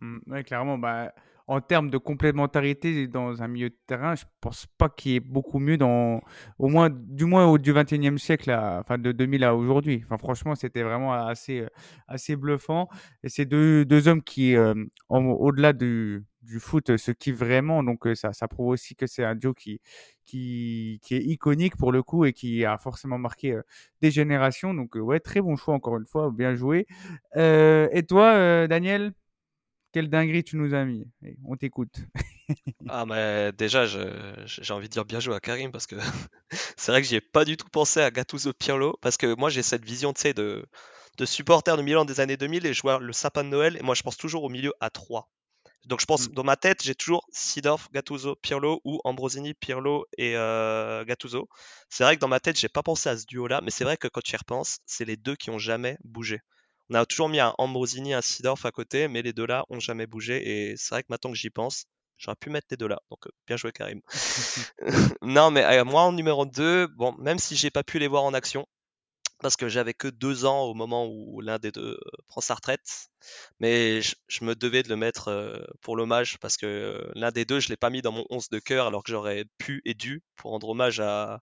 Mm, 0.00 0.18
ouais, 0.28 0.44
clairement, 0.44 0.78
bah, 0.78 1.12
en 1.46 1.60
termes 1.60 1.90
de 1.90 1.98
complémentarité 1.98 3.06
dans 3.08 3.42
un 3.42 3.48
milieu 3.48 3.70
de 3.70 3.76
terrain, 3.86 4.14
je 4.14 4.24
pense 4.40 4.66
pas 4.78 4.88
qu'il 4.90 5.12
y 5.12 5.16
ait 5.16 5.20
beaucoup 5.20 5.58
mieux 5.58 5.76
dans, 5.78 6.20
au 6.58 6.68
moins, 6.68 6.90
du 6.90 7.24
moins 7.24 7.46
au 7.46 7.58
du 7.58 7.72
21e 7.72 8.18
siècle, 8.18 8.50
à- 8.50 8.80
enfin 8.80 8.98
de 8.98 9.12
2000 9.12 9.44
à 9.44 9.54
aujourd'hui. 9.54 10.02
Enfin, 10.04 10.18
franchement, 10.18 10.54
c'était 10.54 10.82
vraiment 10.82 11.12
assez, 11.14 11.66
assez 12.06 12.36
bluffant. 12.36 12.88
Et 13.22 13.28
c'est 13.30 13.46
deux, 13.46 13.84
deux 13.84 14.08
hommes 14.08 14.22
qui, 14.22 14.56
au-delà 15.08 15.72
du, 15.72 16.24
du 16.48 16.60
foot, 16.60 16.96
se 16.96 17.10
kiffent 17.12 17.38
vraiment. 17.38 17.82
Donc, 17.82 18.06
ça, 18.14 18.32
ça 18.32 18.48
prouve 18.48 18.68
aussi 18.68 18.96
que 18.96 19.06
c'est 19.06 19.24
un 19.24 19.34
duo 19.34 19.54
qui, 19.54 19.80
qui, 20.26 21.00
qui 21.02 21.14
est 21.14 21.22
iconique 21.22 21.76
pour 21.76 21.92
le 21.92 22.02
coup 22.02 22.24
et 22.24 22.32
qui 22.32 22.64
a 22.64 22.78
forcément 22.78 23.18
marqué 23.18 23.56
des 24.02 24.10
générations. 24.10 24.74
Donc, 24.74 24.94
ouais, 24.96 25.20
très 25.20 25.40
bon 25.40 25.56
choix 25.56 25.74
encore 25.74 25.96
une 25.98 26.06
fois, 26.06 26.30
bien 26.30 26.54
joué. 26.54 26.86
Et 27.36 28.02
toi, 28.08 28.66
Daniel? 28.66 29.12
Quelle 29.92 30.10
dinguerie 30.10 30.44
tu 30.44 30.56
nous 30.56 30.74
as 30.74 30.84
mis? 30.84 31.06
On 31.44 31.56
t'écoute. 31.56 31.94
Ah, 32.88 33.04
mais 33.04 33.52
déjà, 33.52 33.84
j'ai 33.84 34.72
envie 34.72 34.88
de 34.88 34.92
dire 34.92 35.04
bien 35.04 35.20
joué 35.20 35.34
à 35.34 35.40
Karim 35.40 35.70
parce 35.70 35.86
que 35.86 35.96
c'est 36.78 36.92
vrai 36.92 37.02
que 37.02 37.06
j'y 37.06 37.16
ai 37.16 37.20
pas 37.20 37.44
du 37.44 37.58
tout 37.58 37.68
pensé 37.68 38.00
à 38.00 38.10
Gattuso 38.10 38.54
Pirlo 38.54 38.96
parce 39.02 39.18
que 39.18 39.34
moi 39.34 39.50
j'ai 39.50 39.62
cette 39.62 39.84
vision, 39.84 40.12
de, 40.12 40.64
de 41.18 41.24
supporter 41.26 41.76
de 41.76 41.82
Milan 41.82 42.06
des 42.06 42.20
années 42.20 42.38
2000 42.38 42.64
et 42.64 42.72
vois 42.72 43.00
le 43.00 43.12
sapin 43.12 43.44
de 43.44 43.50
Noël 43.50 43.76
et 43.76 43.82
moi 43.82 43.94
je 43.94 44.02
pense 44.02 44.16
toujours 44.16 44.44
au 44.44 44.48
milieu 44.48 44.72
à 44.80 44.88
3. 44.88 45.28
Donc 45.86 46.00
je 46.00 46.06
pense, 46.06 46.28
Mm. 46.28 46.32
dans 46.34 46.44
ma 46.44 46.56
tête, 46.56 46.82
j'ai 46.82 46.94
toujours 46.94 47.26
Sidorf, 47.32 47.88
Gattuso, 47.92 48.36
Pirlo 48.36 48.80
ou 48.84 49.00
Ambrosini, 49.04 49.54
Pirlo 49.54 50.06
et 50.18 50.36
euh, 50.36 51.04
Gattuso. 51.04 51.48
C'est 51.88 52.04
vrai 52.04 52.16
que 52.16 52.20
dans 52.20 52.28
ma 52.28 52.40
tête, 52.40 52.58
j'ai 52.58 52.68
pas 52.68 52.82
pensé 52.82 53.08
à 53.08 53.16
ce 53.16 53.26
duo-là, 53.26 53.60
mais 53.62 53.70
c'est 53.70 53.84
vrai 53.84 53.96
que 53.96 54.08
quand 54.08 54.20
tu 54.22 54.34
y 54.34 54.36
repenses, 54.36 54.78
c'est 54.86 55.04
les 55.04 55.16
deux 55.16 55.36
qui 55.36 55.50
ont 55.50 55.58
jamais 55.58 55.96
bougé. 56.04 56.40
On 56.90 56.94
a 56.94 57.04
toujours 57.06 57.28
mis 57.28 57.40
un 57.40 57.54
Ambrosini, 57.58 58.14
un 58.14 58.22
Sidorf 58.22 58.64
à 58.66 58.70
côté, 58.70 59.08
mais 59.08 59.22
les 59.22 59.32
deux 59.32 59.46
là 59.46 59.64
ont 59.70 59.80
jamais 59.80 60.06
bougé 60.06 60.70
et 60.70 60.76
c'est 60.76 60.94
vrai 60.94 61.02
que 61.02 61.08
maintenant 61.10 61.30
que 61.32 61.36
j'y 61.38 61.50
pense, 61.50 61.84
j'aurais 62.18 62.36
pu 62.36 62.50
mettre 62.50 62.68
les 62.70 62.76
deux 62.76 62.88
là. 62.88 63.00
Donc 63.10 63.26
euh, 63.26 63.30
bien 63.46 63.56
joué 63.56 63.72
Karim. 63.72 64.00
non, 65.22 65.50
mais 65.50 65.64
euh, 65.64 65.84
moi 65.84 66.02
en 66.02 66.12
numéro 66.12 66.46
2, 66.46 66.86
bon, 66.88 67.14
même 67.18 67.38
si 67.38 67.56
j'ai 67.56 67.70
pas 67.70 67.82
pu 67.82 67.98
les 67.98 68.08
voir 68.08 68.24
en 68.24 68.34
action, 68.34 68.66
parce 69.40 69.56
que 69.56 69.68
j'avais 69.68 69.94
que 69.94 70.08
deux 70.08 70.44
ans 70.44 70.62
au 70.64 70.74
moment 70.74 71.06
où 71.06 71.40
l'un 71.40 71.58
des 71.58 71.72
deux 71.72 71.92
euh, 71.94 72.00
prend 72.28 72.40
sa 72.40 72.54
retraite, 72.54 73.08
mais 73.60 74.02
je, 74.02 74.14
je 74.28 74.44
me 74.44 74.54
devais 74.54 74.82
de 74.82 74.88
le 74.88 74.96
mettre 74.96 75.28
euh, 75.28 75.58
pour 75.82 75.96
l'hommage, 75.96 76.38
parce 76.38 76.56
que 76.56 76.66
euh, 76.66 77.10
l'un 77.14 77.30
des 77.30 77.44
deux, 77.44 77.60
je 77.60 77.68
l'ai 77.68 77.76
pas 77.76 77.90
mis 77.90 78.02
dans 78.02 78.12
mon 78.12 78.24
11 78.30 78.48
de 78.50 78.58
cœur, 78.58 78.86
alors 78.86 79.02
que 79.02 79.12
j'aurais 79.12 79.44
pu 79.58 79.82
et 79.84 79.94
dû 79.94 80.22
pour 80.36 80.52
rendre 80.52 80.68
hommage 80.68 81.00
à, 81.00 81.40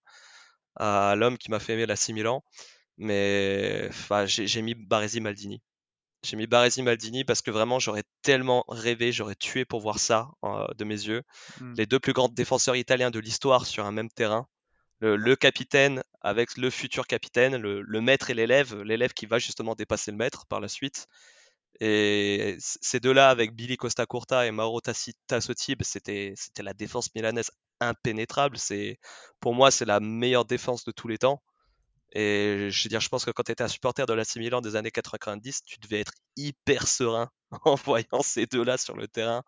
à 0.76 1.14
l'homme 1.16 1.38
qui 1.38 1.50
m'a 1.50 1.60
fait 1.60 1.74
aimer 1.74 1.86
la 1.86 1.96
6000 1.96 2.26
ans. 2.28 2.44
Mais 2.98 3.86
enfin, 3.90 4.26
j'ai 4.26 4.46
j'ai 4.46 4.62
mis 4.62 4.74
Baresi 4.74 5.20
Maldini. 5.20 5.62
J'ai 6.22 6.36
mis 6.36 6.46
Baresi 6.46 6.82
Maldini 6.82 7.24
parce 7.24 7.42
que 7.42 7.50
vraiment 7.50 7.78
j'aurais 7.78 8.04
tellement 8.22 8.64
rêvé, 8.68 9.12
j'aurais 9.12 9.34
tué 9.36 9.64
pour 9.64 9.80
voir 9.80 9.98
ça 9.98 10.30
euh, 10.44 10.66
de 10.76 10.84
mes 10.84 10.94
yeux. 10.94 11.22
Mm. 11.60 11.74
Les 11.76 11.86
deux 11.86 12.00
plus 12.00 12.12
grands 12.12 12.28
défenseurs 12.28 12.76
italiens 12.76 13.10
de 13.10 13.20
l'histoire 13.20 13.66
sur 13.66 13.86
un 13.86 13.92
même 13.92 14.10
terrain. 14.10 14.48
Le, 15.00 15.34
capitaine 15.36 16.02
avec 16.22 16.56
le 16.56 16.70
futur 16.70 17.06
capitaine, 17.06 17.56
le, 17.56 18.00
maître 18.00 18.30
et 18.30 18.34
l'élève, 18.34 18.80
l'élève 18.82 19.12
qui 19.12 19.26
va 19.26 19.38
justement 19.38 19.74
dépasser 19.74 20.10
le 20.10 20.16
maître 20.16 20.46
par 20.46 20.60
la 20.60 20.68
suite. 20.68 21.06
Et 21.80 22.56
ces 22.58 23.00
deux-là, 23.00 23.28
avec 23.28 23.54
Billy 23.54 23.76
Costa 23.76 24.06
Curta 24.06 24.46
et 24.46 24.50
Mauro 24.50 24.80
Tassotti, 24.80 25.76
c'était 25.82 26.34
la 26.58 26.72
défense 26.72 27.14
milanaise 27.14 27.50
impénétrable. 27.80 28.56
Pour 29.40 29.54
moi 29.54 29.70
c'est 29.70 29.84
la 29.84 30.00
meilleure 30.00 30.46
défense 30.46 30.84
de 30.84 30.92
tous 30.92 31.08
les 31.08 31.18
temps. 31.18 31.42
Et 32.12 32.70
je 32.70 32.82
veux 32.84 32.88
dire, 32.88 33.00
je 33.00 33.08
pense 33.10 33.24
que 33.24 33.30
quand 33.30 33.42
tu 33.42 33.52
étais 33.52 33.64
un 33.64 33.68
supporter 33.68 34.06
de 34.06 34.14
l'AC 34.14 34.36
Milan 34.36 34.62
des 34.62 34.76
années 34.76 34.90
90, 34.90 35.64
tu 35.64 35.78
devais 35.80 36.00
être 36.00 36.14
hyper 36.36 36.86
serein 36.88 37.28
en 37.64 37.74
voyant 37.74 38.22
ces 38.22 38.46
deux-là 38.46 38.78
sur 38.78 38.96
le 38.96 39.06
terrain. 39.08 39.42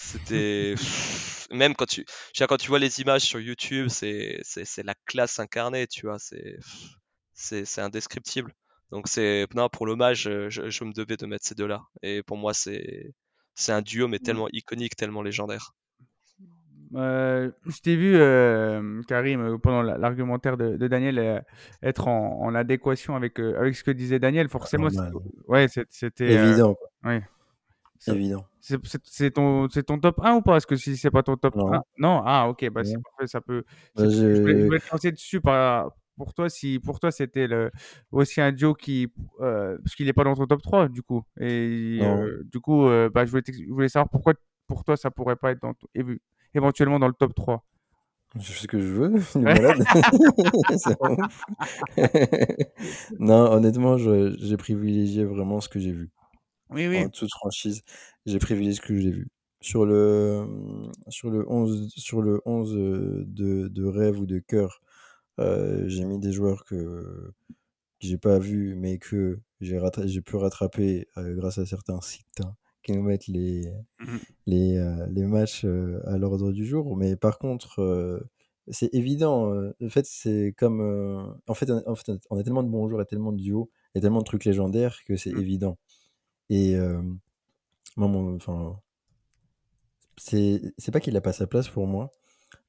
C'était 0.00 0.74
même 1.50 1.74
quand 1.74 1.86
tu, 1.86 2.04
dire, 2.34 2.46
quand 2.46 2.56
tu 2.56 2.68
vois 2.68 2.78
les 2.78 3.00
images 3.00 3.22
sur 3.22 3.40
YouTube, 3.40 3.88
c'est 3.88 4.38
c'est 4.42 4.64
c'est 4.64 4.82
la 4.84 4.94
classe 5.06 5.38
incarnée, 5.40 5.86
tu 5.86 6.06
vois. 6.06 6.18
C'est 6.18 6.54
pff, 6.58 6.84
c'est 7.34 7.64
c'est 7.64 7.80
indescriptible. 7.80 8.54
Donc 8.92 9.08
c'est 9.08 9.46
non 9.54 9.68
pour 9.68 9.86
l'hommage, 9.86 10.28
euh, 10.28 10.48
je, 10.50 10.70
je 10.70 10.84
me 10.84 10.92
devais 10.92 11.16
de 11.16 11.26
mettre 11.26 11.44
ces 11.46 11.54
deux-là. 11.54 11.82
Et 12.02 12.22
pour 12.22 12.36
moi, 12.36 12.54
c'est 12.54 13.12
c'est 13.54 13.72
un 13.72 13.82
duo 13.82 14.06
mais 14.08 14.18
tellement 14.20 14.48
iconique, 14.52 14.96
tellement 14.96 15.22
légendaire. 15.22 15.72
Euh, 16.94 17.50
je 17.66 17.80
t'ai 17.80 17.96
vu, 17.96 18.16
euh, 18.16 19.02
Karim, 19.06 19.40
euh, 19.42 19.58
pendant 19.58 19.82
la- 19.82 19.98
l'argumentaire 19.98 20.56
de, 20.56 20.76
de 20.78 20.88
Daniel, 20.88 21.18
euh, 21.18 21.38
être 21.82 22.08
en, 22.08 22.40
en 22.40 22.54
adéquation 22.54 23.14
avec, 23.14 23.38
euh, 23.40 23.58
avec 23.60 23.76
ce 23.76 23.84
que 23.84 23.90
disait 23.90 24.18
Daniel. 24.18 24.48
Forcément, 24.48 24.88
ouais, 25.48 25.66
c'était. 25.90 26.24
euh, 26.36 26.44
Évident, 26.50 26.76
ouais. 27.04 27.22
Ça- 27.98 28.14
Évident. 28.14 28.44
C'est 28.60 28.84
c'est- 28.86 29.00
c'est 29.04 29.30
ton, 29.32 29.68
c'est 29.70 29.82
ton 29.84 29.98
top 29.98 30.20
1 30.22 30.34
ou 30.36 30.42
pas? 30.42 30.56
Est-ce 30.56 30.66
que 30.66 30.76
si 30.76 30.96
c'est 30.96 31.10
pas 31.10 31.22
ton 31.22 31.36
top 31.36 31.54
Non. 31.56 31.72
1 31.72 31.82
Non? 31.98 32.22
Ah, 32.24 32.48
ok, 32.48 32.68
bah 32.70 32.82
c'est 32.84 32.96
parfait, 33.02 33.26
ça 33.26 33.40
peut. 33.40 33.64
Bah, 33.96 34.04
c'est- 34.04 34.10
je, 34.10 34.34
je 34.34 34.64
voulais 34.66 34.78
te 34.80 34.90
lancer 34.92 35.10
dessus 35.12 35.40
par, 35.40 35.90
pour 36.16 36.34
toi, 36.34 36.48
si 36.48 36.78
pour 36.78 37.00
toi 37.00 37.10
c'était 37.10 37.46
le, 37.46 37.70
aussi 38.10 38.40
un 38.40 38.52
duo 38.52 38.74
qui. 38.74 39.12
euh, 39.40 39.78
parce 39.82 39.94
qu'il 39.94 40.06
n'est 40.06 40.12
pas 40.12 40.24
dans 40.24 40.34
ton 40.34 40.46
top 40.46 40.62
3, 40.62 40.88
du 40.88 41.02
coup. 41.02 41.22
Et 41.40 41.98
euh, 42.02 42.42
du 42.52 42.60
coup, 42.60 42.86
euh, 42.86 43.08
bah, 43.12 43.24
je, 43.24 43.30
voulais 43.30 43.42
t'ex- 43.42 43.58
je 43.60 43.72
voulais 43.72 43.88
savoir 43.88 44.08
pourquoi 44.10 44.34
pour 44.66 44.84
toi 44.84 44.96
ça 44.96 45.10
pourrait 45.10 45.36
pas 45.36 45.52
être 45.52 45.62
dans, 45.62 45.72
éventuellement 46.54 46.98
dans 46.98 47.08
le 47.08 47.14
top 47.14 47.34
3. 47.34 47.64
Je 48.38 48.52
fais 48.52 48.62
ce 48.62 48.66
que 48.66 48.78
je 48.78 48.86
veux, 48.92 49.12
malade. 49.40 49.82
C'est 50.76 50.96
non, 53.18 53.52
honnêtement, 53.52 53.96
j'ai 53.96 54.56
privilégié 54.56 55.24
vraiment 55.24 55.60
ce 55.60 55.68
que 55.68 55.78
j'ai 55.80 55.92
vu. 55.92 56.10
Oui, 56.70 56.86
oui. 56.88 57.04
En 57.04 57.08
toute 57.10 57.30
franchise, 57.30 57.82
j'ai 58.26 58.38
privilégié 58.38 58.74
ce 58.74 58.80
que 58.80 58.96
j'ai 58.98 59.10
vu. 59.10 59.28
sur 59.60 59.84
le, 59.86 60.46
sur 61.08 61.30
le 61.30 61.44
11, 61.50 61.92
sur 61.96 62.22
le 62.22 62.40
11 62.46 62.76
euh, 62.76 63.24
de, 63.26 63.68
de 63.68 63.84
rêve 63.84 64.20
ou 64.20 64.26
de 64.26 64.38
cœur, 64.38 64.80
euh, 65.40 65.84
j'ai 65.88 66.04
mis 66.04 66.18
des 66.20 66.32
joueurs 66.32 66.64
que 66.64 67.32
j'ai 68.00 68.18
pas 68.18 68.38
vus, 68.38 68.74
mais 68.76 68.98
que 68.98 69.40
j'ai 69.60 69.78
rattra- 69.78 70.06
j'ai 70.06 70.22
pu 70.22 70.36
rattraper 70.36 71.08
euh, 71.18 71.34
grâce 71.36 71.58
à 71.58 71.66
certains 71.66 72.00
sites 72.02 72.40
hein, 72.42 72.56
qui 72.82 72.92
nous 72.92 73.02
mettent 73.02 73.28
les, 73.28 73.72
Mhm. 73.98 74.18
les, 74.46 74.76
euh, 74.78 75.06
les 75.10 75.24
matchs 75.26 75.64
à 75.64 76.18
l'ordre 76.18 76.52
du 76.52 76.66
jour. 76.66 76.96
Mais 76.96 77.16
par 77.16 77.38
contre, 77.38 78.22
c'est 78.68 78.92
évident. 78.94 79.52
en 79.82 79.88
fait, 79.88 80.06
c'est 80.06 80.54
comme. 80.56 80.80
en, 81.46 81.54
fait, 81.54 81.70
on, 81.70 81.82
en 81.90 81.94
fait, 81.94 82.12
on 82.30 82.38
a 82.38 82.42
tellement 82.42 82.62
de 82.62 82.68
bons 82.70 82.88
joueurs 82.88 83.02
et 83.02 83.06
tellement 83.06 83.32
de 83.32 83.38
duos 83.40 83.70
et 83.94 84.00
tellement 84.00 84.20
de 84.20 84.24
trucs 84.24 84.44
légendaires 84.44 84.98
que 85.06 85.16
c'est 85.16 85.32
Mhm. 85.32 85.40
évident. 85.40 85.78
Et 86.50 86.76
euh, 86.76 87.02
moi, 87.96 88.08
mon- 88.08 88.36
enfin, 88.36 88.80
c'est 90.16 90.60
c'est 90.78 90.90
pas 90.92 91.00
qu'il 91.00 91.16
a 91.16 91.20
pas 91.20 91.32
sa 91.32 91.46
place 91.46 91.68
pour 91.68 91.86
moi, 91.86 92.10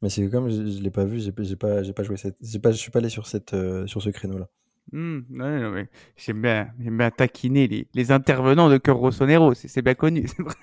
mais 0.01 0.09
c'est 0.09 0.23
que 0.25 0.31
comme 0.31 0.49
je, 0.49 0.55
je 0.67 0.81
l'ai 0.81 0.91
pas 0.91 1.05
vu, 1.05 1.19
j'ai 1.21 1.33
j'ai 1.39 1.55
pas, 1.57 1.83
j'ai 1.83 1.93
pas 1.93 2.03
joué 2.03 2.17
cette. 2.17 2.37
j'ai 2.41 2.59
Pas, 2.59 2.71
je 2.71 2.77
suis 2.77 2.91
pas 2.91 2.99
allé 2.99 3.09
sur, 3.09 3.27
cette, 3.27 3.53
euh, 3.55 3.87
sur 3.87 4.01
ce 4.03 4.09
créneau-là. 4.11 4.49
Hmm, 4.91 5.19
ouais, 5.29 5.59
non, 5.61 5.69
mais 5.71 5.87
j'aime 6.17 6.41
bien, 6.41 6.73
j'aime 6.79 6.97
bien 6.97 7.11
taquiner 7.11 7.67
les, 7.67 7.87
les 7.93 8.11
intervenants 8.11 8.69
de 8.69 8.77
Cœur 8.77 8.97
Rossonero, 8.97 9.53
c'est 9.53 9.67
c'est 9.67 9.83
bien 9.83 9.93
connu. 9.93 10.27
c'est 10.27 10.41
vrai. 10.41 10.55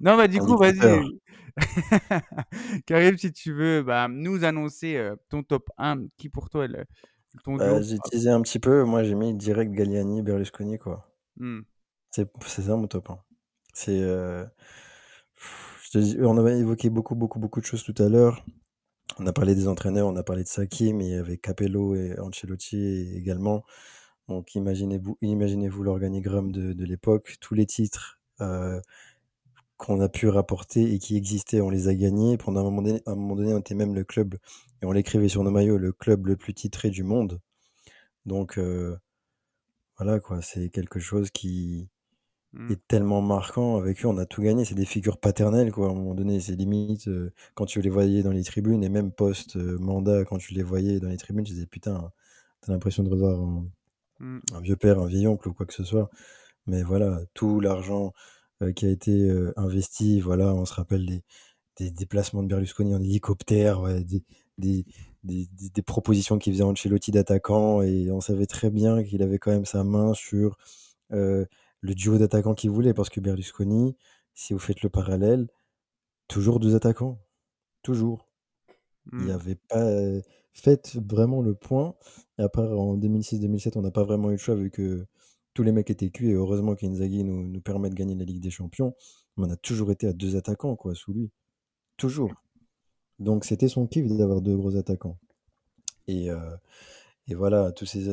non, 0.00 0.16
bah 0.16 0.28
du 0.28 0.40
Un 0.40 0.42
coup, 0.42 0.56
vas-y. 0.56 1.20
Karim, 2.86 3.18
si 3.18 3.32
tu 3.32 3.52
veux 3.52 3.82
bah, 3.82 4.06
nous 4.08 4.44
annoncer 4.44 4.96
euh, 4.96 5.16
ton 5.28 5.42
top 5.42 5.70
1, 5.78 6.06
qui 6.16 6.28
pour 6.28 6.48
toi 6.50 6.64
est 6.66 6.68
le- 6.68 6.84
ton 7.44 7.58
Bah, 7.58 7.80
j'ai 7.82 8.00
teasé 8.00 8.30
un 8.30 8.42
petit 8.42 8.58
peu, 8.58 8.82
moi 8.84 9.04
j'ai 9.04 9.14
mis 9.14 9.32
direct 9.32 9.70
Galliani, 9.70 10.22
Berlusconi, 10.22 10.76
quoi. 10.78 11.08
Hmm, 11.38 11.60
C'est 12.10 12.62
ça 12.62 12.76
mon 12.76 12.86
top 12.86 13.10
1. 13.10 13.18
C'est. 13.74 14.00
euh, 14.00 14.44
on 16.20 16.36
avait 16.38 16.58
évoqué 16.58 16.90
beaucoup, 16.90 17.14
beaucoup, 17.14 17.38
beaucoup 17.38 17.60
de 17.60 17.66
choses 17.66 17.82
tout 17.84 17.94
à 18.02 18.08
l'heure. 18.08 18.44
On 19.18 19.26
a 19.26 19.32
parlé 19.32 19.54
des 19.54 19.68
entraîneurs, 19.68 20.06
on 20.06 20.16
a 20.16 20.22
parlé 20.22 20.42
de 20.42 20.48
Saki, 20.48 20.92
mais 20.92 21.06
il 21.06 21.10
y 21.12 21.14
avait 21.14 21.38
Capello 21.38 21.94
et 21.94 22.18
Ancelotti 22.20 23.14
également. 23.16 23.64
Donc 24.28 24.54
imaginez-vous 24.54 25.18
imaginez-vous 25.22 25.82
l'organigramme 25.82 26.52
de, 26.52 26.84
l'époque. 26.84 27.36
Tous 27.40 27.54
les 27.54 27.66
titres 27.66 28.20
euh, 28.40 28.80
qu'on 29.78 30.00
a 30.00 30.08
pu 30.08 30.28
rapporter 30.28 30.92
et 30.94 30.98
qui 30.98 31.16
existaient, 31.16 31.60
on 31.60 31.70
les 31.70 31.88
a 31.88 31.94
gagnés. 31.94 32.36
Pendant 32.38 32.60
un 32.60 32.64
moment 32.64 32.82
donné, 32.82 33.02
un 33.06 33.14
moment 33.14 33.36
donné 33.36 33.54
on 33.54 33.58
était 33.60 33.74
même 33.74 33.94
le 33.94 34.04
club, 34.04 34.36
et 34.82 34.86
on 34.86 34.92
l'écrivait 34.92 35.28
sur 35.28 35.44
nos 35.44 35.50
maillots, 35.50 35.78
le 35.78 35.92
club 35.92 36.26
le 36.26 36.36
plus 36.36 36.54
titré 36.54 36.90
du 36.90 37.04
monde. 37.04 37.40
Donc 38.26 38.58
euh, 38.58 38.96
voilà 39.98 40.20
quoi, 40.20 40.42
c'est 40.42 40.68
quelque 40.70 41.00
chose 41.00 41.30
qui, 41.30 41.88
hmm. 42.52 42.70
est 42.70 42.80
tellement 42.88 43.22
marquant. 43.22 43.76
Avec 43.78 44.04
eux, 44.04 44.08
on 44.08 44.18
a 44.18 44.26
tout 44.26 44.42
gagné. 44.42 44.64
C'est 44.64 44.74
des 44.74 44.84
figures 44.86 45.18
paternelles, 45.18 45.72
quoi. 45.72 45.88
À 45.88 45.90
un 45.90 45.94
moment 45.94 46.14
donné, 46.14 46.40
c'est 46.40 46.54
limite 46.56 47.08
euh, 47.08 47.30
quand 47.54 47.66
tu 47.66 47.80
les 47.80 47.90
voyais 47.90 48.22
dans 48.22 48.32
les 48.32 48.44
tribunes 48.44 48.84
et 48.84 48.88
même 48.88 49.12
post-mandat, 49.12 50.24
quand 50.24 50.38
tu 50.38 50.54
les 50.54 50.62
voyais 50.62 51.00
dans 51.00 51.08
les 51.08 51.16
tribunes, 51.16 51.44
tu 51.44 51.52
disais 51.54 51.66
putain, 51.66 52.10
t'as 52.62 52.72
l'impression 52.72 53.02
de 53.04 53.10
revoir 53.10 53.40
un, 53.40 53.66
un 54.54 54.60
vieux 54.60 54.76
père, 54.76 54.98
un 54.98 55.06
vieil 55.06 55.26
oncle 55.26 55.48
ou 55.48 55.52
quoi 55.54 55.66
que 55.66 55.74
ce 55.74 55.84
soit. 55.84 56.10
Mais 56.66 56.82
voilà, 56.82 57.20
tout 57.34 57.60
l'argent 57.60 58.12
euh, 58.62 58.72
qui 58.72 58.86
a 58.86 58.90
été 58.90 59.12
euh, 59.12 59.52
investi, 59.56 60.20
voilà, 60.20 60.54
on 60.54 60.64
se 60.66 60.74
rappelle 60.74 61.06
des, 61.06 61.22
des 61.78 61.90
déplacements 61.90 62.42
de 62.42 62.48
Berlusconi 62.48 62.94
en 62.94 63.02
hélicoptère, 63.02 63.80
ouais, 63.82 64.04
des, 64.04 64.22
des, 64.58 64.84
des, 65.24 65.48
des- 65.52 65.70
des 65.70 65.82
propositions 65.82 66.38
qu'il 66.38 66.52
faisait 66.54 66.64
Ancelotti 66.64 67.10
d'attaquant 67.12 67.82
et 67.82 68.10
on 68.10 68.20
savait 68.20 68.46
très 68.46 68.70
bien 68.70 69.02
qu'il 69.04 69.22
avait 69.22 69.38
quand 69.38 69.52
même 69.52 69.66
sa 69.66 69.84
main 69.84 70.14
sur 70.14 70.58
euh, 71.12 71.46
le 71.80 71.94
duo 71.94 72.18
d'attaquants 72.18 72.54
qu'il 72.54 72.70
voulait 72.70 72.94
parce 72.94 73.10
que 73.10 73.20
Berlusconi, 73.20 73.96
si 74.34 74.52
vous 74.52 74.58
faites 74.58 74.82
le 74.82 74.90
parallèle, 74.90 75.48
toujours 76.28 76.60
deux 76.60 76.74
attaquants, 76.76 77.20
toujours. 77.82 78.28
Il 79.18 79.26
n'y 79.26 79.30
Hmm. 79.30 79.30
avait 79.32 79.56
pas 79.56 79.82
euh, 79.84 80.22
fait 80.52 80.96
vraiment 80.96 81.42
le 81.42 81.54
point. 81.54 81.96
Et 82.38 82.42
à 82.42 82.48
part 82.48 82.78
en 82.78 82.96
2006-2007, 82.96 83.76
on 83.76 83.82
n'a 83.82 83.90
pas 83.90 84.04
vraiment 84.04 84.28
eu 84.30 84.32
le 84.34 84.38
choix 84.38 84.54
vu 84.54 84.70
que 84.70 85.06
tous 85.54 85.62
les 85.62 85.72
mecs 85.72 85.90
étaient 85.90 86.10
cuits 86.10 86.30
et 86.30 86.34
heureusement 86.34 86.74
qu'Inzaghi 86.76 87.24
nous, 87.24 87.48
nous 87.48 87.60
permet 87.60 87.90
de 87.90 87.94
gagner 87.94 88.14
la 88.14 88.24
Ligue 88.24 88.42
des 88.42 88.50
Champions. 88.50 88.94
Mais 89.36 89.46
on 89.46 89.50
a 89.50 89.56
toujours 89.56 89.90
été 89.92 90.06
à 90.06 90.12
deux 90.12 90.36
attaquants 90.36 90.76
quoi, 90.76 90.94
sous 90.94 91.12
lui. 91.12 91.30
Toujours. 91.98 92.32
Donc 93.18 93.44
c'était 93.44 93.68
son 93.68 93.86
kiff 93.86 94.06
d'avoir 94.08 94.40
deux 94.40 94.56
gros 94.56 94.76
attaquants. 94.76 95.18
Et, 96.08 96.30
euh, 96.30 96.56
et 97.28 97.34
voilà, 97.34 97.72
tous 97.72 97.86
ces 97.86 98.08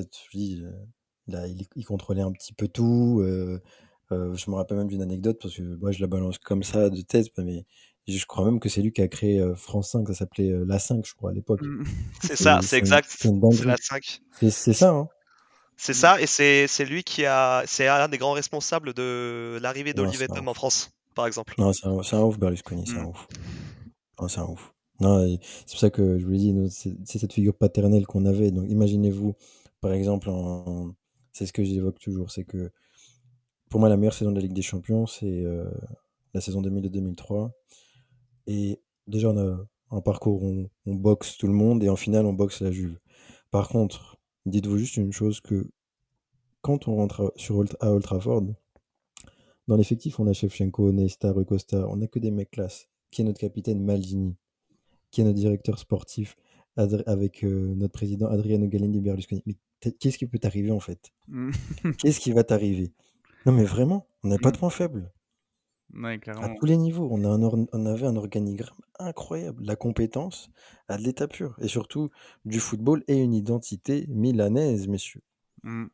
athlètes, 1.28 1.42
là, 1.42 1.48
il, 1.48 1.66
il 1.76 1.86
contrôlait 1.86 2.22
un 2.22 2.32
petit 2.32 2.54
peu 2.54 2.68
tout. 2.68 3.22
euh, 3.22 3.62
euh, 4.12 4.36
je 4.36 4.50
me 4.52 4.56
rappelle 4.56 4.78
même 4.78 4.88
d'une 4.88 5.02
anecdote 5.02 5.40
parce 5.42 5.56
que 5.56 5.64
moi 5.64 5.92
je 5.92 6.00
la 6.00 6.08
balance 6.08 6.38
comme 6.38 6.62
ça 6.64 6.90
de 6.92 7.02
tête, 7.02 7.28
mais 7.38 7.66
je 8.08 8.24
crois 8.28 8.46
même 8.46 8.60
que 8.60 8.70
c'est 8.70 8.82
lui 8.84 8.92
qui 8.92 9.02
a 9.02 9.08
créé 9.08 9.40
euh, 9.40 9.56
France 9.56 9.92
5, 9.92 10.08
ça 10.08 10.14
s'appelait 10.14 10.52
La 10.66 10.78
5, 10.78 11.04
je 11.06 11.14
crois, 11.16 11.32
à 11.32 11.34
l'époque. 11.34 11.62
Hmm. 11.66 11.84
C'est 12.22 12.36
ça, 12.36 12.60
C'est 12.62 12.78
exact. 12.78 13.08
c'est 13.10 13.28
la 13.30 13.34
dinguerie. 13.40 13.76
5. 13.82 14.22
C'est 14.40 14.74
ça, 14.74 14.92
hein? 14.92 15.08
C'est 15.78 15.94
ça, 15.94 16.22
et 16.22 16.28
c'est 16.28 16.86
lui 16.86 17.04
qui 17.04 17.26
a. 17.26 17.64
C'est 17.66 17.88
un 17.88 18.08
des 18.08 18.18
grands 18.18 18.32
responsables 18.34 18.94
de 18.94 19.58
l'arrivée 19.62 19.94
d'Olivier 19.94 20.28
Tom 20.28 20.48
en. 20.48 20.54
France, 20.54 20.92
par 21.16 21.28
exemple. 21.28 21.54
Non, 21.58 21.74
c'est 21.74 21.86
un, 22.16 22.22
ouf, 22.22 22.38
Berlusconi, 22.40 22.86
c'est 22.88 22.98
un 22.98 23.04
Hmm. 23.04 23.08
ouf. 23.08 23.28
C'est 24.30 24.40
un 24.40 24.46
ouf. 24.46 24.72
C'est 25.02 25.72
pour 25.72 25.80
ça 25.80 25.90
que 25.90 26.18
je 26.18 26.24
vous 26.26 26.32
l'ai 26.32 26.38
dit, 26.38 26.56
c'est 26.70 27.20
cette 27.20 27.34
figure 27.34 27.56
paternelle 27.56 28.06
qu'on 28.06 28.26
avait. 28.26 28.52
Donc 28.52 28.66
imaginez-vous, 28.70 29.36
par 29.82 29.92
exemple, 29.92 30.30
en... 30.30 30.94
c'est 31.36 31.46
ce 31.46 31.52
que 31.52 31.66
j'évoque 31.66 32.00
toujours, 32.00 32.32
c'est 32.32 32.46
que 32.46 32.72
pour 33.70 33.82
moi, 33.82 33.90
la 33.90 33.98
meilleure 33.98 34.14
saison 34.14 34.32
de 34.32 34.38
la 34.38 34.42
Ligue 34.42 34.54
des 34.54 34.62
Champions, 34.62 35.06
c'est 35.06 35.44
euh, 35.44 35.70
la 36.34 36.40
saison 36.40 36.62
2002-2003. 36.62 37.52
Et 38.48 38.80
déjà, 39.06 39.32
on 39.32 39.38
a 39.38 39.68
un 39.92 40.02
parcours 40.02 40.42
où 40.44 40.70
on, 40.86 40.96
boxe 40.96 41.38
tout 41.38 41.48
le 41.48 41.54
monde 41.54 41.84
et 41.84 41.90
en 41.90 41.98
finale, 41.98 42.26
on 42.26 42.32
boxe 42.32 42.62
la 42.62 42.72
Juve. 42.72 42.98
Par 43.52 43.68
contre, 43.68 44.18
dites-vous 44.46 44.78
juste 44.78 44.96
une 44.96 45.12
chose 45.12 45.42
que 45.42 45.70
quand 46.62 46.88
on 46.88 46.96
rentre 46.96 47.26
à- 47.26 47.32
sur 47.36 47.66
à 47.82 47.92
Old 47.92 48.04
Trafford, 48.04 48.46
dans 49.68 49.76
l'effectif, 49.76 50.22
on 50.22 50.28
a 50.28 50.34
Shevchenko, 50.34 50.94
Nesta, 50.94 51.34
Rui 51.34 51.46
Costa, 51.46 51.86
on 51.90 51.98
n'a 51.98 52.08
que 52.08 52.20
des 52.20 52.32
mecs 52.32 52.52
classe. 52.52 52.88
Qui 53.12 53.24
est 53.24 53.26
notre 53.26 53.42
capitaine 53.42 53.84
Maldini 53.84 54.38
Qui 55.12 55.20
est 55.20 55.26
notre 55.26 55.38
directeur 55.38 55.80
sportif 55.80 56.38
avec 56.78 57.44
euh, 57.44 57.74
notre 57.76 57.94
président 57.94 58.28
Adriano 58.28 58.68
Galini 58.68 59.02
Berlusconi 59.02 59.44
qu'est-ce 59.80 60.18
qui 60.18 60.28
peut 60.28 60.40
t'arriver 60.40 60.72
en 60.72 60.80
fait? 60.80 61.12
Hmm. 61.28 61.52
Qu'est-ce 61.98 62.20
qui 62.20 62.32
va 62.34 62.44
t'arriver? 62.44 62.94
Non 63.46 63.54
mais 63.54 63.66
vraiment, 63.66 64.08
on 64.24 64.30
n'a 64.30 64.40
pas 64.40 64.52
de 64.52 64.58
Hmm. 64.58 64.60
point 64.60 64.70
faible. 64.70 65.12
Ouais, 65.94 66.20
À 66.40 66.48
tous 66.48 66.66
les 66.66 66.78
niveaux, 66.78 67.10
on, 67.12 67.26
a 67.26 67.28
un 67.28 67.42
or- 67.44 67.58
on 67.74 67.86
avait 67.86 68.06
un 68.08 68.16
organigramme 68.16 68.78
incroyable. 69.00 69.66
La 69.66 69.76
compétence 69.76 70.50
à 70.88 70.98
de 70.98 71.04
l'état 71.04 71.28
pur. 71.28 71.56
Et 71.60 71.68
surtout, 71.68 72.10
du 72.46 72.60
football 72.62 73.04
et 73.10 73.18
une 73.18 73.34
identité 73.34 74.06
milanaise, 74.08 74.88
messieurs. 74.88 75.22
Hmm. 75.64 75.88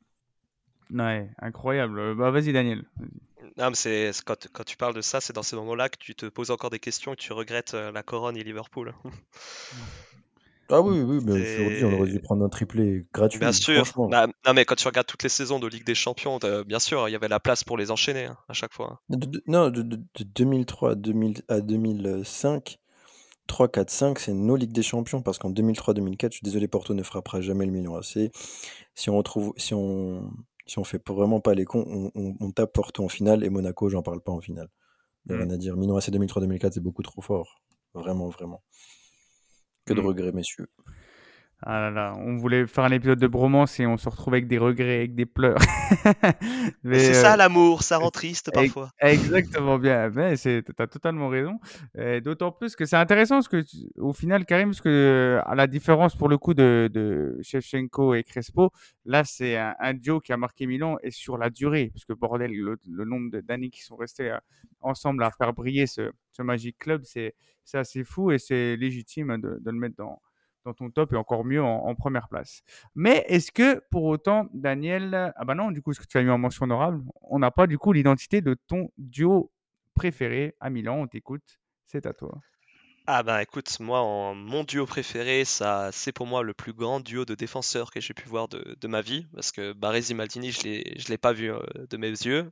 Ouais, 0.92 1.30
incroyable. 1.40 2.00
Euh, 2.00 2.16
Bah 2.16 2.32
vas-y 2.32 2.54
Daniel. 2.54 2.84
Non, 3.58 3.70
mais 3.70 3.76
c'est 3.76 4.14
c'est 4.14 4.24
quand, 4.24 4.48
quand 4.52 4.64
tu 4.64 4.78
parles 4.78 4.94
de 4.96 5.02
ça, 5.02 5.22
c'est 5.22 5.34
dans 5.34 5.44
ces 5.44 5.56
moments-là 5.56 5.90
que 5.90 5.98
tu 5.98 6.16
te 6.16 6.26
poses 6.28 6.52
encore 6.52 6.70
des 6.70 6.80
questions 6.80 7.14
et 7.14 7.16
que 7.16 7.22
tu 7.22 7.34
regrettes 7.34 7.74
euh, 7.74 7.92
la 7.92 8.04
couronne 8.04 8.38
et 8.38 8.44
Liverpool. 8.44 8.94
Ah 10.72 10.82
oui, 10.82 11.00
oui, 11.02 11.20
mais 11.26 11.34
aujourd'hui, 11.34 11.86
on 11.86 11.94
aurait 11.94 12.10
dû 12.10 12.20
prendre 12.20 12.44
un 12.46 12.50
triplé 12.50 13.06
bien 13.06 13.08
gratuit, 13.14 13.40
sûr. 13.54 13.86
franchement. 13.86 14.10
Bah, 14.10 14.28
non, 14.46 14.54
mais 14.54 14.66
quand 14.66 14.76
tu 14.76 14.88
regardes 14.88 15.08
toutes 15.08 15.24
les 15.24 15.30
saisons 15.30 15.60
de 15.60 15.68
Ligue 15.68 15.86
des 15.86 15.96
Champions, 15.96 16.40
bien 16.66 16.80
sûr, 16.80 17.08
il 17.10 17.12
y 17.12 17.16
avait 17.16 17.28
la 17.28 17.40
place 17.40 17.64
pour 17.64 17.78
les 17.78 17.92
enchaîner 17.92 18.26
hein, 18.26 18.38
à 18.48 18.54
chaque 18.54 18.74
fois. 18.74 19.02
De- 19.10 19.26
de- 19.26 19.44
non, 19.48 19.70
de, 19.70 19.82
de- 19.82 19.98
de 19.98 20.24
2003 20.24 20.92
à, 20.92 20.96
2000 20.96 21.42
à 21.48 21.62
2005, 21.62 22.80
3, 23.48 23.68
4, 23.68 23.90
5, 23.90 24.20
c'est 24.20 24.34
nos 24.34 24.56
Ligues 24.56 24.72
des 24.74 24.84
Champions. 24.84 25.22
Parce 25.22 25.38
qu'en 25.38 25.50
2003-2004, 25.50 26.32
je 26.32 26.38
suis 26.38 26.44
désolé, 26.46 26.68
Porto 26.68 26.94
ne 26.94 27.04
frappera 27.04 27.42
jamais 27.42 27.66
le 27.66 27.72
million 27.72 27.96
AC. 27.96 28.32
Si 28.96 29.10
on 29.10 29.18
retrouve, 29.18 29.54
si 29.58 29.74
on, 29.74 30.32
si 30.66 30.80
on 30.80 30.84
fait 30.84 31.02
vraiment 31.08 31.40
pas 31.42 31.54
les 31.54 31.66
cons, 31.66 31.86
on, 31.88 32.12
on- 32.16 32.36
on 32.40 32.52
tape 32.52 32.74
Porto 32.74 33.04
en 33.04 33.10
finale 33.10 33.44
et 33.44 33.50
Monaco, 33.50 33.90
j'en 33.90 34.02
parle 34.04 34.22
pas 34.22 34.32
en 34.32 34.40
finale. 34.42 34.70
Il 35.26 35.30
n'y 35.30 35.36
a 35.36 35.38
Hmm. 35.38 35.48
rien 35.48 35.54
à 35.54 35.58
dire. 35.58 35.76
Milan 35.78 35.98
AC 35.98 36.10
2003-2004, 36.12 36.74
c'est 36.74 36.80
beaucoup 36.84 37.04
trop 37.04 37.22
fort. 37.22 37.62
Vraiment, 37.94 38.30
vraiment. 38.30 38.64
Que 39.86 39.94
de 39.94 40.02
Hmm. 40.02 40.08
regrets, 40.08 40.32
messieurs. 40.32 40.68
Ah 41.64 41.80
là 41.80 41.92
là, 41.92 42.16
on 42.18 42.38
voulait 42.38 42.66
faire 42.66 42.86
un 42.86 42.92
épisode 42.92 43.20
de 43.20 43.28
bromance 43.28 43.80
et 43.80 43.86
on 43.86 43.96
se 43.96 44.10
retrouve 44.10 44.34
avec 44.34 44.48
des 44.48 44.58
regrets, 44.58 44.98
avec 44.98 45.14
des 45.14 45.28
pleurs. 45.28 45.60
Mais 46.84 46.98
c'est 46.98 47.12
euh, 47.12 47.22
ça 47.22 47.38
l'amour, 47.38 47.84
ça 47.84 48.00
rend 48.00 48.10
triste 48.10 48.52
parfois. 48.52 48.90
exactement 49.00 49.78
bien. 49.78 50.10
Mais 50.10 50.38
c'est, 50.38 50.64
t'as 50.76 50.88
totalement 50.88 51.28
raison. 51.30 51.60
Et 51.96 52.20
D'autant 52.20 52.52
plus 52.52 52.76
que 52.76 52.86
c'est 52.86 52.96
intéressant 52.96 53.36
parce 53.36 53.48
que 53.48 53.64
au 54.00 54.12
final, 54.12 54.46
Karim, 54.46 54.70
parce 54.70 54.82
que 54.82 54.90
euh, 54.90 55.42
à 55.46 55.54
la 55.54 55.68
différence 55.68 56.16
pour 56.16 56.30
le 56.30 56.40
coup 56.40 56.56
de, 56.56 56.90
de 56.92 57.38
Shevchenko 57.44 58.16
et 58.16 58.24
Crespo, 58.24 58.72
là 59.06 59.24
c'est 59.24 59.56
un, 59.56 59.76
un 59.80 59.94
duo 59.94 60.20
qui 60.20 60.34
a 60.34 60.38
marqué 60.38 60.66
Milan 60.66 60.98
et 61.04 61.12
sur 61.12 61.38
la 61.38 61.52
durée, 61.52 61.92
parce 61.94 62.06
que 62.06 62.14
bordel, 62.14 62.52
le, 62.54 62.80
le 62.90 63.06
nombre 63.06 63.40
d'années 63.42 63.70
qui 63.70 63.84
sont 63.84 63.98
restés 63.98 64.32
euh, 64.32 64.38
ensemble 64.80 65.24
à 65.24 65.30
faire 65.30 65.54
briller 65.54 65.86
ce, 65.86 66.12
ce 66.32 66.42
Magic 66.42 66.78
Club, 66.80 67.04
c'est, 67.04 67.36
c'est 67.64 67.78
assez 67.78 68.04
fou 68.04 68.32
et 68.32 68.40
c'est 68.40 68.76
légitime 68.78 69.38
de, 69.40 69.60
de 69.62 69.72
le 69.72 69.78
mettre 69.78 69.98
dans 69.98 70.20
dans 70.66 70.74
ton 70.74 70.90
top 70.90 71.14
et 71.14 71.16
encore 71.16 71.44
mieux 71.46 71.62
en, 71.62 71.96
première 71.96 72.30
place. 72.30 72.62
Mais 72.96 73.26
est-ce 73.28 73.52
que 73.52 73.82
pour 73.92 74.04
autant, 74.04 74.48
Daniel, 74.54 75.34
ah 75.36 75.46
bah 75.46 75.56
non, 75.56 75.72
du 75.72 75.82
coup, 75.82 75.94
ce 75.94 76.00
que 76.00 76.06
tu 76.06 76.18
as 76.18 76.24
mis 76.24 76.30
en 76.30 76.38
mention 76.38 76.64
honorable, 76.64 77.04
on 77.22 77.40
n'a 77.40 77.52
pas 77.52 77.68
du 77.68 77.78
coup 77.78 77.94
l'identité 77.94 78.42
de 78.42 78.56
ton 78.68 78.90
duo 78.98 79.52
préféré 79.94 80.56
à 80.60 80.70
Milan. 80.70 81.02
On 81.02 81.08
t'écoute, 81.08 81.60
c'est 81.86 82.06
à 82.06 82.14
toi. 82.14 82.40
Ah 83.08 83.24
bah 83.24 83.42
écoute, 83.42 83.80
moi 83.80 84.34
mon 84.36 84.64
duo 84.64 84.86
préféré, 84.86 85.44
ça 85.44 85.90
c'est 85.92 86.12
pour 86.12 86.28
moi 86.28 86.44
le 86.44 86.54
plus 86.54 86.72
grand 86.72 87.00
duo 87.00 87.26
de 87.26 87.34
défenseurs 87.34 87.90
que 87.90 88.00
j'ai 88.00 88.14
pu 88.14 88.30
voir 88.30 88.48
de, 88.48 88.88
ma 88.88 89.02
vie, 89.02 89.26
parce 89.34 89.52
que 89.52 89.74
Baresi 89.74 90.14
Maldini, 90.14 90.52
je 90.52 90.60
je 90.96 91.08
l'ai 91.10 91.18
pas 91.18 91.34
vu 91.34 91.52
euh, 91.52 91.60
de 91.90 91.98
mes 91.98 92.10
yeux 92.10 92.52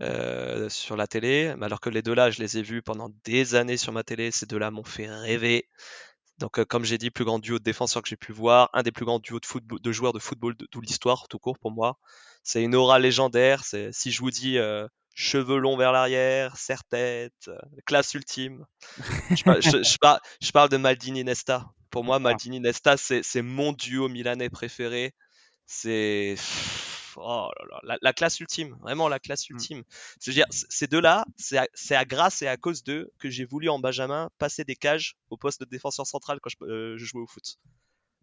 euh, 0.00 0.68
sur 0.70 0.96
la 0.96 1.06
télé, 1.06 1.54
alors 1.60 1.80
que 1.80 1.90
les 1.90 2.02
deux 2.02 2.14
là, 2.14 2.30
je 2.30 2.40
les 2.40 2.58
ai 2.58 2.62
vus 2.62 2.82
pendant 2.82 3.10
des 3.24 3.54
années 3.54 3.76
sur 3.76 3.92
ma 3.92 4.02
télé, 4.02 4.30
ces 4.30 4.46
deux 4.46 4.58
là 4.58 4.70
m'ont 4.70 4.84
fait 4.84 5.08
rêver. 5.08 5.68
Donc, 6.38 6.58
euh, 6.58 6.64
comme 6.64 6.84
j'ai 6.84 6.98
dit, 6.98 7.10
plus 7.10 7.24
grand 7.24 7.38
duo 7.38 7.58
de 7.58 7.64
défenseurs 7.64 8.02
que 8.02 8.08
j'ai 8.08 8.16
pu 8.16 8.32
voir, 8.32 8.68
un 8.74 8.82
des 8.82 8.92
plus 8.92 9.04
grands 9.06 9.18
duos 9.18 9.40
de, 9.40 9.46
football, 9.46 9.80
de 9.80 9.92
joueurs 9.92 10.12
de 10.12 10.18
football 10.18 10.54
de 10.56 10.66
toute 10.66 10.86
l'histoire, 10.86 11.28
tout 11.28 11.38
court 11.38 11.58
pour 11.58 11.70
moi. 11.70 11.98
C'est 12.42 12.62
une 12.62 12.74
aura 12.74 12.98
légendaire. 12.98 13.64
C'est, 13.64 13.90
si 13.92 14.10
je 14.12 14.20
vous 14.20 14.30
dis 14.30 14.58
euh, 14.58 14.86
cheveux 15.14 15.56
longs 15.58 15.76
vers 15.78 15.92
l'arrière, 15.92 16.56
serre-tête, 16.58 17.32
euh, 17.48 17.56
classe 17.86 18.12
ultime, 18.14 18.66
je, 19.30 19.42
par- 19.44 19.60
je- 19.62 19.82
je 19.82 19.96
par- 19.98 20.20
je 20.42 20.50
parle 20.52 20.68
de 20.68 20.76
Maldini 20.76 21.24
Nesta. 21.24 21.66
Pour 21.90 22.04
moi, 22.04 22.18
Maldini 22.18 22.60
Nesta, 22.60 22.96
c'est, 22.98 23.22
c'est 23.22 23.42
mon 23.42 23.72
duo 23.72 24.08
milanais 24.08 24.50
préféré. 24.50 25.14
C'est 25.64 26.36
oh 27.16 27.50
là 27.58 27.64
là, 27.70 27.80
la, 27.84 27.98
la 28.00 28.12
classe 28.12 28.40
ultime, 28.40 28.76
vraiment 28.80 29.08
la 29.08 29.18
classe 29.18 29.48
Mm. 29.50 29.54
ultime. 29.54 29.82
C'est-à-dire, 30.20 30.46
c- 30.50 30.66
ces 30.68 30.86
deux-là, 30.86 31.24
c'est 31.36 31.58
à, 31.58 31.66
c'est 31.74 31.96
à 31.96 32.04
grâce 32.04 32.42
et 32.42 32.48
à 32.48 32.56
cause 32.56 32.82
d'eux 32.84 33.10
que 33.18 33.30
j'ai 33.30 33.44
voulu 33.44 33.68
en 33.68 33.78
Benjamin 33.78 34.28
passer 34.38 34.64
des 34.64 34.76
cages 34.76 35.16
au 35.30 35.36
poste 35.36 35.60
de 35.60 35.66
défenseur 35.66 36.06
central 36.06 36.38
quand 36.40 36.50
je, 36.50 36.56
euh, 36.64 36.96
je 36.98 37.04
jouais 37.04 37.22
au 37.22 37.26
foot. 37.26 37.56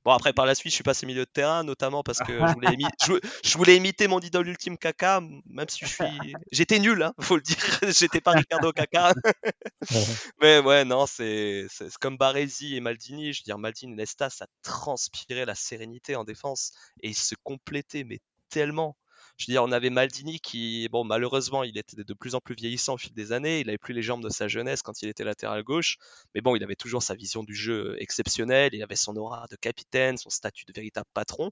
Bon, 0.06 0.12
après, 0.12 0.34
par 0.34 0.46
la 0.46 0.54
suite, 0.54 0.72
je 0.72 0.76
suis 0.76 0.84
passé 0.84 1.06
milieu 1.06 1.24
de 1.24 1.30
terrain, 1.32 1.64
notamment 1.64 2.04
parce 2.04 2.20
que 2.20 2.46
je 2.46 2.54
voulais, 2.54 2.76
imi- 2.76 2.90
je, 3.06 3.14
je 3.50 3.58
voulais 3.58 3.78
imiter 3.78 4.10
mon 4.10 4.20
idole 4.20 4.50
ultime 4.50 4.78
Kaka, 4.78 5.22
même 5.46 5.70
si 5.70 5.86
je 5.86 5.90
suis. 5.94 6.36
J'étais 6.52 6.80
nul, 6.80 7.02
hein, 7.04 7.14
faut 7.22 7.38
le 7.38 7.42
dire. 7.42 7.56
J'étais 7.90 8.20
pas 8.20 8.32
Ricardo 8.34 8.74
Kaka. 8.74 9.14
Mais 10.42 10.60
ouais, 10.60 10.86
non, 10.86 11.06
c'est 11.06 11.66
c'est- 11.70 11.90
c'est 11.90 11.98
comme 12.00 12.18
Baresi 12.18 12.76
et 12.76 12.80
Maldini. 12.82 13.34
Je 13.34 13.42
veux 13.42 13.44
dire, 13.46 13.58
Maldini 13.58 13.94
et 13.94 13.96
Nesta, 13.96 14.30
ça 14.30 14.48
transpirait 14.62 15.46
la 15.46 15.56
sérénité 15.56 16.16
en 16.16 16.24
défense 16.24 16.72
et 17.02 17.10
ils 17.10 17.16
se 17.16 17.36
complétaient, 17.44 18.04
mais 18.04 18.20
tellement. 18.54 18.96
Je 19.38 19.48
veux 19.48 19.54
dire, 19.54 19.64
on 19.64 19.72
avait 19.72 19.90
Maldini 19.90 20.40
qui, 20.40 20.88
bon, 20.90 21.04
malheureusement, 21.04 21.64
il 21.64 21.76
était 21.78 22.04
de 22.04 22.14
plus 22.14 22.36
en 22.36 22.40
plus 22.40 22.54
vieillissant 22.54 22.94
au 22.94 22.98
fil 22.98 23.14
des 23.14 23.32
années. 23.32 23.62
Il 23.62 23.70
avait 23.70 23.80
plus 23.80 23.96
les 23.96 24.04
jambes 24.04 24.24
de 24.24 24.30
sa 24.30 24.48
jeunesse 24.48 24.84
quand 24.84 25.02
il 25.02 25.10
était 25.10 25.24
latéral 25.24 25.64
gauche. 25.64 25.98
Mais 26.36 26.42
bon, 26.42 26.56
il 26.56 26.64
avait 26.64 26.76
toujours 26.76 27.02
sa 27.02 27.16
vision 27.16 27.44
du 27.44 27.56
jeu 27.56 27.96
exceptionnelle. 28.00 28.72
Il 28.74 28.84
avait 28.84 28.96
son 28.96 29.16
aura 29.18 29.48
de 29.50 29.56
capitaine, 29.56 30.18
son 30.18 30.30
statut 30.30 30.66
de 30.66 30.74
véritable 30.74 31.08
patron. 31.16 31.52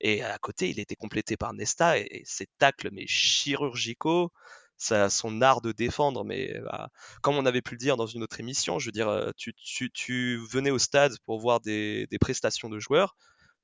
Et 0.00 0.22
à 0.22 0.36
côté, 0.38 0.68
il 0.68 0.78
était 0.78 0.94
complété 0.94 1.38
par 1.38 1.54
Nesta 1.54 1.98
et, 1.98 2.22
ses 2.26 2.48
tacles, 2.58 2.90
mais 2.92 3.06
chirurgicaux. 3.06 4.30
Ça, 4.76 5.08
son 5.08 5.40
art 5.42 5.62
de 5.62 5.72
défendre, 5.72 6.24
mais 6.24 6.58
bah, 6.64 6.90
comme 7.22 7.36
on 7.36 7.46
avait 7.46 7.62
pu 7.62 7.74
le 7.74 7.78
dire 7.78 7.96
dans 7.96 8.06
une 8.06 8.22
autre 8.24 8.40
émission, 8.40 8.80
je 8.80 8.86
veux 8.86 8.92
dire, 8.92 9.08
euh, 9.08 9.30
tu, 9.36 10.36
venais 10.50 10.70
au 10.70 10.78
stade 10.78 11.16
pour 11.24 11.38
voir 11.38 11.60
des 11.60 12.08
prestations 12.20 12.68
de 12.68 12.80
joueurs, 12.80 13.16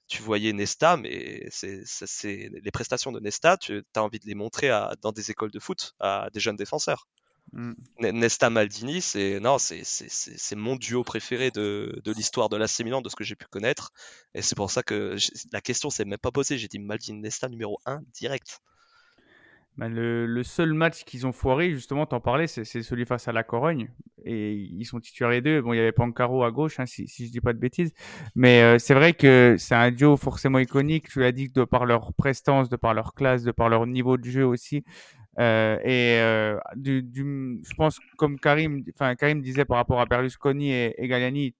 tu 0.08 0.22
voyais 0.22 0.52
Nesta, 0.52 0.96
mais 0.96 1.46
c'est 1.50 2.50
les 2.62 2.70
prestations 2.70 3.12
de 3.12 3.20
Nesta, 3.20 3.56
tu 3.56 3.84
as 3.94 4.02
envie 4.02 4.18
de 4.18 4.26
les 4.26 4.34
montrer 4.34 4.70
à- 4.70 4.94
dans 5.02 5.12
des 5.12 5.30
écoles 5.30 5.50
de 5.50 5.60
foot, 5.60 5.94
à 6.00 6.28
des 6.32 6.40
jeunes 6.40 6.56
défenseurs. 6.56 7.06
Mm. 7.52 7.72
Ne- 8.00 8.10
Nesta 8.12 8.50
Maldini, 8.50 9.00
c'est 9.00 9.40
non, 9.40 9.58
c'est 9.58 10.56
mon 10.56 10.76
duo 10.76 11.02
préféré 11.04 11.50
de, 11.50 12.00
de 12.04 12.12
l'histoire 12.12 12.48
de 12.48 12.56
l'AC 12.56 12.84
Milan, 12.84 13.00
de 13.00 13.08
ce 13.08 13.16
que 13.16 13.24
j'ai 13.24 13.36
pu 13.36 13.46
connaître. 13.46 13.92
Et 14.34 14.42
c'est 14.42 14.56
pour 14.56 14.70
ça 14.70 14.82
que 14.82 15.16
la 15.52 15.60
question 15.60 15.90
s'est 15.90 16.04
même 16.04 16.18
pas 16.18 16.30
posée. 16.32 16.58
J'ai 16.58 16.68
dit 16.68 16.78
Maldini 16.78 17.20
Nesta 17.20 17.48
numéro 17.48 17.78
1 17.86 18.00
direct. 18.14 18.60
Bah, 19.78 19.88
le, 19.88 20.42
seul 20.42 20.74
match 20.74 21.04
qu'ils 21.04 21.24
ont 21.24 21.30
foiré, 21.30 21.70
justement, 21.70 22.04
t'en 22.04 22.18
parlais, 22.18 22.48
c'est 22.48 22.64
celui 22.64 23.06
face 23.06 23.28
à 23.28 23.32
la 23.32 23.44
Corogne. 23.44 23.88
Et 24.24 24.54
ils 24.54 24.84
sont 24.84 24.98
titulaires 24.98 25.30
les 25.30 25.40
deux. 25.40 25.62
Bon, 25.62 25.72
il 25.72 25.76
y 25.76 25.80
avait 25.80 25.92
Pancaro 25.92 26.42
à 26.42 26.50
gauche, 26.50 26.80
hein, 26.80 26.86
si, 26.86 27.06
si 27.06 27.28
je 27.28 27.30
dis 27.30 27.40
pas 27.40 27.52
de 27.52 27.60
bêtises. 27.60 27.92
Mais 28.34 28.60
euh, 28.60 28.78
c'est 28.80 28.94
vrai 28.94 29.12
que 29.12 29.54
c'est 29.56 29.76
un 29.76 29.92
duo 29.92 30.16
forcément 30.16 30.58
iconique. 30.58 31.08
Tu 31.08 31.20
l'as 31.20 31.30
dit, 31.30 31.48
de 31.48 31.62
par 31.62 31.86
leur 31.86 32.12
prestance, 32.12 32.68
de 32.68 32.74
par 32.74 32.92
leur 32.92 33.14
classe, 33.14 33.44
de 33.44 33.52
par 33.52 33.68
leur 33.68 33.86
niveau 33.86 34.16
de 34.16 34.24
jeu 34.24 34.44
aussi. 34.44 34.82
Euh, 35.38 35.78
et 35.84 36.18
euh, 36.18 36.58
du, 36.74 37.06
je 37.64 37.74
pense, 37.76 38.00
comme 38.16 38.40
Karim, 38.40 38.82
enfin 38.92 39.14
Karim 39.14 39.40
disait 39.40 39.64
par 39.64 39.76
rapport 39.76 40.00
à 40.00 40.06
Berlusconi 40.06 40.72
et, 40.72 40.94
et 40.98 41.06
Galliani, 41.06 41.54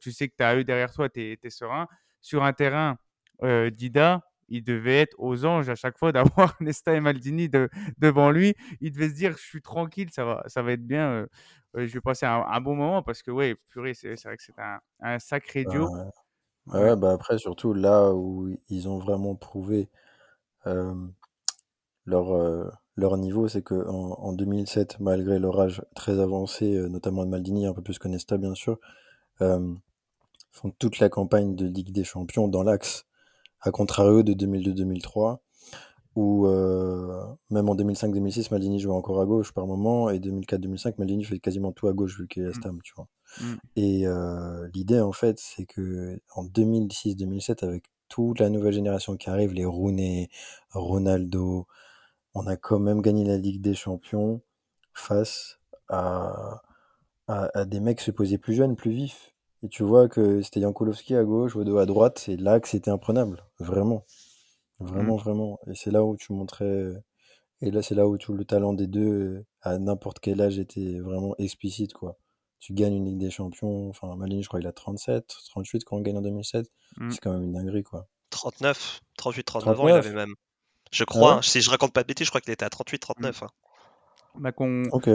tu 0.00 0.10
sais 0.10 0.26
que 0.26 0.34
tu 0.36 0.42
as 0.42 0.56
eux 0.56 0.64
derrière 0.64 0.92
toi, 0.92 1.08
tu 1.08 1.38
es, 1.40 1.50
serein. 1.50 1.86
Sur 2.20 2.42
un 2.42 2.52
terrain, 2.52 2.98
Dida, 3.70 4.22
il 4.48 4.62
devait 4.64 5.00
être 5.00 5.14
aux 5.18 5.44
anges 5.44 5.68
à 5.68 5.74
chaque 5.74 5.98
fois 5.98 6.12
d'avoir 6.12 6.56
Nesta 6.60 6.94
et 6.94 7.00
Maldini 7.00 7.48
de, 7.48 7.68
devant 7.98 8.30
lui. 8.30 8.54
Il 8.80 8.92
devait 8.92 9.08
se 9.08 9.14
dire, 9.14 9.32
je 9.32 9.42
suis 9.42 9.62
tranquille, 9.62 10.10
ça 10.12 10.24
va, 10.24 10.42
ça 10.46 10.62
va 10.62 10.72
être 10.72 10.86
bien. 10.86 11.10
euh, 11.10 11.26
euh, 11.76 11.86
je 11.86 11.94
vais 11.94 12.00
passer 12.00 12.26
un, 12.26 12.44
un 12.48 12.60
bon 12.60 12.76
moment 12.76 13.02
parce 13.02 13.22
que, 13.22 13.30
ouais, 13.30 13.56
purée, 13.68 13.94
c'est 13.94 14.14
vrai 14.24 14.36
que 14.36 14.42
c'est 14.42 14.58
un, 14.58 14.78
un 15.00 15.18
sacré 15.18 15.64
duo. 15.64 15.90
Ouais, 15.92 16.74
Ouais. 16.74 16.80
ouais, 16.80 16.96
bah 16.96 17.12
après, 17.12 17.38
surtout 17.38 17.74
là 17.74 18.12
où 18.14 18.48
ils 18.68 18.88
ont 18.88 18.98
vraiment 18.98 19.34
prouvé 19.36 19.90
euh, 20.66 20.94
leur, 22.06 22.32
euh, 22.34 22.70
leur 22.96 23.16
niveau, 23.18 23.48
c'est 23.48 23.62
que 23.62 23.74
en, 23.88 24.12
en 24.12 24.32
2007, 24.32 25.00
malgré 25.00 25.38
leur 25.38 25.60
âge 25.60 25.82
très 25.94 26.18
avancé, 26.20 26.70
notamment 26.88 27.24
de 27.24 27.30
Maldini, 27.30 27.66
un 27.66 27.74
peu 27.74 27.82
plus 27.82 27.98
que 27.98 28.08
Nesta, 28.08 28.36
bien 28.38 28.54
sûr, 28.54 28.78
font 30.50 30.70
toute 30.78 31.00
la 31.00 31.10
campagne 31.10 31.54
de 31.54 31.66
Ligue 31.66 31.92
des 31.92 32.02
Champions 32.04 32.48
dans 32.48 32.62
l'axe, 32.62 33.04
à 33.64 33.70
contrario 33.70 34.22
de 34.22 34.34
2002-2003, 34.34 35.38
où 36.16 36.46
euh, 36.46 37.24
même 37.50 37.68
en 37.68 37.74
2005-2006, 37.74 38.48
Maldini 38.52 38.78
jouait 38.78 38.94
encore 38.94 39.20
à 39.20 39.26
gauche 39.26 39.52
par 39.52 39.66
moment, 39.66 40.10
et 40.10 40.18
2004-2005, 40.20 40.94
Maldini 40.98 41.24
fait 41.24 41.38
quasiment 41.40 41.72
tout 41.72 41.88
à 41.88 41.92
gauche 41.92 42.18
vu 42.18 42.28
qu'il 42.28 42.44
est 42.44 42.46
à 42.46 42.50
Mm. 42.50 42.54
Stam, 42.54 42.80
tu 42.82 42.92
vois. 42.94 43.08
Mm. 43.40 43.54
Et 43.76 44.06
euh, 44.06 44.68
l'idée, 44.74 45.00
en 45.00 45.12
fait, 45.12 45.38
c'est 45.40 45.66
que 45.66 46.20
en 46.36 46.44
2006-2007, 46.44 47.64
avec 47.64 47.84
toute 48.08 48.38
la 48.38 48.50
nouvelle 48.50 48.74
génération 48.74 49.16
qui 49.16 49.30
arrive, 49.30 49.52
les 49.54 49.64
Rooney, 49.64 50.28
Ronaldo, 50.70 51.66
on 52.34 52.46
a 52.46 52.56
quand 52.56 52.78
même 52.78 53.00
gagné 53.00 53.24
la 53.24 53.38
Ligue 53.38 53.60
des 53.60 53.74
Champions 53.74 54.40
face 54.92 55.58
à, 55.88 56.62
à, 57.26 57.58
à 57.58 57.64
des 57.64 57.80
mecs 57.80 58.00
supposés 58.00 58.38
plus 58.38 58.54
jeunes, 58.54 58.76
plus 58.76 58.90
vifs. 58.90 59.34
Et 59.64 59.68
tu 59.68 59.82
vois 59.82 60.08
que 60.08 60.42
c'était 60.42 60.60
Jankulovski 60.60 61.16
à 61.16 61.24
gauche, 61.24 61.56
Odo 61.56 61.78
à 61.78 61.86
droite, 61.86 62.26
et 62.28 62.36
là 62.36 62.60
que 62.60 62.68
c'était 62.68 62.90
imprenable, 62.90 63.42
vraiment. 63.64 64.04
Vraiment, 64.80 65.16
vraiment. 65.16 65.58
Et 65.68 65.74
c'est 65.74 65.90
là 65.90 66.04
où 66.04 66.16
tu 66.16 66.32
montrais. 66.32 66.92
Et 67.60 67.70
là, 67.70 67.82
c'est 67.82 67.94
là 67.94 68.06
où 68.08 68.18
tout 68.18 68.34
le 68.34 68.44
talent 68.44 68.72
des 68.74 68.86
deux, 68.86 69.44
à 69.62 69.78
n'importe 69.78 70.18
quel 70.20 70.40
âge, 70.40 70.58
était 70.58 70.98
vraiment 71.00 71.34
explicite, 71.38 71.92
quoi. 71.92 72.18
Tu 72.58 72.72
gagnes 72.74 72.94
une 72.96 73.04
Ligue 73.06 73.18
des 73.18 73.30
Champions. 73.30 73.88
Enfin, 73.90 74.14
Malini, 74.16 74.42
je 74.42 74.48
crois 74.48 74.58
qu'il 74.60 74.66
a 74.68 74.72
37, 74.72 75.26
38 75.50 75.84
quand 75.84 75.96
on 75.96 76.00
gagne 76.00 76.16
en 76.18 76.22
2007. 76.22 76.66
Mm. 76.96 77.10
C'est 77.10 77.20
quand 77.20 77.32
même 77.32 77.42
une 77.44 77.52
dinguerie, 77.52 77.82
quoi. 77.84 78.08
39, 78.30 79.00
38, 79.16 79.44
39 79.44 79.68
ans, 79.68 79.72
il 79.88 79.90
39 79.92 80.06
avait 80.06 80.14
même. 80.14 80.34
Je 80.90 81.02
Ah 81.02 81.06
crois, 81.06 81.30
ouais? 81.32 81.38
hein, 81.38 81.42
si 81.42 81.60
je 81.60 81.70
raconte 81.70 81.92
pas 81.92 82.02
de 82.02 82.08
bêtises, 82.08 82.26
je 82.26 82.30
crois 82.30 82.40
qu'il 82.40 82.52
était 82.52 82.64
à 82.64 82.70
38, 82.70 82.98
39. 82.98 83.42
hein. 83.42 83.46
Bah, 84.36 84.52
qu'on- 84.52 84.84
Ok. 84.90 85.08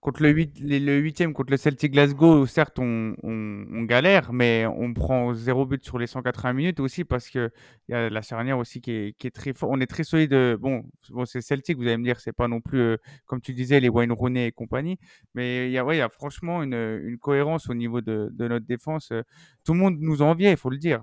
Contre 0.00 0.22
le, 0.22 0.30
8, 0.30 0.60
le 0.60 1.00
8e, 1.00 1.32
contre 1.32 1.50
le 1.50 1.56
Celtic 1.56 1.92
Glasgow, 1.92 2.46
certes, 2.46 2.78
on, 2.78 3.16
on, 3.24 3.66
on 3.72 3.82
galère, 3.82 4.32
mais 4.32 4.64
on 4.66 4.94
prend 4.94 5.34
zéro 5.34 5.66
but 5.66 5.82
sur 5.84 5.98
les 5.98 6.06
180 6.06 6.52
minutes 6.52 6.78
aussi 6.80 7.02
parce 7.04 7.28
qu'il 7.28 7.50
y 7.88 7.94
a 7.94 8.08
la 8.08 8.22
charnière 8.22 8.58
aussi 8.58 8.80
qui 8.80 8.92
est, 8.92 9.16
qui 9.18 9.26
est 9.26 9.30
très 9.32 9.52
fort. 9.52 9.70
On 9.72 9.80
est 9.80 9.86
très 9.88 10.04
solide. 10.04 10.32
euh, 10.32 10.56
Bon, 10.56 10.84
bon 11.10 11.24
c'est 11.24 11.40
Celtic, 11.40 11.76
vous 11.76 11.82
allez 11.84 11.96
me 11.96 12.04
dire, 12.04 12.20
c'est 12.20 12.32
pas 12.32 12.46
non 12.46 12.60
plus, 12.60 12.78
euh, 12.80 12.96
comme 13.24 13.40
tu 13.40 13.52
disais, 13.52 13.80
les 13.80 13.88
Wayne 13.88 14.12
Rooney 14.12 14.46
et 14.46 14.52
compagnie. 14.52 14.98
Mais 15.34 15.66
il 15.68 15.72
y 15.72 15.78
a, 15.78 15.84
ouais, 15.84 15.96
il 15.96 15.98
y 15.98 16.02
a 16.02 16.08
franchement 16.08 16.62
une, 16.62 16.74
une 16.74 17.18
cohérence 17.18 17.68
au 17.68 17.74
niveau 17.74 18.00
de, 18.00 18.28
de 18.32 18.48
notre 18.48 18.66
défense. 18.66 19.10
euh. 19.10 19.22
Tout 19.64 19.72
le 19.72 19.80
monde 19.80 19.96
nous 19.98 20.22
enviait, 20.22 20.52
il 20.52 20.56
faut 20.56 20.70
le 20.70 20.78
dire. 20.78 21.02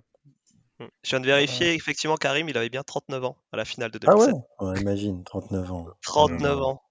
Mm. 0.80 0.86
Je 1.04 1.10
viens 1.10 1.20
de 1.20 1.26
vérifier, 1.26 1.74
effectivement, 1.74 2.16
Karim, 2.16 2.48
il 2.48 2.58
avait 2.58 2.70
bien 2.70 2.84
39 2.84 3.24
ans 3.26 3.38
à 3.52 3.58
la 3.58 3.66
finale 3.66 3.92
de 3.92 4.00
Ah 4.06 4.16
ouais? 4.18 4.32
2007. 4.32 4.36
Ouais, 4.62 4.80
imagine, 4.82 5.24
39 5.24 5.72
ans. 5.72 5.88
39 6.04 6.62
ans. 6.62 6.83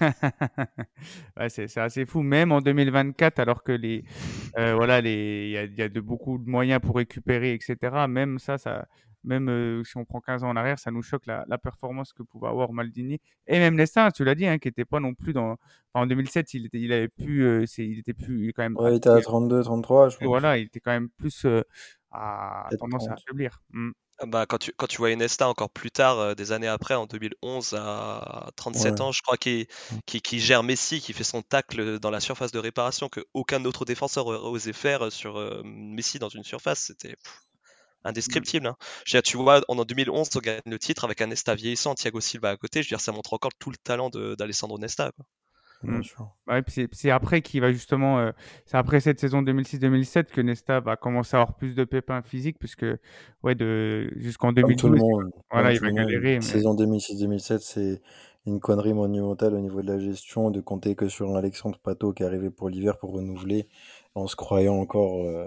Ouais, 1.36 1.48
c'est 1.48 1.76
assez 1.78 2.04
fou, 2.06 2.22
même 2.22 2.52
en 2.52 2.60
2024, 2.60 3.38
alors 3.38 3.62
que 3.62 3.72
les, 3.72 4.04
euh, 4.58 4.74
voilà, 4.74 5.00
les, 5.00 5.46
il 5.46 5.50
y 5.52 5.56
a, 5.58 5.64
il 5.64 5.74
y 5.74 5.82
a 5.82 5.88
de 5.88 6.00
beaucoup 6.00 6.38
de 6.38 6.48
moyens 6.48 6.80
pour 6.80 6.96
récupérer, 6.96 7.54
etc. 7.54 7.76
Même 8.08 8.38
ça, 8.38 8.58
ça, 8.58 8.86
même 9.24 9.48
euh, 9.48 9.84
si 9.84 9.96
on 9.96 10.04
prend 10.04 10.20
15 10.20 10.44
ans 10.44 10.50
en 10.50 10.56
arrière, 10.56 10.78
ça 10.78 10.90
nous 10.90 11.02
choque 11.02 11.26
la, 11.26 11.44
la 11.48 11.58
performance 11.58 12.12
que 12.12 12.22
pouvait 12.22 12.48
avoir 12.48 12.72
Maldini 12.72 13.20
et 13.46 13.58
même 13.58 13.74
Nesta, 13.76 14.10
tu 14.12 14.24
l'as 14.24 14.34
dit, 14.34 14.46
hein, 14.46 14.58
qui 14.58 14.68
était 14.68 14.84
pas 14.84 15.00
non 15.00 15.14
plus 15.14 15.32
dans, 15.32 15.52
enfin, 15.52 16.04
en 16.04 16.06
2007, 16.06 16.54
il 16.54 16.66
était, 16.66 16.80
il 16.80 16.92
avait 16.92 17.08
plus, 17.08 17.42
euh, 17.44 17.64
c'est, 17.66 17.86
il 17.86 17.98
était 17.98 18.14
plus, 18.14 18.52
quand 18.54 18.62
même, 18.62 18.76
Ouais, 18.76 18.92
il 18.92 18.96
était 18.96 19.10
à 19.10 19.20
32, 19.20 19.62
33, 19.62 20.08
je 20.10 20.16
pense. 20.18 20.26
voilà, 20.26 20.58
il 20.58 20.64
était 20.66 20.80
quand 20.80 20.92
même 20.92 21.08
plus 21.08 21.46
à 22.10 22.68
tendance 22.78 23.04
à 23.04 23.14
30. 23.14 23.18
affaiblir. 23.18 23.62
Mm. 23.70 23.90
Ah 24.24 24.26
Bah, 24.26 24.46
quand 24.46 24.58
tu, 24.58 24.72
quand 24.76 24.86
tu 24.86 24.98
vois 24.98 25.10
Iniesta 25.10 25.48
encore 25.48 25.70
plus 25.70 25.90
tard, 25.90 26.18
euh, 26.20 26.34
des 26.34 26.52
années 26.52 26.68
après, 26.68 26.94
en 26.94 27.06
2011, 27.06 27.74
à 27.76 28.50
37 28.56 29.00
Ouais. 29.00 29.00
ans, 29.00 29.10
je 29.10 29.20
crois, 29.20 29.36
qui, 29.36 29.66
qui, 30.06 30.20
qui 30.22 30.38
gère 30.38 30.62
Messi, 30.62 31.00
qui 31.00 31.12
fait 31.12 31.24
son 31.24 31.42
tacle 31.42 31.98
dans 31.98 32.10
la 32.10 32.20
surface 32.20 32.52
de 32.52 32.58
réparation 32.60 33.08
que 33.08 33.20
aucun 33.34 33.64
autre 33.64 33.84
défenseur 33.84 34.26
aurait 34.28 34.38
osé 34.38 34.72
faire 34.72 35.10
sur 35.10 35.38
euh, 35.38 35.62
Messi 35.64 36.18
dans 36.20 36.28
une 36.28 36.44
surface, 36.44 36.80
c'était 36.86 37.16
pff, 37.16 37.40
indescriptible. 38.04 38.66
hein. 38.68 38.76
Je 39.06 39.16
veux 39.16 39.22
dire, 39.22 39.30
tu 39.30 39.36
vois, 39.38 39.62
en 39.68 39.78
en 39.78 39.84
2011, 39.86 40.30
on 40.36 40.40
gagne 40.40 40.60
le 40.66 40.78
titre 40.78 41.04
avec 41.04 41.20
un 41.22 41.28
Nesta 41.28 41.54
vieillissant, 41.56 41.94
Thiago 41.96 42.20
Silva 42.20 42.50
à 42.50 42.56
côté, 42.58 42.82
je 42.82 42.88
veux 42.88 42.90
dire, 42.96 43.00
ça 43.02 43.12
montre 43.12 43.34
encore 43.34 43.52
tout 43.58 43.70
le 43.70 43.76
talent 43.78 44.10
d'Alessandro 44.10 44.78
Nesta. 44.78 45.12
quoi. 45.12 45.26
Bien 45.86 45.98
Mm. 45.98 46.02
sûr. 46.02 46.34
Ouais, 46.48 46.62
puis 46.62 46.88
c'est 46.92 47.10
après 47.10 47.42
qu'il 47.42 47.60
va 47.60 47.72
justement, 47.72 48.18
euh, 48.18 48.32
c'est 48.66 48.76
après 48.76 49.00
cette 49.00 49.20
saison 49.20 49.42
2006-2007 49.42 50.30
que 50.32 50.40
Nesta 50.40 50.80
va 50.80 50.96
commencer 50.96 51.36
à 51.36 51.40
avoir 51.40 51.56
plus 51.56 51.74
de 51.74 51.84
pépins 51.84 52.22
physiques, 52.22 52.58
puisque 52.58 52.86
ouais, 53.42 53.54
de 53.54 54.10
jusqu'en 54.16 54.52
Comme 54.54 54.74
tout 54.76 54.88
le 54.88 54.98
2012, 54.98 55.00
monde. 55.00 55.30
voilà, 55.50 55.68
comme 55.68 55.74
il 55.74 55.78
tout 55.78 55.84
va 55.84 55.90
le 55.90 55.94
monde. 55.94 56.06
galérer. 56.10 56.34
Mais... 56.36 56.40
Saison 56.40 56.74
2006-2007, 56.74 57.58
c'est 57.60 58.02
une 58.46 58.58
connerie 58.60 58.92
monumentale 58.94 59.54
au 59.54 59.60
niveau 59.60 59.82
de 59.82 59.86
la 59.86 59.98
gestion, 59.98 60.50
de 60.50 60.60
compter 60.60 60.94
que 60.96 61.08
sur 61.08 61.34
Alexandre 61.36 61.78
Pato 61.78 62.12
qui 62.12 62.22
est 62.22 62.26
arrivé 62.26 62.50
pour 62.50 62.68
l'hiver 62.68 62.98
pour 62.98 63.12
renouveler, 63.12 63.68
en 64.14 64.26
se 64.26 64.36
croyant 64.36 64.74
encore 64.76 65.24
euh, 65.24 65.46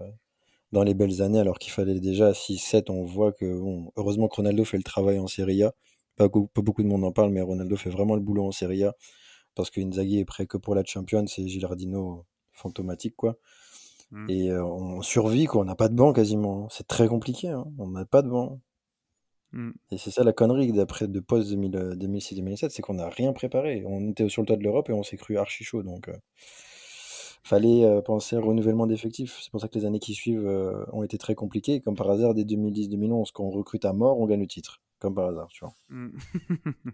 dans 0.71 0.83
les 0.83 0.93
belles 0.93 1.21
années, 1.21 1.39
alors 1.39 1.59
qu'il 1.59 1.71
fallait 1.73 1.99
déjà 1.99 2.33
6-7. 2.33 2.89
On 2.89 3.03
voit 3.03 3.31
que, 3.33 3.45
bon, 3.59 3.91
heureusement 3.97 4.27
que 4.27 4.35
Ronaldo 4.37 4.63
fait 4.65 4.77
le 4.77 4.83
travail 4.83 5.19
en 5.19 5.27
Serie 5.27 5.63
A. 5.63 5.73
Pas, 6.17 6.29
pas 6.29 6.61
beaucoup 6.61 6.81
de 6.83 6.87
monde 6.87 7.03
en 7.03 7.11
parle, 7.11 7.31
mais 7.31 7.41
Ronaldo 7.41 7.75
fait 7.75 7.89
vraiment 7.89 8.15
le 8.15 8.21
boulot 8.21 8.45
en 8.47 8.51
Serie 8.53 8.85
A. 8.85 8.93
Parce 9.55 9.69
que 9.69 9.81
Inzaghi 9.81 10.19
est 10.19 10.25
prêt 10.25 10.45
que 10.47 10.57
pour 10.57 10.75
la 10.75 10.83
Champions, 10.83 11.25
c'est 11.27 11.47
Gilardino 11.47 12.25
fantomatique, 12.51 13.15
quoi. 13.15 13.37
Mm. 14.11 14.29
Et 14.29 14.51
euh, 14.51 14.63
on 14.63 15.01
survit, 15.01 15.45
quoi. 15.45 15.61
On 15.61 15.65
n'a 15.65 15.75
pas 15.75 15.89
de 15.89 15.95
banc 15.95 16.13
quasiment. 16.13 16.69
C'est 16.69 16.87
très 16.87 17.07
compliqué, 17.07 17.49
hein. 17.49 17.65
On 17.77 17.87
n'a 17.87 18.05
pas 18.05 18.21
de 18.21 18.29
banc. 18.29 18.59
Mm. 19.53 19.71
Et 19.91 19.97
c'est 19.97 20.11
ça 20.11 20.23
la 20.23 20.33
connerie 20.33 20.71
d'après 20.73 21.07
de 21.07 21.19
post 21.19 21.51
2006-2007, 21.51 22.69
c'est 22.69 22.81
qu'on 22.81 22.95
n'a 22.95 23.09
rien 23.09 23.33
préparé. 23.33 23.83
On 23.87 24.09
était 24.09 24.27
sur 24.29 24.41
le 24.41 24.47
toit 24.47 24.57
de 24.57 24.63
l'Europe 24.63 24.89
et 24.89 24.93
on 24.93 25.03
s'est 25.03 25.17
cru 25.17 25.37
archi 25.37 25.63
chaud. 25.63 25.83
Donc, 25.83 26.09
euh, 26.09 26.17
fallait 27.45 27.85
euh, 27.85 28.01
penser 28.01 28.35
à 28.35 28.41
renouvellement 28.41 28.87
d'effectifs. 28.87 29.39
C'est 29.41 29.51
pour 29.51 29.61
ça 29.61 29.67
que 29.67 29.77
les 29.77 29.85
années 29.85 29.99
qui 29.99 30.13
suivent 30.13 30.47
euh, 30.47 30.83
ont 30.91 31.03
été 31.03 31.17
très 31.17 31.35
compliquées. 31.35 31.79
Comme 31.79 31.95
par 31.95 32.09
hasard, 32.09 32.33
dès 32.33 32.43
2010-2011, 32.43 33.31
quand 33.33 33.43
on 33.43 33.51
recrute 33.51 33.85
à 33.85 33.93
mort, 33.93 34.19
on 34.19 34.25
gagne 34.25 34.41
le 34.41 34.47
titre. 34.47 34.81
Comme 35.05 35.13
par 35.13 35.27
hasard, 35.27 35.47
tu 35.49 35.63
vois. 35.63 35.75
Mm. 35.89 36.17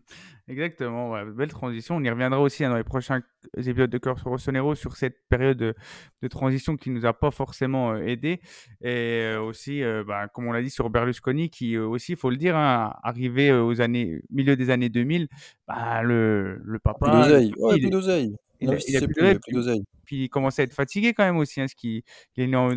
Exactement, 0.49 1.11
ouais, 1.11 1.23
belle 1.23 1.47
transition. 1.47 1.95
On 1.95 2.03
y 2.03 2.09
reviendra 2.09 2.41
aussi 2.41 2.65
hein, 2.65 2.69
dans 2.69 2.75
les 2.75 2.83
prochains 2.83 3.21
épisodes 3.55 3.89
de 3.89 3.97
Cœur 3.97 4.19
sur 4.19 4.31
Rossonero 4.31 4.75
sur 4.75 4.97
cette 4.97 5.15
période 5.29 5.57
de, 5.57 5.73
de 6.21 6.27
transition 6.27 6.75
qui 6.75 6.89
nous 6.89 7.05
a 7.05 7.13
pas 7.13 7.31
forcément 7.31 7.93
euh, 7.93 8.03
aidé. 8.03 8.41
Et 8.81 9.21
euh, 9.21 9.41
aussi, 9.41 9.81
euh, 9.81 10.03
bah, 10.05 10.27
comme 10.27 10.45
on 10.45 10.51
l'a 10.51 10.61
dit, 10.61 10.69
sur 10.69 10.89
Berlusconi, 10.89 11.49
qui 11.49 11.77
euh, 11.77 11.87
aussi, 11.87 12.11
il 12.11 12.17
faut 12.17 12.29
le 12.29 12.35
dire, 12.35 12.57
hein, 12.57 12.93
arrivé 13.01 13.49
euh, 13.49 13.63
aux 13.63 13.79
années, 13.79 14.21
milieu 14.29 14.57
des 14.57 14.71
années 14.71 14.89
2000, 14.89 15.29
bah, 15.69 16.01
le, 16.03 16.57
le 16.57 16.79
Plus 16.79 16.79
papa, 16.79 17.23
d'oseille. 17.23 17.53
Ouais, 17.59 17.77
il, 17.77 17.81
plus 17.83 17.91
d'oseille. 17.91 18.35
il 18.59 18.69
a, 18.71 18.73
il 18.89 18.97
a 18.97 18.99
N'investissez 18.99 19.07
plus 19.07 19.53
d'oseille. 19.53 19.85
puis 20.03 20.25
il 20.25 20.29
commence 20.29 20.59
à 20.59 20.63
être 20.63 20.73
fatigué 20.73 21.13
quand 21.13 21.23
même 21.23 21.37
aussi. 21.37 21.61
Hein, 21.61 21.69
ce 21.69 21.75
qui, 21.75 22.03
il, 22.35 22.43
est 22.43 22.47
né 22.47 22.51
dans 22.51 22.71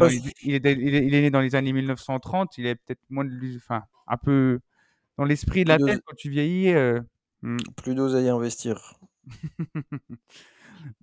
il, 0.45 0.55
est, 0.55 0.65
il 0.65 1.11
né 1.11 1.31
dans 1.31 1.41
les 1.41 1.57
années 1.57 1.73
1930, 1.73 2.57
il 2.59 2.67
est 2.67 2.77
peut-être 2.77 3.03
moins 3.11 3.25
de, 3.25 3.57
enfin, 3.57 3.83
un 4.07 4.17
peu 4.17 4.61
dans 5.19 5.25
l'esprit 5.25 5.65
de 5.65 5.69
la 5.71 5.79
tête 5.79 6.01
quand 6.07 6.15
tu 6.17 6.31
vieillis. 6.31 6.73
euh, 6.73 7.01
hmm. 7.43 7.57
Plus 7.77 7.95
d'oseille 7.95 8.29
à 8.29 8.35
investir. 8.35 8.95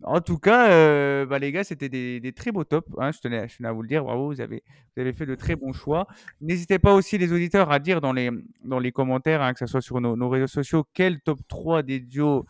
En 0.03 0.21
tout 0.21 0.37
cas, 0.37 0.71
euh, 0.71 1.25
bah, 1.25 1.39
les 1.39 1.51
gars, 1.51 1.63
c'était 1.63 1.89
des, 1.89 2.19
des 2.19 2.33
très 2.33 2.51
beaux 2.51 2.63
tops. 2.63 2.87
hein, 2.99 3.11
je, 3.11 3.19
tenais, 3.19 3.47
je 3.47 3.57
tenais 3.57 3.69
à 3.69 3.71
vous 3.71 3.81
le 3.81 3.87
dire. 3.87 4.03
Bravo, 4.03 4.27
vous 4.27 4.41
avez, 4.41 4.63
vous 4.95 5.01
avez 5.01 5.13
fait 5.13 5.25
de 5.25 5.35
très 5.35 5.55
bons 5.55 5.73
choix. 5.73 6.07
N'hésitez 6.39 6.77
pas 6.79 6.93
aussi, 6.93 7.17
les 7.17 7.33
auditeurs, 7.33 7.71
à 7.71 7.79
dire 7.79 7.99
dans 8.01 8.13
les, 8.13 8.29
dans 8.63 8.79
les 8.79 8.91
commentaires, 8.91 9.41
hein, 9.41 9.53
que 9.53 9.59
ce 9.59 9.65
soit 9.67 9.81
sur 9.81 9.99
nos, 10.01 10.15
nos 10.15 10.29
réseaux 10.29 10.47
sociaux, 10.47 10.85
quel 10.93 11.21
top 11.21 11.39
3 11.47 11.81
des 11.83 11.99
duos 11.99 12.45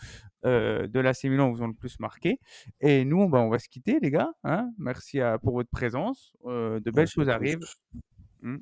euh, 0.45 0.87
de 0.87 0.99
l'AC 0.99 1.23
Milan 1.25 1.51
vous 1.51 1.61
ont 1.61 1.67
le 1.67 1.73
plus 1.73 1.99
marqué. 1.99 2.39
Et 2.81 3.05
nous, 3.05 3.29
bah, 3.29 3.39
on 3.39 3.49
va 3.49 3.59
se 3.59 3.69
quitter, 3.69 3.99
les 4.01 4.11
gars. 4.11 4.31
hein. 4.43 4.69
Merci 4.77 5.21
à- 5.21 5.37
pour 5.39 5.53
votre 5.53 5.69
présence. 5.69 6.33
Euh, 6.45 6.79
de 6.79 6.91
belles 6.91 7.07
choses 7.07 7.29
arrivent. 7.29 7.59
Hmm. 8.41 8.57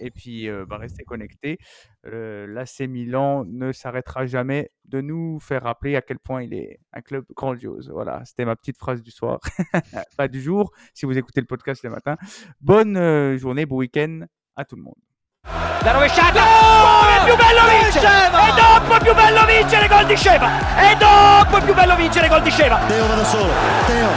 Et 0.00 0.10
puis, 0.10 0.48
euh, 0.48 0.64
bah, 0.66 0.78
restez 0.78 1.04
connectés. 1.04 1.58
Euh, 2.06 2.46
L'AC 2.46 2.88
Milan 2.88 3.44
ne 3.46 3.72
s'arrêtera 3.72 4.26
jamais 4.26 4.70
de 4.84 5.00
nous 5.00 5.38
faire 5.40 5.62
rappeler 5.62 5.96
à 5.96 6.02
quel 6.02 6.18
point 6.18 6.42
il 6.42 6.54
est 6.54 6.78
un 6.92 7.00
club 7.00 7.24
grandiose. 7.34 7.90
Voilà, 7.90 8.24
c'était 8.24 8.44
ma 8.44 8.56
petite 8.56 8.78
phrase 8.78 9.02
du 9.02 9.10
soir. 9.10 9.40
Pas 10.16 10.28
du 10.28 10.40
jour, 10.40 10.72
si 10.94 11.06
vous 11.06 11.16
écoutez 11.16 11.40
le 11.40 11.46
podcast 11.46 11.82
le 11.82 11.90
matin. 11.90 12.16
Bonne 12.60 12.96
euh, 12.96 13.36
journée, 13.36 13.66
bon 13.66 13.76
week-end 13.76 14.20
à 14.54 14.64
tout 14.64 14.76
le 14.76 14.82
monde. 14.82 14.94
La 15.82 15.92
rovesciata! 15.92 16.42
Oh, 16.42 17.06
è 17.06 17.24
più 17.24 17.36
bello 17.36 17.60
vincere! 17.68 18.08
E 18.26 18.52
dopo 18.56 18.96
è 18.96 19.00
più 19.00 19.14
bello 19.14 19.46
vincere 19.46 19.86
gol 19.86 20.06
di 20.06 20.16
Sceva! 20.16 20.48
E 20.80 20.96
dopo 20.96 21.56
è 21.58 21.64
più 21.64 21.74
bello 21.74 21.94
vincere 21.94 22.28
gol 22.28 22.42
di 22.42 22.50
Sceva! 22.50 22.78
Teo 22.88 23.06
va 23.06 23.14
da 23.14 23.24
solo. 23.24 23.52
Teo. 23.86 24.08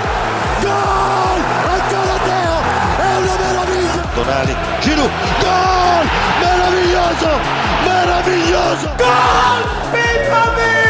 Gol! 0.62 1.42
Ancora 1.70 2.18
Teo! 2.26 2.56
È 2.98 3.16
una 3.18 3.38
meraviglia! 3.38 4.02
Tonali, 4.16 4.56
Giroud, 4.80 5.10
gol! 5.10 5.29
meraviglioso! 7.10 7.40
Meraviglioso! 7.86 8.88
Gol! 8.98 9.64
Pippa 9.92 10.89